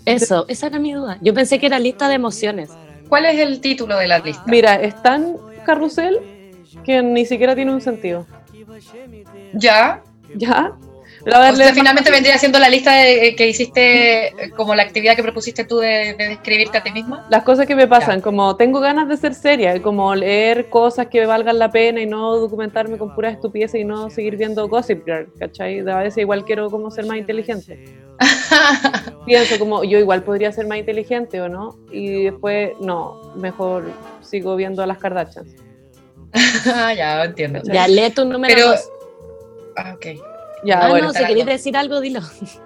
Eso, 0.05 0.45
esa 0.49 0.67
era 0.67 0.79
mi 0.79 0.93
duda. 0.93 1.19
Yo 1.21 1.33
pensé 1.35 1.59
que 1.59 1.67
era 1.67 1.79
lista 1.79 2.09
de 2.09 2.15
emociones. 2.15 2.71
¿Cuál 3.09 3.27
es 3.27 3.39
el 3.39 3.61
título 3.61 3.97
de 3.97 4.09
la 4.09 4.19
lista? 4.19 4.43
Mira, 4.47 4.75
es 4.77 5.01
tan 5.03 5.37
carrusel 5.65 6.21
que 6.85 7.03
ni 7.03 7.25
siquiera 7.27 7.55
tiene 7.55 7.73
un 7.73 7.81
sentido. 7.81 8.27
Ya. 9.55 10.03
¿Ya? 10.37 10.73
Pero 11.25 11.37
a 11.37 11.41
ver, 11.41 11.55
O 11.55 11.57
sea, 11.57 11.73
finalmente 11.73 12.11
vendría 12.11 12.37
siendo 12.37 12.59
la 12.59 12.69
lista 12.69 12.93
de, 12.97 13.29
eh, 13.29 13.37
que 13.37 13.49
hiciste, 13.49 14.27
eh, 14.27 14.51
como 14.55 14.75
la 14.75 14.83
actividad 14.83 15.17
que 15.17 15.23
propusiste 15.23 15.65
tú 15.65 15.79
de, 15.79 16.15
de 16.19 16.29
describirte 16.29 16.77
a 16.77 16.83
ti 16.83 16.91
misma. 16.93 17.25
las 17.31 17.45
cosas 17.45 17.67
que 17.67 17.75
me 17.75 17.87
pasan, 17.87 18.17
Ya. 18.19 18.23
como 18.23 18.57
tengo 18.57 18.81
ganas 18.81 19.09
de 19.09 19.17
ser 19.17 19.33
seria, 19.35 19.81
como 19.81 20.15
leer 20.15 20.69
cosas 20.69 21.07
que 21.07 21.25
valgan 21.25 21.59
la 21.59 21.71
pena 21.71 22.03
y 22.03 22.07
no 22.07 22.37
documentarme 22.37 22.99
con 22.99 23.15
puras 23.15 23.33
estupideces 23.33 23.81
y 23.81 23.85
no 23.85 24.11
seguir 24.11 24.37
viendo 24.37 24.69
Gossip 24.69 25.03
Girl, 25.07 25.33
¿cachai? 25.39 25.79
A 25.81 25.99
veces 26.01 26.19
igual 26.19 26.45
quiero 26.45 26.69
como 26.71 26.91
ser 26.91 27.07
más 27.07 27.17
inteligente. 27.17 27.97
Pienso 29.27 29.59
como, 29.59 29.85
yo 29.85 29.99
igual 29.99 30.23
podría 30.23 30.53
ser 30.53 30.67
más 30.67 30.79
inteligente 30.79 31.41
o 31.41 31.49
no, 31.49 31.79
y 31.91 32.25
después, 32.25 32.73
no, 32.81 33.33
mejor 33.37 33.91
sigo 34.21 34.55
viendo 34.57 34.83
a 34.83 34.87
las 34.87 34.99
Kardashians. 34.99 35.55
ya, 36.97 37.25
entiendo. 37.25 37.61
Ya 37.65 37.87
lee 37.89 38.11
tu 38.11 38.25
número 38.25 38.55
Pero- 38.55 38.69
dos. 38.71 38.89
Ah, 39.77 39.95
ok. 39.95 40.07
Ya, 40.65 40.81
Ah, 40.87 40.91
bueno. 40.91 41.09
no, 41.09 41.13
si 41.13 41.23
algo. 41.23 41.45
decir 41.45 41.77
algo, 41.77 42.01
dilo. 42.01 42.21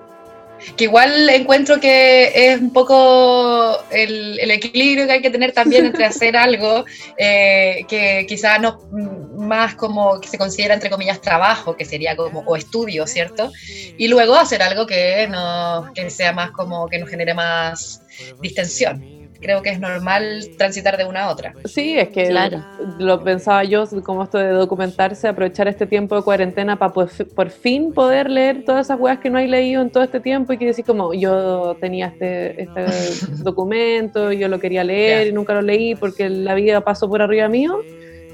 Que 0.77 0.85
igual 0.85 1.29
encuentro 1.31 1.81
que 1.81 2.53
es 2.53 2.61
un 2.61 2.73
poco 2.73 3.79
el, 3.91 4.39
el 4.41 4.51
equilibrio 4.51 5.07
que 5.07 5.13
hay 5.13 5.23
que 5.23 5.31
tener 5.31 5.53
también 5.53 5.87
entre 5.87 6.05
hacer 6.07 6.37
algo 6.37 6.85
eh, 7.17 7.85
que 7.89 8.27
quizás 8.29 8.61
no 8.61 8.81
mm, 8.91 9.47
más 9.47 9.75
como 9.75 10.21
que 10.21 10.29
se 10.29 10.39
considera 10.39 10.75
entre 10.75 10.91
comillas 10.91 11.21
trabajo, 11.21 11.77
que 11.77 11.85
sería 11.85 12.17
como 12.17 12.41
o 12.41 12.57
estudio, 12.57 13.07
¿cierto? 13.07 13.51
Y 13.97 14.09
luego 14.09 14.37
hacer 14.37 14.63
algo 14.63 14.87
que 14.87 15.27
no 15.29 15.91
que 15.95 16.11
sea 16.11 16.33
más 16.33 16.51
como 16.53 16.89
que 16.89 16.99
nos 16.99 17.09
genere 17.09 17.35
más 17.35 18.03
distensión. 18.41 19.18
Creo 19.41 19.63
que 19.63 19.71
es 19.71 19.79
normal 19.79 20.49
transitar 20.57 20.97
de 20.97 21.05
una 21.05 21.25
a 21.25 21.31
otra. 21.31 21.55
Sí, 21.65 21.97
es 21.99 22.09
que 22.09 22.27
Claro. 22.29 22.65
lo 22.99 23.23
pensaba 23.23 23.63
yo, 23.65 23.85
como 24.03 24.25
esto 24.25 24.37
de 24.39 24.49
documentarse, 24.49 25.29
aprovechar 25.29 25.69
este 25.69 25.87
tiempo 25.87 26.17
de 26.17 26.23
cuarentena 26.23 26.77
para 26.77 26.93
por, 26.93 27.09
por 27.35 27.51
fin 27.51 27.93
poder 27.93 28.29
leer 28.31 28.65
todas 28.65 28.87
esas 28.87 28.99
weas 28.99 29.19
que 29.21 29.31
no 29.31 29.39
hay 29.39 29.47
leído 29.47 29.81
en 29.83 29.91
todo 29.91 30.03
este 30.03 30.19
tiempo 30.21 30.53
y 30.53 30.59
que 30.59 30.67
decir 30.67 30.85
como 30.85 31.15
yo 31.15 31.77
tenía 31.81 32.07
este, 32.09 32.63
este 32.63 32.85
documento, 33.45 34.33
yo 34.33 34.49
lo 34.49 34.59
quería 34.59 34.83
leer 34.85 35.25
Ya. 35.25 35.29
y 35.31 35.33
nunca 35.33 35.55
lo 35.55 35.63
leí 35.63 35.95
porque 35.95 36.29
la 36.29 36.55
vida 36.55 36.81
pasó 36.81 37.09
por 37.09 37.23
arriba 37.23 37.49
mío 37.49 37.79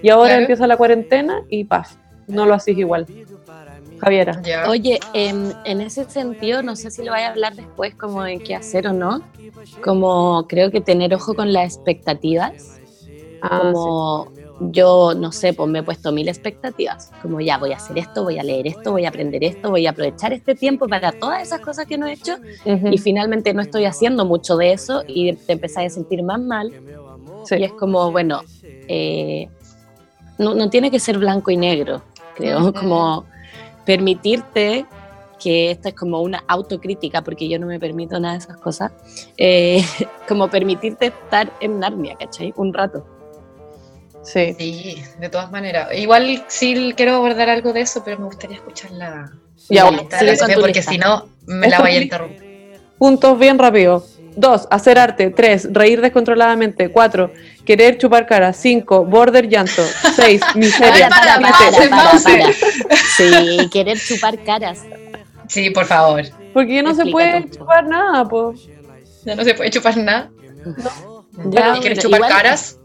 y 0.02 0.08
ahora 0.08 0.28
Claro. 0.30 0.40
empieza 0.42 0.66
la 0.66 0.76
cuarentena 0.76 1.42
y 1.50 1.64
paz, 1.64 1.98
no 2.26 2.46
lo 2.46 2.54
haces 2.54 2.76
igual. 2.78 3.06
Javiera. 4.04 4.42
Oye, 4.68 5.00
em, 5.14 5.52
en 5.64 5.80
ese 5.80 6.04
sentido, 6.04 6.62
no 6.62 6.76
sé 6.76 6.90
si 6.90 7.02
lo 7.02 7.12
vaya 7.12 7.28
a 7.28 7.30
hablar 7.30 7.54
después, 7.56 7.94
como 7.94 8.22
de 8.22 8.38
qué 8.40 8.54
hacer 8.54 8.86
o 8.86 8.92
no. 8.92 9.22
Como 9.82 10.46
creo 10.48 10.70
que 10.70 10.80
tener 10.80 11.14
ojo 11.14 11.34
con 11.34 11.52
las 11.52 11.74
expectativas. 11.74 12.80
Ah, 13.40 13.60
como 13.72 14.32
yo, 14.60 15.14
no 15.14 15.32
sé, 15.32 15.52
pues 15.52 15.68
me 15.68 15.80
he 15.80 15.82
puesto 15.82 16.12
mil 16.12 16.28
expectativas. 16.28 17.10
Como 17.22 17.40
ya 17.40 17.58
voy 17.58 17.72
a 17.72 17.76
hacer 17.76 17.98
esto, 17.98 18.22
voy 18.22 18.38
a 18.38 18.42
leer 18.42 18.66
esto, 18.66 18.92
voy 18.92 19.04
a 19.04 19.08
aprender 19.08 19.42
esto, 19.42 19.70
voy 19.70 19.86
a 19.86 19.90
aprovechar 19.90 20.32
este 20.32 20.54
tiempo 20.54 20.86
para 20.86 21.12
todas 21.12 21.42
esas 21.42 21.60
cosas 21.60 21.86
que 21.86 21.98
no 21.98 22.06
he 22.06 22.12
hecho. 22.12 22.36
Y 22.64 22.98
finalmente 22.98 23.52
no 23.52 23.62
estoy 23.62 23.84
haciendo 23.84 24.24
mucho 24.24 24.56
de 24.56 24.72
eso 24.72 25.02
y 25.06 25.34
te 25.34 25.54
empezás 25.54 25.86
a 25.86 25.90
sentir 25.90 26.22
más 26.22 26.40
mal. 26.40 26.72
Sí. 27.44 27.56
Y 27.56 27.64
es 27.64 27.72
como, 27.72 28.12
bueno, 28.12 28.42
eh, 28.88 29.48
no, 30.38 30.54
no 30.54 30.70
tiene 30.70 30.90
que 30.90 31.00
ser 31.00 31.18
blanco 31.18 31.50
y 31.50 31.56
negro, 31.56 32.02
creo, 32.34 32.72
como 32.72 33.26
permitirte 33.84 34.86
que 35.38 35.70
esta 35.70 35.90
es 35.90 35.94
como 35.94 36.20
una 36.20 36.42
autocrítica, 36.48 37.22
porque 37.22 37.48
yo 37.48 37.58
no 37.58 37.66
me 37.66 37.78
permito 37.78 38.18
nada 38.18 38.34
de 38.34 38.40
esas 38.40 38.56
cosas, 38.56 38.92
eh, 39.36 39.84
como 40.28 40.48
permitirte 40.48 41.06
estar 41.06 41.52
en 41.60 41.80
Narnia, 41.80 42.16
¿cachai? 42.16 42.52
Un 42.56 42.72
rato. 42.72 43.06
Sí. 44.22 44.54
Sí, 44.58 45.02
de 45.20 45.28
todas 45.28 45.50
maneras. 45.50 45.88
Igual 45.94 46.44
sí 46.48 46.94
quiero 46.96 47.16
abordar 47.16 47.50
algo 47.50 47.74
de 47.74 47.82
eso, 47.82 48.02
pero 48.02 48.18
me 48.18 48.24
gustaría 48.24 48.56
escuchar 48.56 48.90
la, 48.92 49.30
Ya, 49.68 49.86
tu 49.90 50.60
porque 50.60 50.82
si 50.82 50.96
no 50.96 51.28
me 51.44 51.68
la 51.68 51.80
vaya 51.80 51.98
a 51.98 52.02
interrumpir. 52.02 52.80
Puntos 52.98 53.38
bien 53.38 53.58
rápido. 53.58 54.02
2. 54.36 54.68
Hacer 54.70 54.98
arte. 54.98 55.30
3. 55.30 55.68
Reír 55.72 56.00
descontroladamente. 56.00 56.90
4. 56.90 57.32
Querer 57.64 57.98
chupar 57.98 58.26
cara. 58.26 58.52
5. 58.52 59.04
Border 59.04 59.48
llanto. 59.48 59.82
6. 60.16 60.40
Miseria. 60.54 61.06
Ay, 61.06 61.10
para, 61.10 61.40
para, 61.40 61.58
pause, 61.58 61.88
para, 61.88 62.10
pause. 62.10 62.24
para. 62.24 62.96
Sí, 63.16 63.68
querer 63.70 63.98
chupar 63.98 64.42
caras. 64.44 64.80
Sí, 65.48 65.70
por 65.70 65.84
favor. 65.84 66.22
Porque 66.52 66.74
ya 66.74 66.82
no 66.82 66.94
se 66.94 67.06
puede 67.06 67.50
chupar 67.50 67.86
nada, 67.86 68.24
pues. 68.28 68.60
Ya 69.24 69.34
no 69.34 69.44
se 69.44 69.54
puede 69.54 69.70
chupar 69.70 69.96
nada. 69.96 70.30
Ya, 71.50 71.76
¿Y 71.76 71.80
quieres 71.80 71.98
chupar 71.98 72.20
igual- 72.20 72.32
caras? 72.32 72.78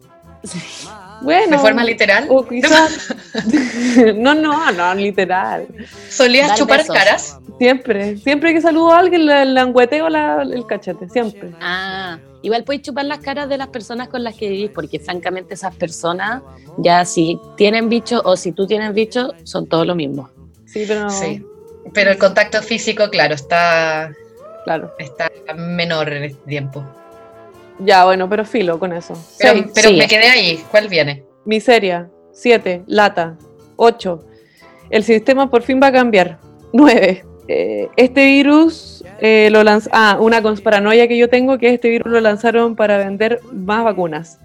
Bueno. 1.21 1.51
¿De 1.51 1.57
forma 1.59 1.83
literal? 1.83 2.25
O 2.29 2.45
quizás. 2.47 3.13
no, 4.15 4.33
no, 4.33 4.71
no, 4.71 4.95
literal. 4.95 5.67
¿Solías 6.09 6.57
chupar 6.57 6.79
besos. 6.79 6.95
caras? 6.95 7.39
Siempre. 7.57 8.17
Siempre 8.17 8.53
que 8.53 8.61
saludo 8.61 8.91
a 8.93 8.99
alguien, 8.99 9.25
le 9.25 9.45
langueteo 9.45 10.09
la, 10.09 10.41
el 10.43 10.65
cachete. 10.65 11.09
Siempre. 11.09 11.51
Ah, 11.61 12.17
igual 12.41 12.63
podéis 12.63 12.83
chupar 12.83 13.05
las 13.05 13.19
caras 13.19 13.49
de 13.49 13.57
las 13.57 13.67
personas 13.67 14.07
con 14.07 14.23
las 14.23 14.35
que 14.35 14.49
vivís, 14.49 14.71
porque 14.73 14.99
francamente 14.99 15.55
esas 15.55 15.75
personas, 15.75 16.41
ya 16.77 17.03
si 17.05 17.39
tienen 17.57 17.89
bicho 17.89 18.21
o 18.23 18.37
si 18.37 18.51
tú 18.53 18.65
tienes 18.65 18.93
bicho, 18.93 19.33
son 19.43 19.67
todo 19.67 19.83
lo 19.85 19.95
mismo. 19.95 20.29
Sí, 20.65 20.85
pero. 20.87 21.09
Sí. 21.09 21.45
Pero 21.93 22.11
el 22.11 22.17
contacto 22.17 22.61
físico, 22.61 23.09
claro, 23.09 23.33
está, 23.35 24.11
Claro. 24.63 24.93
está 24.99 25.29
menor 25.55 26.13
en 26.13 26.23
este 26.25 26.47
tiempo. 26.47 26.83
Ya, 27.79 28.05
bueno, 28.05 28.27
pero 28.29 28.43
filo 28.45 28.77
con 28.79 28.93
eso. 28.93 29.13
Pero, 29.39 29.53
6. 29.53 29.65
pero 29.73 29.89
sí. 29.89 29.97
me 29.97 30.07
quedé 30.07 30.27
ahí. 30.29 30.59
¿Cuál 30.71 30.87
viene? 30.89 31.23
Miseria. 31.45 32.09
7. 32.33 32.83
Lata. 32.87 33.37
8. 33.77 34.25
El 34.89 35.03
sistema 35.03 35.49
por 35.49 35.61
fin 35.63 35.79
va 35.81 35.87
a 35.87 35.91
cambiar. 35.91 36.39
9. 36.73 37.25
este 37.97 38.25
virus 38.25 39.03
eh, 39.21 39.49
lo 39.51 39.63
lanz 39.63 39.89
Ah, 39.91 40.17
una 40.19 40.41
cons- 40.43 40.61
paranoia 40.61 41.07
que 41.07 41.17
yo 41.17 41.29
tengo 41.29 41.57
que 41.57 41.73
este 41.73 41.89
virus 41.89 42.11
lo 42.11 42.19
lanzaron 42.21 42.75
para 42.75 42.97
vender 42.99 43.39
más 43.51 43.83
vacunas. 43.83 44.39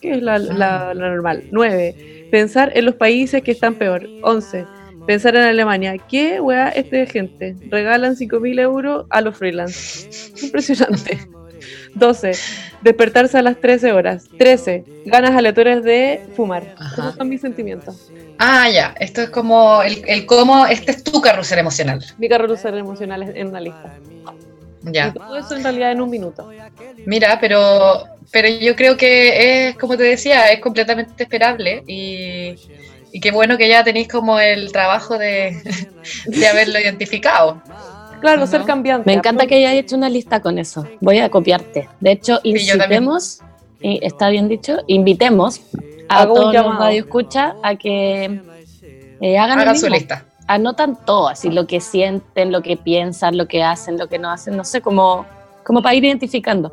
Que 0.00 0.12
es 0.12 0.22
la, 0.22 0.38
la- 0.38 0.94
la 0.94 1.08
normal. 1.08 1.44
9. 1.50 2.28
Pensar 2.30 2.70
en 2.76 2.84
los 2.84 2.94
países 2.94 3.42
que 3.42 3.50
están 3.52 3.74
peor. 3.74 4.06
11. 4.22 4.66
Pensar 5.06 5.34
en 5.36 5.42
Alemania. 5.42 5.96
¿Qué 6.08 6.40
weá 6.40 6.68
este 6.68 6.96
de 6.98 7.06
gente? 7.06 7.56
Regalan 7.70 8.14
5.000 8.16 8.60
euros 8.60 9.06
a 9.10 9.20
los 9.20 9.36
freelance. 9.36 10.08
Impresionante. 10.42 11.18
12. 11.94 12.32
Despertarse 12.82 13.38
a 13.38 13.42
las 13.42 13.60
13 13.60 13.92
horas. 13.92 14.24
13. 14.38 14.84
Ganas 15.06 15.32
aleatorias 15.36 15.82
de 15.82 16.20
fumar. 16.36 16.74
Ajá. 16.78 17.02
Esos 17.02 17.14
son 17.16 17.28
mis 17.28 17.40
sentimientos. 17.40 18.10
Ah, 18.38 18.68
ya. 18.68 18.94
Esto 19.00 19.22
es 19.22 19.30
como 19.30 19.82
el, 19.82 20.02
el 20.06 20.26
cómo. 20.26 20.66
Este 20.66 20.90
es 20.90 21.04
tu 21.04 21.20
carrusel 21.20 21.58
emocional. 21.58 22.04
Mi 22.18 22.28
carrusel 22.28 22.76
emocional 22.78 23.22
es 23.22 23.36
en 23.36 23.48
una 23.48 23.60
lista. 23.60 23.94
Y 24.86 24.92
Ya. 24.92 25.12
todo 25.12 25.36
eso 25.38 25.56
en 25.56 25.62
realidad 25.62 25.92
en 25.92 26.00
un 26.00 26.10
minuto. 26.10 26.50
Mira, 27.06 27.38
pero, 27.40 28.04
pero 28.30 28.48
yo 28.48 28.76
creo 28.76 28.96
que 28.96 29.68
es, 29.68 29.76
como 29.78 29.96
te 29.96 30.02
decía, 30.02 30.50
es 30.52 30.60
completamente 30.60 31.22
esperable 31.22 31.82
y, 31.86 32.54
y 33.12 33.20
qué 33.20 33.30
bueno 33.30 33.56
que 33.56 33.66
ya 33.68 33.82
tenéis 33.82 34.08
como 34.08 34.38
el 34.40 34.72
trabajo 34.72 35.16
de, 35.16 35.56
de 36.26 36.46
haberlo 36.48 36.78
identificado. 36.78 37.62
Claro, 38.24 38.46
ser 38.46 38.64
cambiante. 38.64 39.04
Me 39.04 39.12
encanta 39.12 39.46
que 39.46 39.54
hayas 39.56 39.74
hecho 39.74 39.96
una 39.96 40.08
lista 40.08 40.40
con 40.40 40.58
eso. 40.58 40.88
Voy 41.02 41.18
a 41.18 41.28
copiarte. 41.28 41.90
De 42.00 42.12
hecho, 42.12 42.40
incitemos, 42.42 43.40
y 43.82 44.02
está 44.02 44.30
bien 44.30 44.48
dicho, 44.48 44.78
invitemos 44.86 45.60
a 46.08 46.22
Hago 46.22 46.34
todos 46.34 46.54
los 46.54 46.78
radioescuchas 46.78 47.52
a 47.62 47.76
que 47.76 48.40
eh, 49.20 49.36
hagan 49.36 49.58
lo 49.58 49.62
Hagan 49.64 49.78
su 49.78 49.90
lista. 49.90 50.24
Anotan 50.46 51.04
todo, 51.04 51.28
así 51.28 51.50
lo 51.50 51.66
que 51.66 51.82
sienten, 51.82 52.50
lo 52.50 52.62
que 52.62 52.78
piensan, 52.78 53.36
lo 53.36 53.46
que 53.46 53.62
hacen, 53.62 53.98
lo 53.98 54.08
que 54.08 54.18
no 54.18 54.30
hacen, 54.30 54.56
no 54.56 54.64
sé, 54.64 54.80
como, 54.80 55.26
como 55.62 55.82
para 55.82 55.94
ir 55.94 56.06
identificando. 56.06 56.72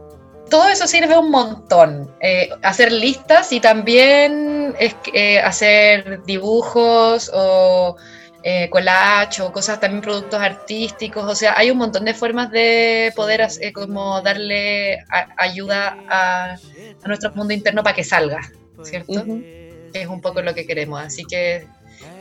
Todo 0.49 0.69
eso 0.69 0.87
sirve 0.87 1.17
un 1.17 1.31
montón. 1.31 2.09
Eh, 2.21 2.49
hacer 2.61 2.93
listas 2.93 3.51
y 3.51 3.59
también 3.59 4.73
es, 4.79 4.95
eh, 5.13 5.39
hacer 5.39 6.23
dibujos 6.23 7.29
o 7.33 7.97
eh, 8.43 8.69
collage 8.69 9.41
o 9.41 9.51
cosas, 9.51 9.79
también 9.79 10.01
productos 10.01 10.39
artísticos. 10.41 11.23
O 11.25 11.35
sea, 11.35 11.53
hay 11.57 11.69
un 11.71 11.77
montón 11.77 12.05
de 12.05 12.13
formas 12.13 12.49
de 12.51 13.13
poder 13.15 13.41
hacer- 13.43 13.71
como 13.73 14.21
darle 14.21 14.99
a- 15.09 15.27
ayuda 15.37 15.97
a, 16.09 16.53
a 17.03 17.07
nuestro 17.07 17.31
mundo 17.35 17.53
interno 17.53 17.83
para 17.83 17.95
que 17.95 18.03
salga, 18.03 18.39
¿cierto? 18.83 19.23
Es 19.93 20.07
un 20.07 20.21
poco 20.21 20.41
lo 20.41 20.53
que 20.55 20.65
queremos. 20.65 21.01
Así 21.01 21.23
que 21.25 21.67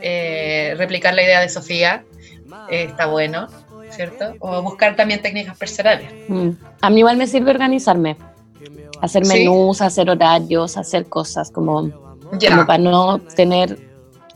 eh, 0.01 0.75
replicar 0.77 1.13
la 1.13 1.23
idea 1.23 1.39
de 1.41 1.49
Sofía 1.49 2.03
eh, 2.69 2.83
está 2.83 3.05
bueno, 3.07 3.47
¿cierto? 3.89 4.35
O 4.39 4.61
buscar 4.61 4.95
también 4.95 5.21
técnicas 5.21 5.57
personales. 5.57 6.07
Mm. 6.27 6.49
A 6.81 6.89
mí 6.89 6.99
igual 6.99 7.17
me 7.17 7.27
sirve 7.27 7.51
organizarme, 7.51 8.17
hacer 9.01 9.25
Sí. 9.25 9.33
menús, 9.39 9.81
hacer 9.81 10.09
horarios, 10.09 10.77
hacer 10.77 11.07
cosas 11.07 11.49
como, 11.49 11.89
como 12.29 12.65
para 12.67 12.77
no 12.77 13.19
tener 13.35 13.90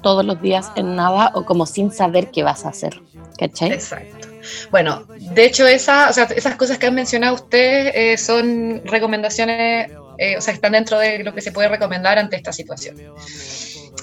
todos 0.06 0.24
los 0.24 0.40
días 0.40 0.72
en 0.76 0.96
nada 0.96 1.32
o 1.34 1.46
como 1.46 1.66
sin 1.66 1.92
saber 1.92 2.30
qué 2.30 2.44
vas 2.44 2.64
a 2.64 2.70
hacer. 2.70 3.02
¿Cachai? 3.40 3.72
exacto. 3.72 4.28
Bueno, 4.70 5.04
de 5.08 5.46
hecho, 5.46 5.66
esas 5.66 6.56
cosas 6.60 6.78
que 6.78 6.86
han 6.86 6.94
mencionado 6.94 7.34
ustedes 7.34 7.92
eh, 7.96 8.16
son 8.16 8.84
recomendaciones, 8.86 9.90
eh, 10.20 10.38
o 10.38 10.42
sea, 10.42 10.54
están 10.54 10.74
dentro 10.74 11.00
de 11.00 11.24
lo 11.24 11.34
que 11.34 11.42
se 11.42 11.52
puede 11.52 11.70
recomendar 11.70 12.20
ante 12.20 12.36
esta 12.36 12.54
situación. 12.54 13.02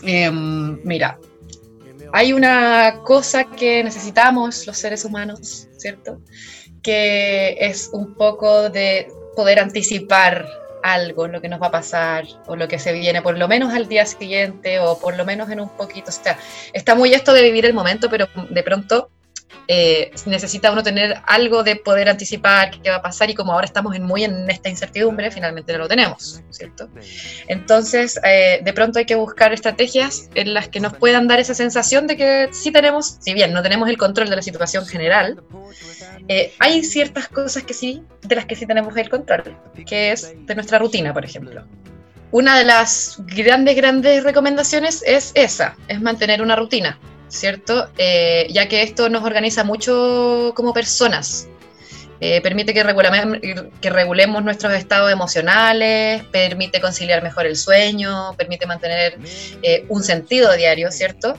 Em, 0.02 0.80
mira, 0.82 1.20
hay 2.12 2.32
una 2.32 3.02
cosa 3.04 3.44
que 3.44 3.84
necesitamos 3.84 4.66
los 4.66 4.76
seres 4.76 5.04
humanos, 5.04 5.68
¿cierto? 5.76 6.18
Que 6.82 7.56
es 7.60 7.90
un 7.92 8.14
poco 8.14 8.70
de 8.70 9.06
poder 9.36 9.60
anticipar 9.60 10.48
algo, 10.82 11.28
lo 11.28 11.40
que 11.40 11.48
nos 11.48 11.60
va 11.60 11.68
a 11.68 11.70
pasar 11.70 12.24
o 12.46 12.56
lo 12.56 12.68
que 12.68 12.78
se 12.78 12.92
viene, 12.92 13.22
por 13.22 13.38
lo 13.38 13.48
menos 13.48 13.72
al 13.72 13.88
día 13.88 14.06
siguiente 14.06 14.78
o 14.80 14.98
por 14.98 15.16
lo 15.16 15.24
menos 15.24 15.50
en 15.50 15.60
un 15.60 15.68
poquito. 15.68 16.10
O 16.10 16.12
sea, 16.12 16.38
está 16.72 16.94
muy 16.94 17.14
esto 17.14 17.32
de 17.32 17.42
vivir 17.42 17.66
el 17.66 17.74
momento, 17.74 18.08
pero 18.10 18.28
de 18.50 18.62
pronto 18.62 19.10
eh, 19.74 20.10
necesita 20.26 20.70
uno 20.70 20.82
tener 20.82 21.16
algo 21.26 21.62
de 21.62 21.76
poder 21.76 22.10
anticipar 22.10 22.78
qué 22.82 22.90
va 22.90 22.96
a 22.96 23.02
pasar 23.02 23.30
y 23.30 23.34
como 23.34 23.54
ahora 23.54 23.64
estamos 23.64 23.96
en, 23.96 24.02
muy 24.02 24.22
en 24.22 24.50
esta 24.50 24.68
incertidumbre, 24.68 25.30
finalmente 25.30 25.72
no 25.72 25.78
lo 25.78 25.88
tenemos, 25.88 26.42
¿cierto? 26.50 26.90
Entonces, 27.48 28.20
eh, 28.22 28.60
de 28.62 28.72
pronto 28.74 28.98
hay 28.98 29.06
que 29.06 29.14
buscar 29.14 29.54
estrategias 29.54 30.28
en 30.34 30.52
las 30.52 30.68
que 30.68 30.78
nos 30.78 30.94
puedan 30.98 31.26
dar 31.26 31.40
esa 31.40 31.54
sensación 31.54 32.06
de 32.06 32.18
que 32.18 32.48
sí 32.52 32.70
tenemos, 32.70 33.16
si 33.20 33.32
bien 33.32 33.54
no 33.54 33.62
tenemos 33.62 33.88
el 33.88 33.96
control 33.96 34.28
de 34.28 34.36
la 34.36 34.42
situación 34.42 34.84
general, 34.84 35.42
eh, 36.28 36.52
hay 36.58 36.84
ciertas 36.84 37.28
cosas 37.28 37.62
que 37.62 37.72
sí, 37.72 38.02
de 38.20 38.36
las 38.36 38.44
que 38.44 38.56
sí 38.56 38.66
tenemos 38.66 38.94
el 38.98 39.08
control, 39.08 39.56
que 39.86 40.12
es 40.12 40.34
de 40.36 40.54
nuestra 40.54 40.80
rutina, 40.80 41.14
por 41.14 41.24
ejemplo. 41.24 41.64
Una 42.30 42.58
de 42.58 42.66
las 42.66 43.16
grandes, 43.20 43.74
grandes 43.74 44.22
recomendaciones 44.22 45.02
es 45.06 45.32
esa, 45.34 45.76
es 45.88 45.98
mantener 45.98 46.42
una 46.42 46.56
rutina, 46.56 46.98
¿cierto? 47.32 47.88
Eh, 47.98 48.46
ya 48.50 48.68
que 48.68 48.82
esto 48.82 49.08
nos 49.08 49.24
organiza 49.24 49.64
mucho 49.64 50.52
como 50.54 50.72
personas. 50.72 51.48
Eh, 52.20 52.40
permite 52.40 52.72
que, 52.72 52.84
regulame- 52.84 53.70
que 53.80 53.90
regulemos 53.90 54.44
nuestros 54.44 54.72
estados 54.74 55.10
emocionales, 55.10 56.22
permite 56.30 56.80
conciliar 56.80 57.20
mejor 57.22 57.46
el 57.46 57.56
sueño, 57.56 58.34
permite 58.36 58.64
mantener 58.66 59.18
eh, 59.62 59.84
un 59.88 60.04
sentido 60.04 60.52
diario, 60.52 60.92
¿cierto? 60.92 61.34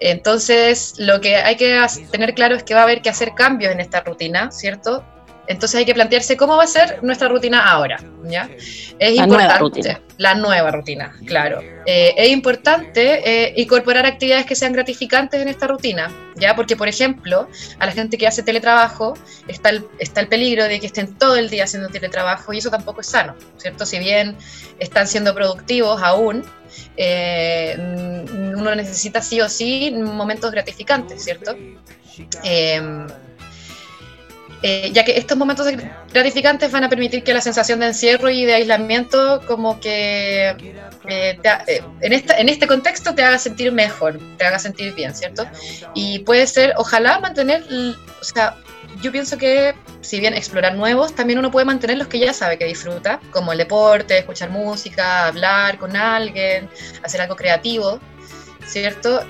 Entonces, 0.00 0.94
lo 0.98 1.20
que 1.20 1.36
hay 1.36 1.56
que 1.56 1.84
tener 2.10 2.32
claro 2.32 2.54
es 2.54 2.62
que 2.62 2.72
va 2.72 2.80
a 2.80 2.82
haber 2.84 3.02
que 3.02 3.10
hacer 3.10 3.34
cambios 3.34 3.72
en 3.72 3.80
esta 3.80 4.00
rutina, 4.00 4.50
¿cierto? 4.50 5.04
Entonces 5.48 5.78
hay 5.78 5.86
que 5.86 5.94
plantearse 5.94 6.36
cómo 6.36 6.56
va 6.58 6.64
a 6.64 6.66
ser 6.66 7.02
nuestra 7.02 7.26
rutina 7.26 7.70
ahora, 7.70 7.98
¿ya? 8.24 8.50
Es 8.98 9.16
La 9.16 9.24
importante. 9.24 9.26
nueva 9.28 9.58
rutina. 9.58 10.00
La 10.18 10.34
nueva 10.34 10.70
rutina, 10.70 11.16
claro. 11.24 11.62
Eh, 11.86 12.14
es 12.18 12.28
importante 12.28 13.22
eh, 13.24 13.54
incorporar 13.56 14.04
actividades 14.04 14.44
que 14.44 14.54
sean 14.54 14.74
gratificantes 14.74 15.40
en 15.40 15.48
esta 15.48 15.66
rutina, 15.66 16.12
¿ya? 16.36 16.54
Porque, 16.54 16.76
por 16.76 16.86
ejemplo, 16.86 17.48
a 17.78 17.86
la 17.86 17.92
gente 17.92 18.18
que 18.18 18.26
hace 18.26 18.42
teletrabajo 18.42 19.14
está 19.48 19.70
el, 19.70 19.86
está 19.98 20.20
el 20.20 20.28
peligro 20.28 20.64
de 20.64 20.80
que 20.80 20.86
estén 20.86 21.14
todo 21.14 21.36
el 21.36 21.48
día 21.48 21.64
haciendo 21.64 21.88
teletrabajo 21.88 22.52
y 22.52 22.58
eso 22.58 22.68
tampoco 22.68 23.00
es 23.00 23.06
sano, 23.06 23.34
¿cierto? 23.56 23.86
Si 23.86 23.98
bien 23.98 24.36
están 24.78 25.08
siendo 25.08 25.34
productivos 25.34 26.02
aún, 26.02 26.44
eh, 26.98 27.74
uno 28.54 28.74
necesita 28.74 29.22
sí 29.22 29.40
o 29.40 29.48
sí 29.48 29.94
momentos 29.96 30.50
gratificantes, 30.50 31.24
¿cierto? 31.24 31.56
Eh, 34.62 34.90
ya 34.92 35.04
que 35.04 35.16
estos 35.16 35.38
momentos 35.38 35.68
gratificantes 36.12 36.72
van 36.72 36.82
a 36.82 36.88
permitir 36.88 37.22
que 37.22 37.32
la 37.32 37.40
sensación 37.40 37.78
de 37.78 37.86
encierro 37.86 38.28
y 38.28 38.44
de 38.44 38.54
aislamiento 38.54 39.40
como 39.46 39.78
que 39.78 40.48
eh, 41.08 41.38
ha- 41.48 41.62
eh, 41.68 41.80
en, 42.00 42.12
esta, 42.12 42.36
en 42.38 42.48
este 42.48 42.66
contexto 42.66 43.14
te 43.14 43.22
haga 43.22 43.38
sentir 43.38 43.70
mejor, 43.70 44.18
te 44.36 44.44
haga 44.44 44.58
sentir 44.58 44.94
bien, 44.94 45.14
¿cierto? 45.14 45.46
Y 45.94 46.18
puede 46.20 46.46
ser, 46.48 46.74
ojalá 46.76 47.20
mantener, 47.20 47.64
o 48.20 48.24
sea, 48.24 48.56
yo 49.00 49.12
pienso 49.12 49.38
que 49.38 49.74
si 50.00 50.18
bien 50.18 50.34
explorar 50.34 50.74
nuevos, 50.74 51.14
también 51.14 51.38
uno 51.38 51.52
puede 51.52 51.64
mantener 51.66 51.96
los 51.98 52.08
que 52.08 52.18
ya 52.18 52.32
sabe 52.32 52.58
que 52.58 52.64
disfruta, 52.64 53.20
como 53.30 53.52
el 53.52 53.58
deporte, 53.58 54.18
escuchar 54.18 54.50
música, 54.50 55.26
hablar 55.26 55.78
con 55.78 55.94
alguien, 55.94 56.68
hacer 57.04 57.20
algo 57.20 57.36
creativo, 57.36 58.00
¿cierto? 58.66 59.24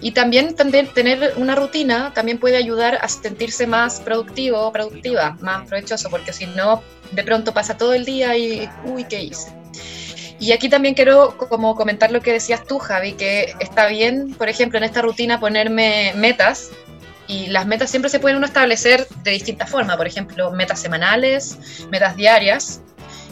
Y 0.00 0.12
también 0.12 0.54
tener 0.54 1.34
una 1.36 1.54
rutina 1.54 2.12
también 2.14 2.38
puede 2.38 2.56
ayudar 2.56 2.98
a 3.00 3.08
sentirse 3.08 3.66
más 3.66 4.00
productivo 4.00 4.60
o 4.60 4.72
productiva, 4.72 5.36
más 5.40 5.66
provechoso, 5.66 6.10
porque 6.10 6.32
si 6.32 6.46
no, 6.46 6.82
de 7.12 7.22
pronto 7.22 7.54
pasa 7.54 7.76
todo 7.76 7.94
el 7.94 8.04
día 8.04 8.36
y, 8.36 8.68
uy, 8.84 9.04
¿qué 9.04 9.22
hice? 9.22 9.52
Y 10.38 10.52
aquí 10.52 10.68
también 10.68 10.94
quiero 10.94 11.36
como 11.38 11.74
comentar 11.74 12.10
lo 12.10 12.20
que 12.20 12.32
decías 12.32 12.64
tú, 12.66 12.78
Javi, 12.78 13.14
que 13.14 13.54
está 13.58 13.86
bien, 13.86 14.34
por 14.34 14.48
ejemplo, 14.48 14.76
en 14.76 14.84
esta 14.84 15.00
rutina 15.00 15.40
ponerme 15.40 16.12
metas, 16.14 16.70
y 17.28 17.48
las 17.48 17.66
metas 17.66 17.90
siempre 17.90 18.10
se 18.10 18.20
pueden 18.20 18.36
uno 18.36 18.46
establecer 18.46 19.06
de 19.24 19.32
distintas 19.32 19.68
formas, 19.68 19.96
por 19.96 20.06
ejemplo, 20.06 20.52
metas 20.52 20.80
semanales, 20.80 21.58
metas 21.90 22.16
diarias, 22.16 22.82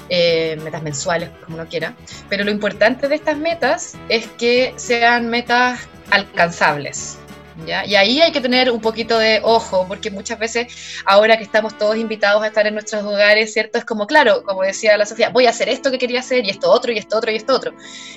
eh, 0.08 0.58
metas 0.62 0.82
mensuales, 0.82 1.30
como 1.44 1.56
uno 1.56 1.66
quiera. 1.68 1.94
Pero 2.28 2.44
lo 2.44 2.50
importante 2.50 3.08
de 3.08 3.14
estas 3.14 3.38
metas 3.38 3.94
es 4.08 4.26
que 4.26 4.74
sean 4.76 5.28
metas 5.28 5.80
alcanzables. 6.14 7.18
Y 7.66 7.70
ahí 7.94 8.20
hay 8.20 8.32
que 8.32 8.40
tener 8.40 8.70
un 8.70 8.80
poquito 8.80 9.16
de 9.18 9.40
ojo, 9.42 9.86
porque 9.86 10.10
muchas 10.10 10.38
veces, 10.38 11.02
ahora 11.04 11.36
que 11.36 11.44
estamos 11.44 11.78
todos 11.78 11.96
invitados 11.96 12.42
a 12.42 12.48
estar 12.48 12.66
en 12.66 12.74
nuestros 12.74 13.04
hogares, 13.04 13.52
¿cierto? 13.52 13.78
Es 13.78 13.84
como, 13.84 14.06
claro, 14.06 14.42
como 14.42 14.62
decía 14.62 14.96
la 14.96 15.06
Sofía, 15.06 15.28
voy 15.28 15.46
a 15.46 15.50
hacer 15.50 15.68
esto 15.68 15.90
que 15.90 15.98
quería 15.98 16.20
hacer, 16.20 16.44
y 16.44 16.50
esto 16.50 16.70
otro, 16.70 16.90
y 16.90 16.98
esto 16.98 17.16
otro, 17.16 17.30
y 17.30 17.36
esto 17.36 17.54
otro. 17.54 17.72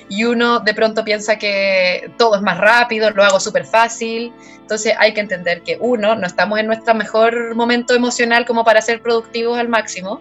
Y 0.08 0.24
uno 0.24 0.58
de 0.58 0.74
pronto 0.74 1.04
piensa 1.04 1.38
que 1.38 2.10
todo 2.18 2.34
es 2.34 2.42
más 2.42 2.58
rápido, 2.58 3.10
lo 3.10 3.22
hago 3.22 3.38
súper 3.38 3.64
fácil. 3.64 4.32
Entonces 4.60 4.94
hay 4.98 5.14
que 5.14 5.20
entender 5.20 5.62
que 5.62 5.78
uno, 5.80 6.14
no 6.14 6.26
estamos 6.26 6.58
en 6.58 6.66
nuestro 6.66 6.94
mejor 6.94 7.54
momento 7.54 7.94
emocional 7.94 8.44
como 8.44 8.64
para 8.64 8.82
ser 8.82 9.00
productivos 9.00 9.58
al 9.58 9.68
máximo. 9.68 10.20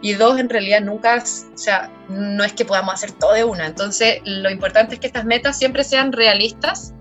Y 0.00 0.14
dos, 0.14 0.38
en 0.38 0.48
realidad 0.48 0.80
nunca, 0.80 1.22
o 1.22 1.58
sea, 1.58 1.90
no 2.08 2.44
es 2.44 2.52
que 2.52 2.64
podamos 2.64 2.94
hacer 2.94 3.12
todo 3.12 3.32
de 3.34 3.44
una. 3.44 3.66
Entonces, 3.66 4.20
lo 4.24 4.50
importante 4.50 4.94
es 4.94 5.00
que 5.00 5.06
estas 5.06 5.24
metas 5.24 5.58
siempre 5.58 5.84
sean 5.84 6.12
realistas 6.12 6.92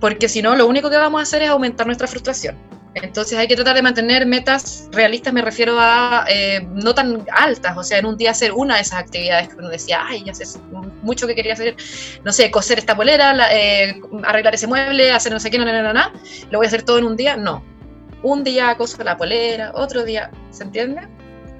porque 0.00 0.28
si 0.28 0.42
no, 0.42 0.56
lo 0.56 0.66
único 0.66 0.90
que 0.90 0.96
vamos 0.96 1.20
a 1.20 1.22
hacer 1.22 1.42
es 1.42 1.48
aumentar 1.48 1.86
nuestra 1.86 2.06
frustración. 2.06 2.56
Entonces 2.94 3.38
hay 3.38 3.46
que 3.46 3.54
tratar 3.54 3.76
de 3.76 3.82
mantener 3.82 4.26
metas 4.26 4.88
realistas, 4.92 5.32
me 5.32 5.42
refiero 5.42 5.76
a 5.78 6.24
eh, 6.28 6.66
no 6.72 6.94
tan 6.94 7.24
altas, 7.32 7.76
o 7.76 7.82
sea, 7.82 7.98
en 7.98 8.06
un 8.06 8.16
día 8.16 8.30
hacer 8.30 8.52
una 8.52 8.76
de 8.76 8.82
esas 8.82 9.00
actividades 9.00 9.48
que 9.48 9.56
uno 9.56 9.68
decía, 9.68 10.00
ay, 10.04 10.24
ya 10.24 10.34
sé 10.34 10.44
mucho 11.02 11.26
que 11.26 11.34
quería 11.34 11.52
hacer, 11.52 11.76
no 12.24 12.32
sé, 12.32 12.50
coser 12.50 12.78
esta 12.78 12.96
polera, 12.96 13.34
eh, 13.52 14.00
arreglar 14.24 14.54
ese 14.54 14.66
mueble, 14.66 15.12
hacer 15.12 15.32
no 15.32 15.40
sé 15.40 15.50
qué, 15.50 15.58
no, 15.58 15.64
no, 15.64 15.82
no, 15.82 15.92
no, 15.92 16.12
lo 16.50 16.58
voy 16.58 16.66
a 16.66 16.68
hacer 16.68 16.82
todo 16.82 16.98
en 16.98 17.04
un 17.04 17.16
día, 17.16 17.36
no. 17.36 17.62
Un 18.22 18.42
día 18.42 18.74
coso 18.76 19.02
la 19.04 19.16
polera, 19.16 19.70
otro 19.74 20.04
día, 20.04 20.30
¿se 20.50 20.64
entiende? 20.64 21.06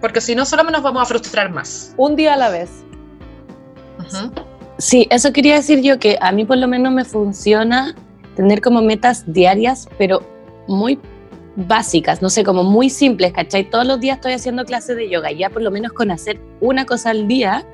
Porque 0.00 0.20
si 0.20 0.34
no, 0.34 0.44
solo 0.44 0.64
nos 0.64 0.82
vamos 0.82 1.02
a 1.02 1.06
frustrar 1.06 1.50
más. 1.50 1.94
Un 1.96 2.16
día 2.16 2.34
a 2.34 2.36
la 2.36 2.48
vez. 2.48 2.70
Sí, 4.78 5.06
eso 5.10 5.32
quería 5.32 5.56
decir 5.56 5.82
yo, 5.82 5.98
que 5.98 6.18
a 6.20 6.32
mí 6.32 6.44
por 6.44 6.56
lo 6.56 6.66
menos 6.66 6.92
me 6.92 7.04
funciona 7.04 7.94
tener 8.38 8.60
como 8.60 8.82
metas 8.82 9.24
diarias, 9.26 9.88
pero 9.98 10.22
muy 10.68 11.00
básicas, 11.56 12.22
no 12.22 12.30
sé, 12.30 12.44
como 12.44 12.62
muy 12.62 12.88
simples, 12.88 13.32
¿cachai? 13.32 13.68
Todos 13.68 13.84
los 13.84 13.98
días 13.98 14.18
estoy 14.18 14.32
haciendo 14.32 14.64
clases 14.64 14.94
de 14.94 15.10
yoga, 15.10 15.32
ya 15.32 15.50
por 15.50 15.60
lo 15.60 15.72
menos 15.72 15.92
con 15.92 16.12
hacer 16.12 16.40
una 16.60 16.86
cosa 16.86 17.10
al 17.10 17.26
día, 17.26 17.66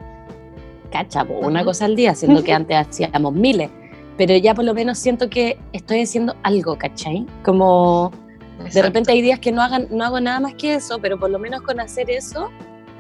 ¿cachai? 0.91 1.27
Una 1.43 1.67
cosa 1.67 1.85
al 1.85 1.97
día, 1.97 2.15
siendo 2.15 2.43
que 2.43 2.55
antes 2.55 2.79
hacíamos 2.79 3.35
miles, 3.35 3.69
pero 4.17 4.35
ya 4.39 4.55
por 4.55 4.65
lo 4.65 4.73
menos 4.73 4.99
siento 4.99 5.29
que 5.29 5.59
estoy 5.75 6.01
haciendo 6.01 6.35
algo, 6.43 6.79
¿cachai? 6.79 7.27
Como 7.45 8.11
de 8.73 8.81
repente 8.81 9.13
hay 9.13 9.21
días 9.21 9.41
que 9.41 9.53
no, 9.53 9.61
hagan, 9.61 9.89
no 9.91 10.03
hago 10.03 10.19
nada 10.19 10.41
más 10.41 10.55
que 10.55 10.77
eso, 10.77 10.99
pero 10.99 11.21
por 11.21 11.29
lo 11.29 11.39
menos 11.39 11.61
con 11.61 11.79
hacer 11.79 12.09
eso 12.09 12.49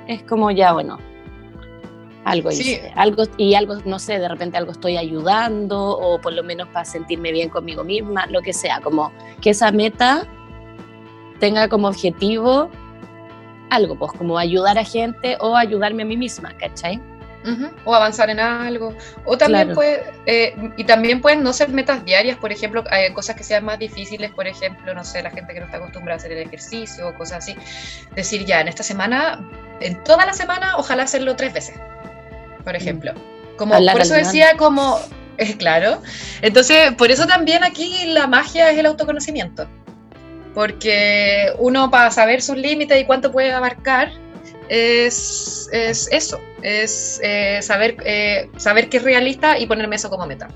es 0.06 0.22
como 0.24 0.50
ya, 0.50 0.74
bueno, 0.74 0.98
algo 2.24 2.50
hice, 2.50 2.92
algo 2.96 3.24
y 3.36 3.54
algo, 3.54 3.76
no 3.84 3.98
sé, 3.98 4.18
de 4.18 4.28
repente 4.28 4.56
algo 4.56 4.72
estoy 4.72 4.96
ayudando 4.96 5.78
o 5.78 6.20
por 6.20 6.32
lo 6.32 6.42
menos 6.42 6.68
para 6.68 6.84
sentirme 6.84 7.32
bien 7.32 7.50
conmigo 7.50 7.84
misma, 7.84 8.26
lo 8.26 8.40
que 8.42 8.52
sea, 8.52 8.80
como 8.80 9.12
que 9.40 9.50
esa 9.50 9.70
meta 9.70 10.26
tenga 11.38 11.68
como 11.68 11.88
objetivo 11.88 12.70
algo, 13.70 13.96
pues 13.96 14.12
como 14.12 14.38
ayudar 14.38 14.78
a 14.78 14.84
gente 14.84 15.36
o 15.40 15.56
ayudarme 15.56 16.02
a 16.02 16.06
mí 16.06 16.16
misma, 16.16 16.56
¿cachai? 16.56 17.00
O 17.84 17.94
avanzar 17.94 18.30
en 18.30 18.40
algo. 18.40 18.94
O 19.26 19.36
también 19.36 19.74
puede, 19.74 20.02
eh, 20.24 20.54
y 20.78 20.84
también 20.84 21.20
pueden 21.20 21.42
no 21.42 21.52
ser 21.52 21.68
metas 21.68 22.02
diarias, 22.02 22.38
por 22.38 22.52
ejemplo, 22.52 22.82
hay 22.90 23.12
cosas 23.12 23.36
que 23.36 23.44
sean 23.44 23.66
más 23.66 23.78
difíciles, 23.78 24.30
por 24.32 24.46
ejemplo, 24.46 24.94
no 24.94 25.04
sé, 25.04 25.22
la 25.22 25.30
gente 25.30 25.52
que 25.52 25.60
no 25.60 25.66
está 25.66 25.76
acostumbrada 25.76 26.14
a 26.14 26.20
hacer 26.20 26.32
el 26.32 26.38
ejercicio 26.38 27.06
o 27.06 27.14
cosas 27.14 27.38
así. 27.38 27.54
Decir 28.14 28.46
ya, 28.46 28.62
en 28.62 28.68
esta 28.68 28.82
semana, 28.82 29.46
en 29.80 30.02
toda 30.04 30.24
la 30.24 30.32
semana, 30.32 30.78
ojalá 30.78 31.02
hacerlo 31.02 31.36
tres 31.36 31.52
veces 31.52 31.78
por 32.64 32.74
ejemplo. 32.74 33.12
Como, 33.56 33.74
por 33.74 34.00
eso 34.00 34.14
decía 34.14 34.56
como, 34.56 34.98
es 35.36 35.56
claro. 35.56 36.02
Entonces, 36.42 36.92
por 36.94 37.10
eso 37.10 37.26
también 37.26 37.62
aquí 37.62 38.06
la 38.06 38.26
magia 38.26 38.70
es 38.70 38.78
el 38.78 38.86
autoconocimiento. 38.86 39.66
Porque 40.54 41.52
uno 41.58 41.90
para 41.90 42.10
saber 42.10 42.40
sus 42.40 42.56
límites 42.56 43.00
y 43.00 43.04
cuánto 43.04 43.32
puede 43.32 43.52
abarcar, 43.52 44.12
es, 44.68 45.68
es 45.72 46.08
eso, 46.10 46.40
es 46.62 47.20
eh, 47.22 47.60
saber, 47.62 47.96
eh, 48.04 48.48
saber 48.56 48.88
qué 48.88 48.98
es 48.98 49.02
realista 49.02 49.58
y 49.58 49.66
ponerme 49.66 49.96
eso 49.96 50.10
como 50.10 50.26
meta. 50.26 50.48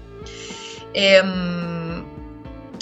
Em, 0.95 1.78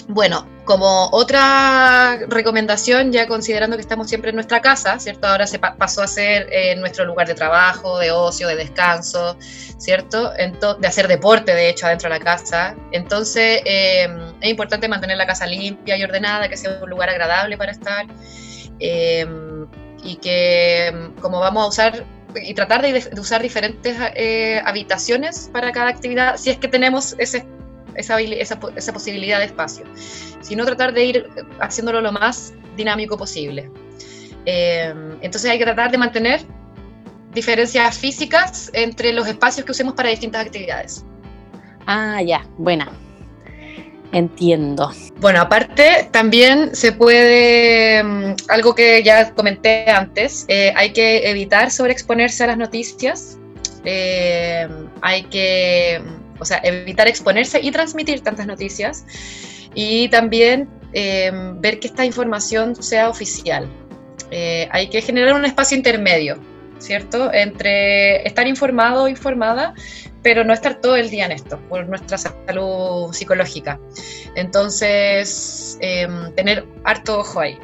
bueno, 0.08 0.46
como 0.64 1.08
otra 1.10 2.18
recomendación, 2.28 3.12
ya 3.12 3.26
considerando 3.26 3.76
que 3.76 3.80
estamos 3.80 4.08
siempre 4.08 4.30
en 4.30 4.36
nuestra 4.36 4.60
casa, 4.60 4.98
¿cierto? 4.98 5.26
Ahora 5.26 5.46
se 5.46 5.58
pasó 5.58 6.02
a 6.02 6.06
ser 6.06 6.48
eh, 6.52 6.76
nuestro 6.76 7.04
lugar 7.04 7.26
de 7.26 7.34
trabajo, 7.34 7.98
de 7.98 8.12
ocio, 8.12 8.46
de 8.46 8.56
descanso, 8.56 9.36
¿cierto? 9.78 10.32
de 10.32 10.86
hacer 10.86 11.08
deporte, 11.08 11.54
de 11.54 11.70
hecho, 11.70 11.86
adentro 11.86 12.08
de 12.08 12.18
la 12.18 12.24
casa. 12.24 12.76
Entonces, 12.92 13.62
em, 13.64 14.32
es 14.40 14.50
importante 14.50 14.88
mantener 14.88 15.16
la 15.16 15.26
casa 15.26 15.46
limpia 15.46 15.96
y 15.96 16.04
ordenada, 16.04 16.48
que 16.48 16.56
sea 16.56 16.78
un 16.82 16.90
lugar 16.90 17.08
agradable 17.08 17.56
para 17.56 17.72
estar. 17.72 18.06
Em, 18.78 19.66
y 20.02 20.16
que 20.16 20.86
em, 20.88 21.14
como 21.16 21.40
vamos 21.40 21.64
a 21.64 21.68
usar 21.68 22.04
y 22.34 22.54
tratar 22.54 22.82
de, 22.82 23.10
usar 23.18 23.42
diferentes 23.42 23.96
eh, 24.14 24.60
habitaciones 24.64 25.48
para 25.52 25.72
cada 25.72 25.88
actividad, 25.88 26.36
si 26.36 26.50
es 26.50 26.58
que 26.58 26.68
tenemos 26.68 27.14
ese 27.18 27.46
esa, 27.96 28.20
esa, 28.20 28.92
posibilidad 28.92 29.38
de 29.38 29.46
espacio, 29.46 29.84
sino 30.40 30.64
tratar 30.64 30.92
de 30.92 31.04
ir 31.04 31.30
haciéndolo 31.60 32.00
lo 32.00 32.12
más 32.12 32.52
dinámico 32.76 33.16
posible. 33.16 33.70
Eh, 34.44 34.94
entonces 35.20 35.50
hay 35.50 35.58
que 35.58 35.64
tratar 35.64 35.90
de 35.90 35.98
mantener 35.98 36.40
diferencias 37.32 37.98
físicas 37.98 38.70
entre 38.72 39.12
los 39.12 39.26
espacios 39.28 39.64
que 39.66 39.72
usemos 39.72 39.94
para 39.94 40.08
distintas 40.08 40.46
actividades. 40.46 41.04
Ah, 41.86 42.22
ya, 42.22 42.46
buena. 42.58 42.90
Entiendo. 44.12 44.92
Bueno, 45.20 45.40
aparte 45.40 46.08
también 46.10 46.74
se 46.74 46.92
puede, 46.92 48.02
mm, 48.02 48.34
algo 48.48 48.74
que 48.74 49.02
ya 49.02 49.32
comenté 49.34 49.90
antes, 49.90 50.46
eh, 50.48 50.72
hay 50.76 50.92
que 50.92 51.28
evitar 51.28 51.70
sobreexponerse 51.70 52.44
a 52.44 52.46
las 52.48 52.56
noticias, 52.56 53.38
eh, 53.84 54.68
hay 55.02 55.24
que 55.24 56.00
o 56.38 56.44
sea, 56.44 56.60
evitar 56.62 57.08
exponerse 57.08 57.60
y 57.62 57.70
transmitir 57.70 58.20
tantas 58.20 58.46
noticias 58.46 59.04
y 59.74 60.08
también 60.08 60.68
eh, 60.92 61.30
ver 61.58 61.78
que 61.80 61.88
esta 61.88 62.04
información 62.04 62.80
sea 62.82 63.08
oficial. 63.08 63.68
Eh, 64.30 64.68
hay 64.72 64.88
que 64.88 65.02
generar 65.02 65.34
un 65.34 65.44
espacio 65.44 65.76
intermedio, 65.76 66.38
¿cierto? 66.78 67.32
Entre 67.32 68.26
estar 68.26 68.46
informado 68.46 69.04
o 69.04 69.08
informada, 69.08 69.74
pero 70.22 70.42
no 70.42 70.52
estar 70.52 70.80
todo 70.80 70.96
el 70.96 71.10
día 71.10 71.26
en 71.26 71.32
esto, 71.32 71.60
por 71.68 71.86
nuestra 71.88 72.18
salud 72.18 73.12
psicológica. 73.12 73.78
Entonces, 74.34 75.78
eh, 75.80 76.08
tener 76.34 76.66
harto 76.84 77.20
ojo 77.20 77.40
ahí. 77.40 77.58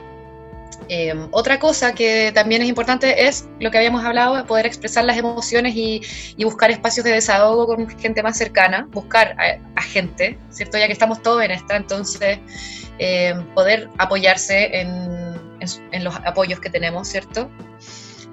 Em, 0.88 1.28
otra 1.30 1.58
cosa 1.58 1.94
que 1.94 2.32
también 2.34 2.62
es 2.62 2.68
importante 2.68 3.26
es 3.26 3.48
lo 3.60 3.70
que 3.70 3.78
habíamos 3.78 4.04
hablado, 4.04 4.44
poder 4.46 4.66
expresar 4.66 5.04
las 5.04 5.16
emociones 5.16 5.74
y, 5.76 6.02
buscar 6.44 6.70
espacios 6.70 7.04
de 7.04 7.12
desahogo 7.12 7.66
con 7.66 7.88
gente 7.88 8.22
más 8.22 8.36
cercana, 8.36 8.88
buscar 8.90 9.36
a, 9.38 9.82
gente, 9.82 10.38
¿cierto? 10.50 10.78
Ya 10.78 10.86
que 10.86 10.92
estamos 10.92 11.22
todos 11.22 11.42
en 11.42 11.50
esta, 11.52 11.76
entonces 11.76 12.38
em, 12.98 13.44
poder 13.54 13.88
apoyarse 13.98 14.80
en, 14.80 15.32
los 16.02 16.16
apoyos 16.16 16.58
que 16.58 16.70
tenemos, 16.70 17.06
¿cierto? 17.08 17.48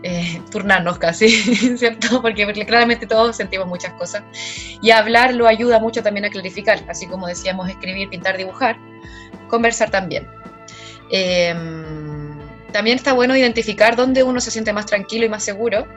Eh, 0.01 0.41
turnarnos 0.49 0.97
casi, 0.97 1.29
¿cierto? 1.77 2.21
Porque, 2.21 2.45
claramente 2.65 3.05
todos 3.05 3.35
sentimos 3.35 3.67
muchas 3.67 3.93
cosas. 3.93 4.23
Y 4.81 4.91
hablar 4.91 5.33
lo 5.33 5.47
ayuda 5.47 5.79
mucho 5.79 6.01
también 6.01 6.25
a 6.25 6.29
clarificar, 6.29 6.79
así 6.87 7.05
como 7.05 7.27
decíamos, 7.27 7.69
escribir, 7.69 8.09
pintar, 8.09 8.37
dibujar, 8.37 8.77
conversar 9.49 9.91
también. 9.91 10.27
Eh, 11.11 11.53
también 12.71 12.97
está 12.97 13.13
bueno 13.13 13.35
identificar 13.35 13.95
dónde 13.95 14.23
uno 14.23 14.39
se 14.41 14.51
siente 14.51 14.73
más 14.73 14.85
tranquilo 14.85 15.25
y 15.25 15.29
más 15.29 15.43
seguro 15.43 15.87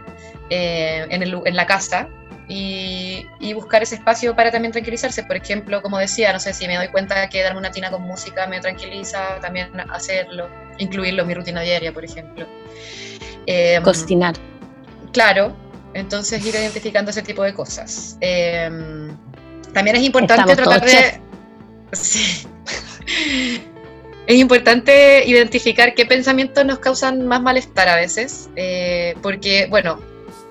eh, 0.51 1.07
en, 1.11 1.57
la 1.57 1.67
casa, 1.67 2.09
y, 2.49 3.27
y, 3.41 3.55
buscar 3.55 3.83
ese 3.83 3.95
espacio 3.95 4.37
para 4.37 4.51
también 4.51 4.73
tranquilizarse. 4.73 5.23
Por 5.23 5.37
ejemplo, 5.37 5.81
como 5.81 5.99
decía, 5.99 6.33
no 6.33 6.41
sé 6.41 6.53
si 6.53 6.67
me 6.67 6.77
doy 6.77 6.89
cuenta 6.89 7.29
que 7.29 7.43
darme 7.43 7.61
una 7.61 7.71
tina 7.71 7.91
con 7.91 8.03
música 8.03 8.47
me 8.47 8.61
tranquiliza, 8.61 9.39
también 9.41 9.69
hacerlo, 9.91 10.49
incluirlo 10.79 11.23
en 11.23 11.29
mi 11.29 11.35
rutina 11.35 11.63
diaria, 11.63 11.93
por 11.93 12.05
ejemplo. 12.05 12.47
Eh, 13.47 13.81
Cocinar. 13.83 14.35
Claro, 15.13 15.57
entonces 15.95 16.45
ir 16.45 16.55
identificando 16.55 17.11
ese 17.11 17.23
tipo 17.23 17.43
de 17.43 17.55
cosas. 17.55 18.19
Eh, 18.21 18.71
también 19.73 19.97
es 19.97 20.03
importante 20.03 20.55
tratar 20.57 20.85
de... 20.85 21.21
Sí. 21.93 22.47
Es 24.27 24.37
importante 24.37 25.25
identificar 25.27 25.95
qué 25.95 26.07
pensamientos 26.07 26.65
nos 26.65 26.79
causan 26.79 27.27
más 27.27 27.43
malestar 27.43 27.89
a 27.89 27.97
veces, 27.97 28.49
eh, 28.55 29.15
porque, 29.21 29.67
bueno, 29.69 29.99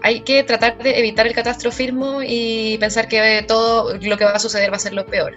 hay 0.03 0.21
que 0.21 0.43
tratar 0.43 0.77
de 0.77 0.97
evitar 0.99 1.27
el 1.27 1.33
catastrofismo 1.33 2.21
y 2.23 2.77
pensar 2.79 3.07
que 3.07 3.43
todo 3.47 3.97
lo 3.97 4.17
que 4.17 4.25
va 4.25 4.31
a 4.31 4.39
suceder 4.39 4.71
va 4.71 4.77
a 4.77 4.79
ser 4.79 4.93
lo 4.93 5.05
peor, 5.05 5.35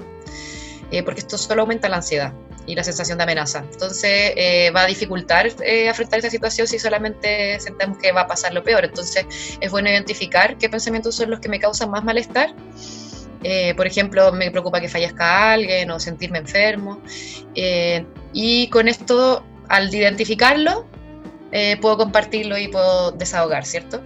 eh, 0.90 1.02
porque 1.02 1.20
esto 1.20 1.36
solo 1.38 1.62
aumenta 1.62 1.88
la 1.88 1.96
ansiedad 1.96 2.32
y 2.66 2.74
la 2.74 2.82
sensación 2.82 3.18
de 3.18 3.24
amenaza. 3.24 3.64
Entonces 3.72 4.32
eh, 4.36 4.70
va 4.74 4.82
a 4.82 4.86
dificultar 4.86 5.50
eh, 5.62 5.88
afrontar 5.90 6.20
esta 6.20 6.30
situación 6.30 6.66
si 6.66 6.78
solamente 6.78 7.60
sentamos 7.60 7.98
que 7.98 8.10
va 8.12 8.22
a 8.22 8.26
pasar 8.26 8.54
lo 8.54 8.64
peor. 8.64 8.86
Entonces 8.86 9.26
es 9.60 9.70
bueno 9.70 9.90
identificar 9.90 10.56
qué 10.56 10.70
pensamientos 10.70 11.14
son 11.14 11.30
los 11.30 11.40
que 11.40 11.50
me 11.50 11.60
causan 11.60 11.90
más 11.90 12.04
malestar. 12.04 12.54
por 13.76 13.86
ejemplo, 13.86 14.32
me 14.32 14.50
preocupa 14.50 14.80
que 14.80 14.88
fallezca 14.88 15.52
alguien 15.52 15.90
o 15.90 16.00
sentirme 16.00 16.38
enfermo. 16.38 17.02
Y 18.34 18.68
con 18.68 18.88
esto, 18.88 19.42
al 19.68 19.94
identificarlo, 19.94 20.86
puedo 21.80 21.96
compartirlo 21.96 22.58
y 22.58 22.68
puedo 22.68 23.12
desahogar, 23.12 23.64
¿cierto? 23.64 24.02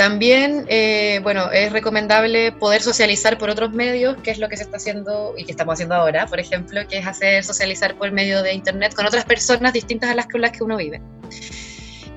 También, 0.00 0.64
eh, 0.68 1.20
bueno, 1.22 1.50
es 1.52 1.72
recomendable 1.72 2.52
poder 2.52 2.80
socializar 2.80 3.36
por 3.36 3.50
otros 3.50 3.72
medios, 3.72 4.16
que 4.22 4.30
es 4.30 4.38
lo 4.38 4.48
que 4.48 4.56
se 4.56 4.62
está 4.62 4.78
haciendo 4.78 5.34
y 5.36 5.44
que 5.44 5.50
estamos 5.50 5.74
haciendo 5.74 5.94
ahora, 5.94 6.24
por 6.24 6.40
ejemplo, 6.40 6.80
que 6.88 6.96
es 6.96 7.06
hacer 7.06 7.44
socializar 7.44 7.96
por 7.96 8.10
medio 8.10 8.42
de 8.42 8.54
Internet 8.54 8.94
con 8.94 9.04
otras 9.04 9.26
personas 9.26 9.74
distintas 9.74 10.08
a 10.08 10.14
las 10.14 10.26
con 10.26 10.40
las 10.40 10.52
que 10.52 10.64
uno 10.64 10.78
vive. 10.78 11.02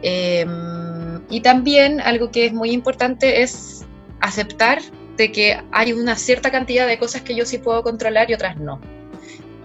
Em, 0.02 1.22
y 1.30 1.42
también 1.42 2.00
algo 2.00 2.32
que 2.32 2.46
es 2.46 2.54
muy 2.54 2.72
importante 2.72 3.42
es 3.42 3.86
aceptar 4.22 4.82
de 5.18 5.34
que 5.34 5.62
hay 5.74 5.92
una 5.92 6.16
cierta 6.16 6.52
cantidad 6.52 6.88
de 6.88 6.98
cosas 6.98 7.22
que 7.24 7.36
yo 7.36 7.46
sí 7.46 7.58
puedo 7.58 7.84
controlar 7.84 8.32
y 8.32 8.34
otras 8.34 8.56
no 8.56 8.80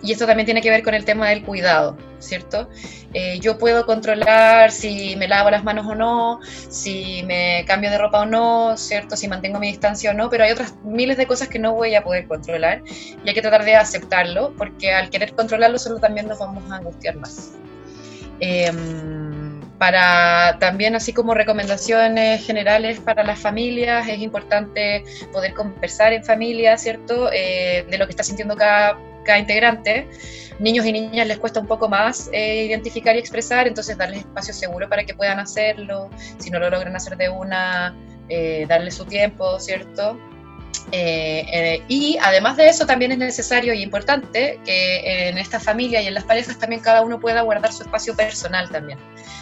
y 0.02 0.12
esto 0.12 0.26
también 0.26 0.44
tiene 0.44 0.60
que 0.60 0.70
ver 0.70 0.82
con 0.82 0.94
el 0.94 1.04
tema 1.04 1.28
del 1.28 1.42
cuidado, 1.42 1.96
¿cierto? 2.18 2.68
Eh, 3.14 3.38
yo 3.40 3.58
puedo 3.58 3.84
controlar 3.86 4.70
si 4.70 5.16
me 5.16 5.26
lavo 5.26 5.50
las 5.50 5.64
manos 5.64 5.86
o 5.86 5.94
no, 5.94 6.40
si 6.42 7.22
me 7.24 7.64
cambio 7.66 7.90
de 7.90 7.98
ropa 7.98 8.20
o 8.20 8.26
no, 8.26 8.76
¿cierto? 8.76 9.16
Si 9.16 9.28
mantengo 9.28 9.58
mi 9.58 9.68
distancia 9.68 10.10
o 10.10 10.14
no, 10.14 10.30
pero 10.30 10.44
hay 10.44 10.52
otras 10.52 10.74
miles 10.84 11.16
de 11.16 11.26
cosas 11.26 11.48
que 11.48 11.58
no 11.58 11.74
voy 11.74 11.94
a 11.94 12.04
poder 12.04 12.26
controlar 12.26 12.82
y 13.24 13.28
hay 13.28 13.34
que 13.34 13.42
tratar 13.42 13.64
de 13.64 13.76
aceptarlo, 13.76 14.54
porque 14.56 14.92
al 14.92 15.10
querer 15.10 15.32
controlarlo 15.34 15.78
solo 15.78 15.98
también 15.98 16.28
nos 16.28 16.38
vamos 16.38 16.70
a 16.70 16.76
angustiar 16.76 17.16
más. 17.16 17.52
Em, 18.40 19.60
para 19.78 20.58
también, 20.58 20.94
así 20.96 21.12
como 21.12 21.34
recomendaciones 21.34 22.44
generales 22.44 23.00
para 23.00 23.22
las 23.24 23.38
familias, 23.38 24.08
es 24.08 24.18
importante 24.20 25.04
poder 25.32 25.54
conversar 25.54 26.12
en 26.12 26.24
familia, 26.24 26.76
¿cierto? 26.76 27.30
Eh, 27.32 27.86
de 27.88 27.98
lo 27.98 28.06
que 28.06 28.10
está 28.10 28.24
sintiendo 28.24 28.56
cada 28.56 28.98
integrante. 29.36 30.08
Niños 30.60 30.86
y 30.86 30.92
niñas 30.92 31.26
les 31.26 31.38
cuesta 31.38 31.60
un 31.60 31.66
poco 31.66 31.88
más 31.88 32.30
eh, 32.32 32.64
identificar 32.64 33.14
y 33.16 33.18
expresar, 33.18 33.66
entonces 33.66 33.98
darles 33.98 34.20
espacio 34.20 34.54
seguro 34.54 34.88
para 34.88 35.04
que 35.04 35.14
puedan 35.14 35.38
hacerlo. 35.40 36.08
Si 36.38 36.50
no 36.50 36.58
lo 36.58 36.70
logran 36.70 36.94
hacer 36.94 37.16
de 37.16 37.28
una, 37.28 37.96
eh, 38.28 38.64
darles 38.68 38.94
su 38.94 39.04
tiempo, 39.04 39.58
¿cierto? 39.58 40.18
Eh, 40.92 41.82
y 41.88 42.16
además 42.22 42.56
de 42.56 42.68
eso 42.68 42.86
también 42.86 43.12
es 43.12 43.18
necesario 43.18 43.74
y 43.74 43.82
importante 43.82 44.58
que 44.64 45.28
en 45.28 45.38
esta 45.38 45.60
familia 45.60 46.00
y 46.00 46.06
en 46.06 46.14
las 46.14 46.24
parejas 46.24 46.58
también 46.58 46.80
cada 46.80 47.02
uno 47.02 47.20
pueda 47.20 47.42
guardar 47.42 47.72
su 47.72 47.82
espacio 47.82 48.14
personal 48.16 48.70
también. 48.70 48.98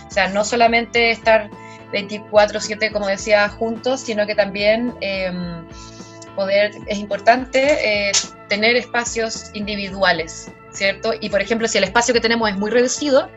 O 0.06 0.10
sea, 0.10 0.28
no 0.28 0.44
solamente 0.44 1.10
estar 1.10 1.50
24/7 1.92 2.90
como 2.92 3.06
decía 3.06 3.48
juntos, 3.48 4.00
sino 4.00 4.26
que 4.26 4.34
también 4.34 4.94
em, 5.00 5.66
poder, 6.36 6.70
es 6.86 6.98
importante 6.98 8.08
eh, 8.08 8.12
tener 8.48 8.76
espacios 8.76 9.50
individuales, 9.54 10.52
¿cierto? 10.70 11.12
Y 11.20 11.30
por 11.30 11.40
ejemplo, 11.40 11.66
si 11.66 11.78
el 11.78 11.84
espacio 11.84 12.14
que 12.14 12.20
tenemos 12.20 12.48
es 12.48 12.56
muy 12.56 12.70
reducido, 12.70 13.28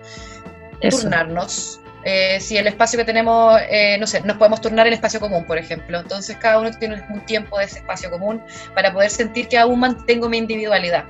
turnarnos. 0.82 1.80
Eh, 2.06 2.40
si 2.40 2.56
el 2.58 2.66
espacio 2.68 2.98
que 2.98 3.04
tenemos, 3.04 3.60
eh, 3.70 3.98
no 4.00 4.08
sé, 4.08 4.22
nos 4.22 4.38
podemos 4.38 4.62
turnar 4.62 4.88
el 4.88 4.94
espacio 4.94 5.20
común, 5.20 5.44
por 5.46 5.58
ejemplo. 5.58 6.00
Entonces 6.00 6.38
cada 6.38 6.60
uno 6.60 6.72
tiene 6.72 7.04
un 7.10 7.26
tiempo 7.26 7.58
de 7.58 7.66
ese 7.66 7.80
espacio 7.80 8.10
común 8.10 8.42
para 8.74 8.94
poder 8.94 9.10
sentir 9.10 9.48
que 9.48 9.58
aún 9.58 9.80
mantengo 9.80 10.30
mi 10.30 10.38
individualidad. 10.38 11.04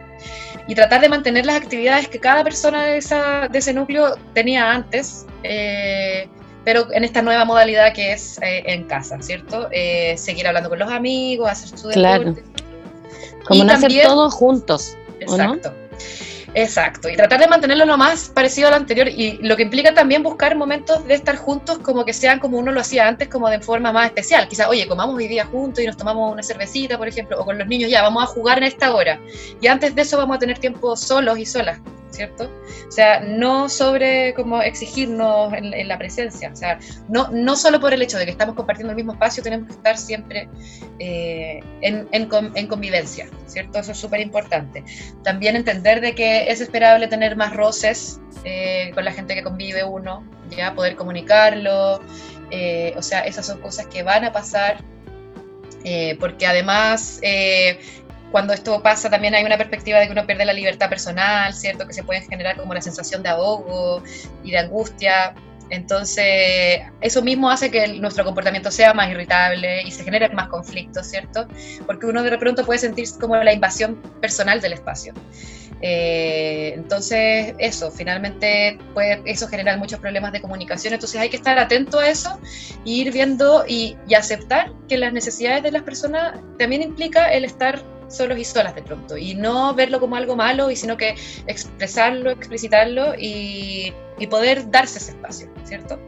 Y 0.67 0.75
tratar 0.75 1.01
de 1.01 1.09
mantener 1.09 1.45
las 1.45 1.57
actividades 1.57 2.07
que 2.07 2.19
cada 2.19 2.43
persona 2.43 2.85
de, 2.85 2.97
esa, 2.97 3.47
de 3.47 3.59
ese 3.59 3.73
núcleo 3.73 4.15
tenía 4.33 4.71
antes. 4.71 5.25
Eh, 5.43 6.27
pero 6.69 6.85
en 6.93 7.03
esta 7.03 7.23
nueva 7.23 7.45
modalidad 7.45 7.93
que 7.95 8.13
es 8.13 8.37
eh, 8.43 8.61
en 8.67 8.83
casa, 8.83 9.19
¿cierto? 9.23 9.69
Eh, 9.71 10.15
seguir 10.19 10.45
hablando 10.45 10.69
con 10.69 10.77
los 10.77 10.91
amigos, 10.91 11.49
hacer 11.49 11.69
su 11.69 11.87
deporte. 11.87 11.95
Claro. 11.99 12.35
Como 13.47 13.63
no 13.63 13.73
hacer 13.73 13.91
todos 14.03 14.35
juntos. 14.35 14.95
Exacto. 15.19 15.73
Exacto, 16.53 17.09
y 17.09 17.15
tratar 17.15 17.39
de 17.39 17.47
mantenerlo 17.47 17.85
lo 17.85 17.97
más 17.97 18.29
parecido 18.29 18.67
al 18.67 18.75
anterior 18.75 19.07
y 19.07 19.37
lo 19.41 19.55
que 19.55 19.63
implica 19.63 19.95
también 19.95 20.21
buscar 20.21 20.55
momentos 20.55 21.05
de 21.07 21.15
estar 21.15 21.37
juntos 21.37 21.79
como 21.79 22.05
que 22.05 22.13
sean 22.13 22.39
como 22.39 22.59
uno 22.59 22.71
lo 22.71 22.81
hacía 22.81 23.07
antes, 23.07 23.29
como 23.29 23.49
de 23.49 23.59
forma 23.61 23.91
más 23.91 24.07
especial. 24.07 24.47
Quizás, 24.47 24.67
oye, 24.67 24.87
comamos 24.87 25.15
hoy 25.15 25.27
día 25.27 25.45
juntos 25.45 25.83
y 25.83 25.87
nos 25.87 25.97
tomamos 25.97 26.31
una 26.31 26.43
cervecita, 26.43 26.99
por 26.99 27.07
ejemplo, 27.07 27.39
o 27.39 27.45
con 27.45 27.57
los 27.57 27.67
niños 27.67 27.89
ya, 27.89 28.03
vamos 28.03 28.23
a 28.23 28.27
jugar 28.27 28.59
en 28.59 28.65
esta 28.65 28.93
hora. 28.93 29.19
Y 29.59 29.65
antes 29.65 29.95
de 29.95 30.03
eso 30.03 30.17
vamos 30.17 30.35
a 30.35 30.39
tener 30.39 30.59
tiempo 30.59 30.95
solos 30.95 31.39
y 31.39 31.47
solas. 31.47 31.79
¿Cierto? 32.11 32.51
O 32.87 32.91
sea, 32.91 33.19
no 33.19 33.69
sobre 33.69 34.33
como 34.33 34.61
exigirnos 34.61 35.53
en, 35.53 35.87
la 35.87 35.97
presencia, 35.97 36.51
o 36.51 36.55
sea, 36.55 36.79
no, 37.07 37.29
no 37.29 37.55
solo 37.55 37.79
por 37.79 37.93
el 37.93 38.01
hecho 38.01 38.17
de 38.17 38.25
que 38.25 38.31
estamos 38.31 38.55
compartiendo 38.55 38.91
el 38.91 38.95
mismo 38.95 39.13
espacio, 39.13 39.43
tenemos 39.43 39.67
que 39.67 39.73
estar 39.73 39.97
siempre 39.97 40.49
eh, 40.99 41.59
en, 41.81 42.07
en, 42.11 42.67
convivencia, 42.67 43.27
¿cierto? 43.45 43.79
Eso 43.79 43.91
es 43.91 43.97
súper 43.97 44.21
importante. 44.21 44.83
También 45.23 45.55
entender 45.55 46.01
de 46.01 46.15
que 46.15 46.49
es 46.51 46.61
esperable 46.61 47.07
tener 47.07 47.35
más 47.35 47.55
roces 47.55 48.19
eh, 48.43 48.91
con 48.93 49.05
la 49.05 49.11
gente 49.11 49.35
que 49.35 49.43
convive 49.43 49.83
uno, 49.83 50.23
ya 50.49 50.73
poder 50.73 50.95
comunicarlo, 50.95 52.01
eh, 52.51 52.93
o 52.97 53.01
sea, 53.01 53.21
esas 53.21 53.45
son 53.45 53.59
cosas 53.61 53.87
que 53.87 54.03
van 54.03 54.25
a 54.25 54.31
pasar. 54.31 54.83
porque 56.19 56.45
además 56.45 57.21
cuando 58.31 58.53
esto 58.53 58.81
pasa 58.81 59.09
también 59.09 59.33
hay 59.35 59.43
una 59.43 59.57
perspectiva 59.57 59.99
de 59.99 60.05
que 60.05 60.11
uno 60.11 60.25
pierde 60.25 60.45
la 60.45 60.53
libertad 60.53 60.89
personal, 60.89 61.53
¿cierto? 61.53 61.87
Que 61.87 61.93
se 61.93 62.03
puede 62.03 62.21
generar 62.21 62.57
como 62.57 62.71
una 62.71 62.81
sensación 62.81 63.23
de 63.23 63.29
ahogo 63.29 64.03
y 64.43 64.51
de 64.51 64.57
angustia. 64.59 65.33
Entonces, 65.69 66.81
eso 67.01 67.21
mismo 67.21 67.49
hace 67.49 67.69
que 67.69 67.87
nuestro 67.99 68.23
comportamiento 68.25 68.71
sea 68.71 68.93
más 68.93 69.09
irritable 69.09 69.83
y 69.83 69.91
se 69.91 70.03
generen 70.03 70.35
más 70.35 70.47
conflictos, 70.47 71.07
¿cierto? 71.07 71.47
Porque 71.85 72.07
uno 72.07 72.23
de 72.23 72.37
pronto 72.37 72.65
puede 72.65 72.79
sentir 72.79 73.07
como 73.19 73.35
la 73.35 73.53
invasión 73.53 73.95
personal 74.19 74.61
del 74.61 74.73
espacio. 74.73 75.13
Eh, 75.81 76.73
entonces, 76.75 77.53
eso, 77.59 77.91
finalmente 77.91 78.79
puede 78.93 79.21
eso 79.25 79.47
generar 79.47 79.77
muchos 79.77 79.99
problemas 79.99 80.33
de 80.33 80.41
comunicación. 80.41 80.93
Entonces, 80.93 81.21
hay 81.21 81.29
que 81.29 81.37
estar 81.37 81.57
atento 81.59 81.99
a 81.99 82.09
eso 82.09 82.39
e 82.85 82.89
ir 82.89 83.13
viendo 83.13 83.63
y, 83.67 83.95
y 84.07 84.15
aceptar 84.15 84.71
que 84.87 84.97
las 84.97 85.13
necesidades 85.13 85.63
de 85.63 85.71
las 85.71 85.83
personas 85.83 86.39
también 86.57 86.81
implica 86.81 87.31
el 87.31 87.45
estar 87.45 87.81
solos 88.09 88.37
y 88.37 88.43
solas 88.43 88.75
de 88.75 88.81
pronto, 88.81 89.17
y 89.17 89.35
no 89.35 89.73
verlo 89.73 89.99
como 89.99 90.15
algo 90.15 90.35
malo, 90.35 90.69
y 90.71 90.75
sino 90.75 90.97
que 90.97 91.15
expresarlo, 91.47 92.31
explicitarlo 92.31 93.15
y, 93.17 93.93
y 94.17 94.27
poder 94.27 94.69
darse 94.69 94.99
ese 94.99 95.11
espacio, 95.11 95.49
¿cierto? 95.63 95.99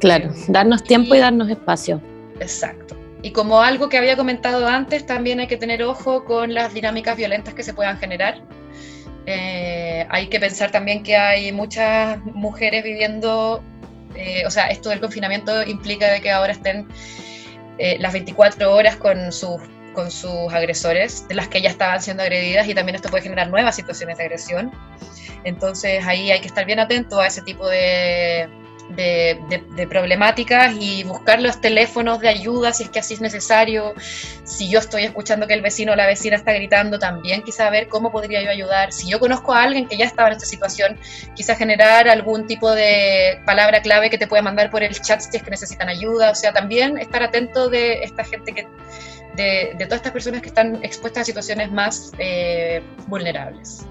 Claro, 0.00 0.30
darnos 0.48 0.84
tiempo 0.84 1.14
y, 1.14 1.18
darnos 1.18 1.48
espacio. 1.48 2.00
Exacto. 2.40 2.96
Y 3.22 3.30
como 3.30 3.60
algo 3.60 3.88
que 3.88 3.98
había 3.98 4.16
comentado 4.16 4.66
antes, 4.68 5.06
también 5.06 5.40
hay 5.40 5.46
que 5.46 5.56
tener 5.56 5.82
ojo 5.82 6.24
con 6.24 6.54
las 6.54 6.74
dinámicas 6.74 7.16
violentas 7.16 7.54
que 7.54 7.62
se 7.62 7.74
puedan 7.74 7.98
generar. 7.98 8.40
Eh, 9.26 10.06
hay 10.08 10.28
que 10.28 10.38
pensar 10.38 10.70
también 10.70 11.02
que 11.02 11.16
hay 11.16 11.50
muchas 11.50 12.18
mujeres 12.24 12.84
viviendo, 12.84 13.62
eh, 14.14 14.44
o 14.46 14.50
sea, 14.50 14.68
esto 14.68 14.90
del 14.90 15.00
confinamiento 15.00 15.62
implica 15.64 16.06
de 16.08 16.20
que 16.20 16.30
ahora 16.30 16.52
estén 16.52 16.86
eh, 17.78 17.96
las 17.98 18.12
24 18.12 18.72
horas 18.72 18.96
con 18.96 19.32
sus 19.32 19.60
con 19.96 20.12
sus 20.12 20.52
agresores, 20.52 21.26
de 21.26 21.34
las 21.34 21.48
que 21.48 21.60
ya 21.60 21.70
estaban 21.70 22.00
siendo 22.00 22.22
agredidas 22.22 22.68
y 22.68 22.74
también 22.74 22.94
esto 22.94 23.08
puede 23.08 23.24
generar 23.24 23.48
nuevas 23.48 23.74
situaciones 23.74 24.18
de 24.18 24.24
agresión. 24.24 24.70
Entonces 25.42 26.06
ahí 26.06 26.30
hay 26.30 26.40
que 26.40 26.46
estar 26.46 26.64
bien 26.64 26.78
atento 26.78 27.20
a 27.20 27.26
ese 27.26 27.42
tipo 27.42 27.66
de, 27.66 28.48
de, 28.90 29.86
problemáticas 29.88 30.74
y 30.78 31.04
buscar 31.04 31.40
los 31.40 31.60
teléfonos 31.60 32.20
de 32.20 32.28
ayuda 32.28 32.72
si 32.72 32.84
es 32.84 32.90
que 32.90 32.98
así 32.98 33.14
es 33.14 33.20
necesario. 33.20 33.94
Si 34.44 34.68
yo 34.68 34.78
estoy 34.78 35.04
escuchando 35.04 35.46
que 35.46 35.54
el 35.54 35.62
vecino 35.62 35.92
o 35.92 35.96
la 35.96 36.06
vecina 36.06 36.36
está 36.36 36.52
gritando, 36.52 36.98
también 36.98 37.42
quizá 37.42 37.70
ver 37.70 37.88
cómo 37.88 38.12
podría 38.12 38.42
yo 38.42 38.50
ayudar. 38.50 38.92
Si 38.92 39.08
yo 39.08 39.18
conozco 39.18 39.52
a 39.54 39.62
alguien 39.62 39.88
que 39.88 39.96
ya 39.96 40.04
estaba 40.04 40.28
en 40.28 40.34
esta 40.34 40.46
situación, 40.46 40.98
quizá 41.34 41.56
generar 41.56 42.08
algún 42.08 42.46
tipo 42.46 42.70
de 42.72 43.40
palabra 43.44 43.80
clave 43.82 44.10
que 44.10 44.18
te 44.18 44.26
pueda 44.26 44.42
mandar 44.42 44.70
por 44.70 44.82
el 44.82 45.00
chat 45.00 45.20
si 45.20 45.36
es 45.36 45.42
que 45.42 45.50
necesitan 45.50 45.88
ayuda. 45.88 46.30
O 46.30 46.34
sea, 46.34 46.52
también 46.52 46.98
estar 46.98 47.22
atento 47.22 47.68
de 47.68 48.04
esta 48.04 48.24
gente 48.24 48.52
que... 48.52 48.66
De, 49.36 49.74
todas 49.84 49.96
estas 49.96 50.12
personas 50.12 50.40
que 50.42 50.48
están 50.48 50.76
expuestas 50.82 51.22
a 51.22 51.24
situaciones 51.24 51.70
más 51.70 52.12
eh, 52.18 52.82
vulnerables. 53.08 53.86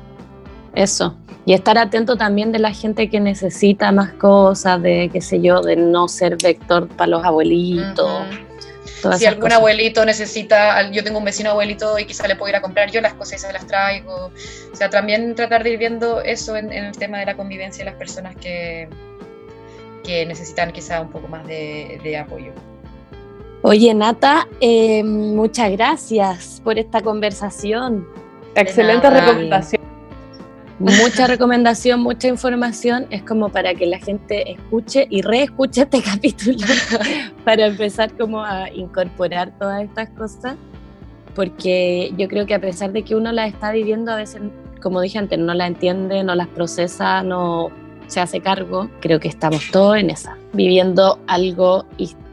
Eso. 0.74 1.16
Y 1.46 1.54
estar 1.54 1.78
atento 1.78 2.18
también 2.18 2.52
de 2.52 2.60
la 2.60 2.74
gente 2.74 3.10
que 3.10 3.20
necesita 3.20 3.92
más 3.92 4.14
cosas, 4.14 4.82
de 4.82 5.10
qué 5.14 5.22
sé 5.22 5.40
yo, 5.42 5.62
de 5.62 5.76
no 5.76 6.08
ser 6.08 6.38
vector 6.42 6.88
para 6.90 7.08
los 7.12 7.24
abuelitos. 7.24 8.26
Si 9.18 9.26
algún 9.26 9.52
abuelito 9.52 10.04
necesita, 10.06 10.90
yo 10.90 11.04
tengo 11.04 11.20
un 11.20 11.26
vecino 11.26 11.52
abuelito 11.52 12.00
y 12.00 12.06
quizá 12.06 12.28
le 12.28 12.36
puedo 12.36 12.50
ir 12.50 12.56
a 12.56 12.62
comprar 12.62 12.90
yo 12.90 13.02
las 13.02 13.14
cosas 13.14 13.36
y 13.36 13.46
se 13.46 13.54
las 13.54 13.68
traigo. 13.68 14.32
O 14.74 14.76
sea, 14.76 14.90
también 14.90 15.36
tratar 15.36 15.64
de 15.64 15.72
ir 15.72 15.80
viendo 15.80 16.22
eso 16.22 16.56
en, 16.56 16.72
el 16.72 16.98
tema 16.98 17.20
de 17.20 17.28
la 17.28 17.36
convivencia 17.36 17.84
de 17.86 17.92
las 17.92 18.00
personas 18.00 18.36
que, 18.36 18.90
que 20.04 20.26
necesitan 20.26 20.72
quizá 20.72 21.02
un 21.02 21.12
poco 21.12 21.28
más 21.28 21.46
de, 21.46 22.18
apoyo. 22.18 22.52
Oye, 23.68 23.96
Nata, 23.96 24.48
eh, 24.62 25.04
muchas 25.04 25.72
gracias 25.72 26.62
por 26.64 26.78
esta 26.78 27.02
conversación. 27.02 28.08
Excelente 28.54 29.10
recomendación. 29.10 29.82
Mucha 30.78 31.26
recomendación, 31.26 32.00
mucha 32.02 32.28
información, 32.28 33.08
es 33.10 33.24
como 33.24 33.50
para 33.50 33.74
que 33.74 33.88
la 33.88 33.98
gente 33.98 34.52
escuche 34.52 35.08
y 35.10 35.24
reescuche 35.24 35.82
este 35.82 36.00
capítulo 36.12 36.60
para 37.44 37.66
empezar 37.66 38.16
como 38.16 38.44
a 38.44 38.70
incorporar 38.70 39.58
todas 39.58 39.82
estas 39.82 40.10
cosas, 40.10 40.58
porque 41.34 42.14
yo 42.20 42.28
creo 42.28 42.46
que 42.46 42.54
a 42.54 42.62
pesar 42.62 42.92
de 42.92 43.02
que 43.02 43.16
uno 43.16 43.32
las 43.32 43.52
está 43.52 43.72
viviendo, 43.72 44.12
a 44.12 44.18
veces, 44.18 44.44
como 44.80 45.02
dije 45.02 45.18
antes, 45.18 45.40
no 45.40 45.56
las 45.56 45.70
entiende, 45.70 46.24
no 46.24 46.36
las 46.36 46.50
procesa, 46.50 47.24
no 47.24 47.72
se 48.06 48.20
hace 48.20 48.42
cargo, 48.42 48.92
creo 49.00 49.20
que 49.20 49.28
estamos 49.28 49.72
todos 49.72 49.98
en 49.98 50.12
esa, 50.12 50.38
viviendo 50.54 51.18
algo 51.26 51.86
histórico, 51.98 52.25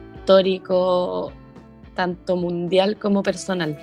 tanto 1.94 2.36
mundial 2.36 2.96
como 2.98 3.22
personal 3.22 3.78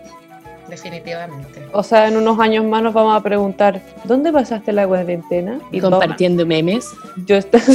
definitivamente. 0.69 1.67
O 1.73 1.83
sea, 1.83 2.07
en 2.07 2.17
unos 2.17 2.39
años 2.39 2.63
más 2.65 2.81
nos 2.81 2.93
vamos 2.93 3.15
a 3.15 3.21
preguntar, 3.21 3.81
¿dónde 4.05 4.31
pasaste 4.31 4.71
la 4.71 4.87
cuarentena? 4.87 5.59
Y 5.71 5.81
compartiendo 5.81 6.45
memes. 6.45 6.87
Yo 7.25 7.35
estoy... 7.37 7.61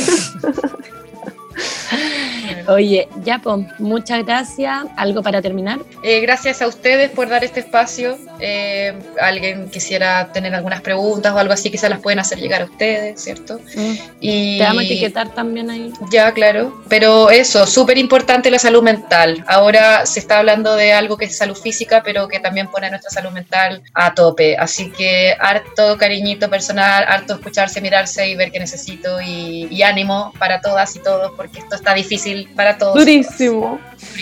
Oye, 2.67 3.09
Yapo, 3.25 3.65
muchas 3.79 4.25
gracias. 4.25 4.87
¿Algo 4.97 5.23
para 5.23 5.43
terminar? 5.43 5.81
Eh, 6.03 6.21
gracias 6.21 6.63
a 6.63 6.67
ustedes 6.67 7.11
por 7.11 7.29
dar 7.29 7.45
este 7.45 7.61
espacio. 7.61 8.19
Eh, 8.41 8.95
alguien 9.21 9.69
quisiera 9.71 10.33
tener 10.33 10.55
algunas 10.55 10.81
preguntas 10.81 11.33
o 11.33 11.39
algo 11.39 11.53
así, 11.53 11.71
quizás 11.71 11.91
las 11.91 12.01
pueden 12.01 12.19
hacer 12.19 12.39
llegar 12.39 12.63
a 12.63 12.65
ustedes, 12.65 13.21
¿cierto? 13.21 13.61
Mm. 13.75 13.95
Y... 14.21 14.59
Te 14.59 14.65
vamos 14.65 14.83
a 14.83 14.87
etiquetar 14.87 15.35
también 15.35 15.71
ahí. 15.71 15.93
Ya, 16.11 16.33
claro. 16.33 16.83
Pero 16.89 17.31
eso, 17.31 17.67
súper 17.67 17.99
importante 17.99 18.51
la 18.51 18.59
salud 18.59 18.83
mental. 18.83 19.45
Ahora 19.47 20.07
se 20.07 20.21
está 20.21 20.39
hablando 20.39 20.75
de 20.75 20.93
algo 20.93 21.17
que 21.17 21.27
es 21.27 21.37
salud 21.37 21.57
física, 21.57 22.03
pero 22.05 22.29
que 22.29 22.41
también 22.41 22.69
pone 22.69 22.89
nuestra 22.91 23.11
salud 23.11 23.31
mental 23.31 23.83
a 23.95 24.15
tope. 24.15 24.57
Así 24.57 24.91
que 24.91 25.37
harto 25.39 25.97
cariñito 25.99 26.49
personal, 26.49 27.05
harto 27.09 27.35
escucharse, 27.35 27.81
mirarse 27.81 28.29
y 28.29 28.35
ver 28.35 28.51
qué 28.51 28.59
necesito 28.59 29.21
y, 29.21 29.69
y 29.71 29.83
ánimo 29.83 30.33
para 30.39 30.61
todas 30.61 30.95
y 30.97 31.01
todos, 31.01 31.33
porque 31.37 31.59
esto 31.59 31.77
está 31.77 31.95
difícil 31.95 32.49
para 32.55 32.79
todos. 32.79 32.95
Durísimo. 32.95 33.79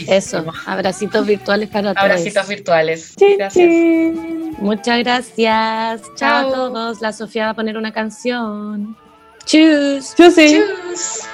Eso, 0.07 0.45
abracitos 0.67 1.27
virtuales 1.27 1.69
para 1.69 1.95
todos. 1.95 2.05
Abracitos 2.05 2.49
virtuales. 2.49 3.15
Gracias. 3.37 3.71
Muchas 4.59 4.99
gracias. 4.99 6.03
Chao. 6.17 6.49
a 6.49 6.53
todos. 6.53 7.01
La 7.01 7.13
Sofía 7.13 7.45
va 7.47 7.51
a 7.51 7.55
poner 7.55 7.77
una 7.77 7.93
canción. 7.93 8.97
Tschüss. 9.45 10.15
Tschüss. 10.15 11.27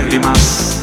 lágrimas. 0.00 0.80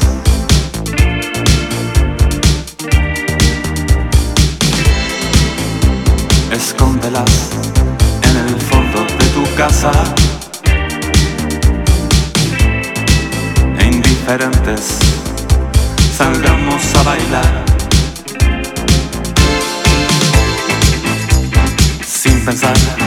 Escóndelas 6.52 7.50
en 8.22 8.36
el 8.36 8.60
fondo 8.60 9.00
de 9.18 9.26
tu 9.34 9.54
casa. 9.56 9.90
E 13.78 13.86
indiferentes, 13.86 14.98
salgamos 16.16 16.82
a 16.94 17.02
bailar. 17.02 17.64
Sin 22.06 22.44
pensar. 22.44 22.97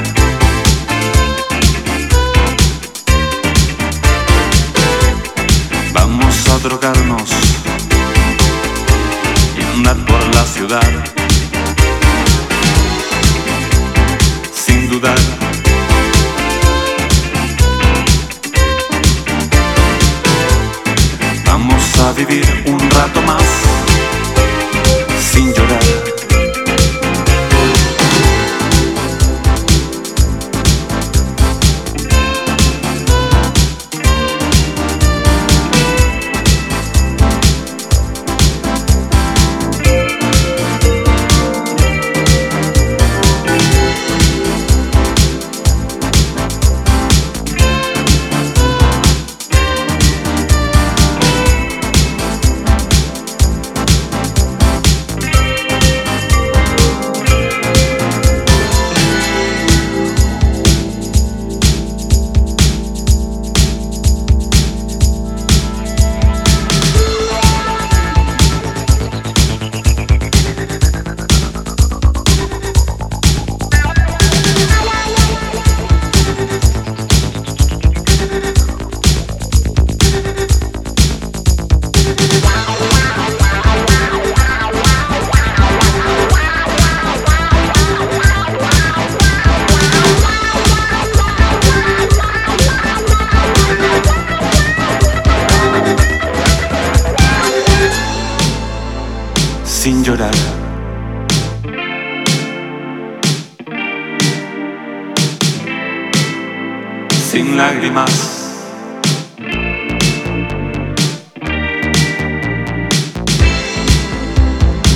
Lágrimas. 107.92 108.48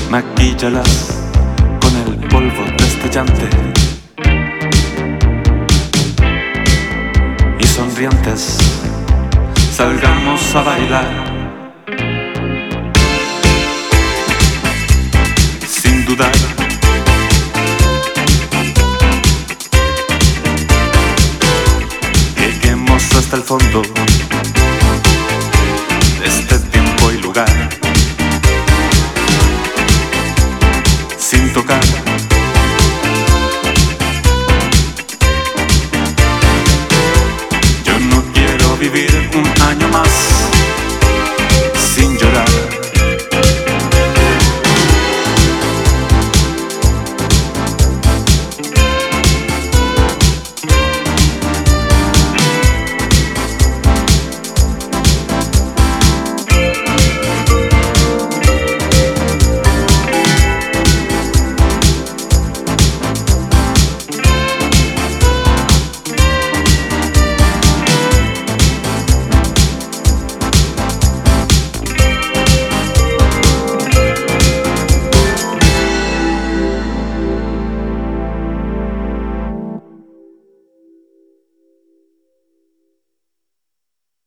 Maquíllalas 0.09 1.11
con 1.81 1.95
el 1.97 2.27
polvo 2.29 2.63
destellante. 2.77 3.49
Y 7.59 7.67
sonrientes, 7.67 8.57
salgamos 9.71 10.55
a 10.55 10.61
bailar. 10.63 11.34
Fondo 23.45 23.94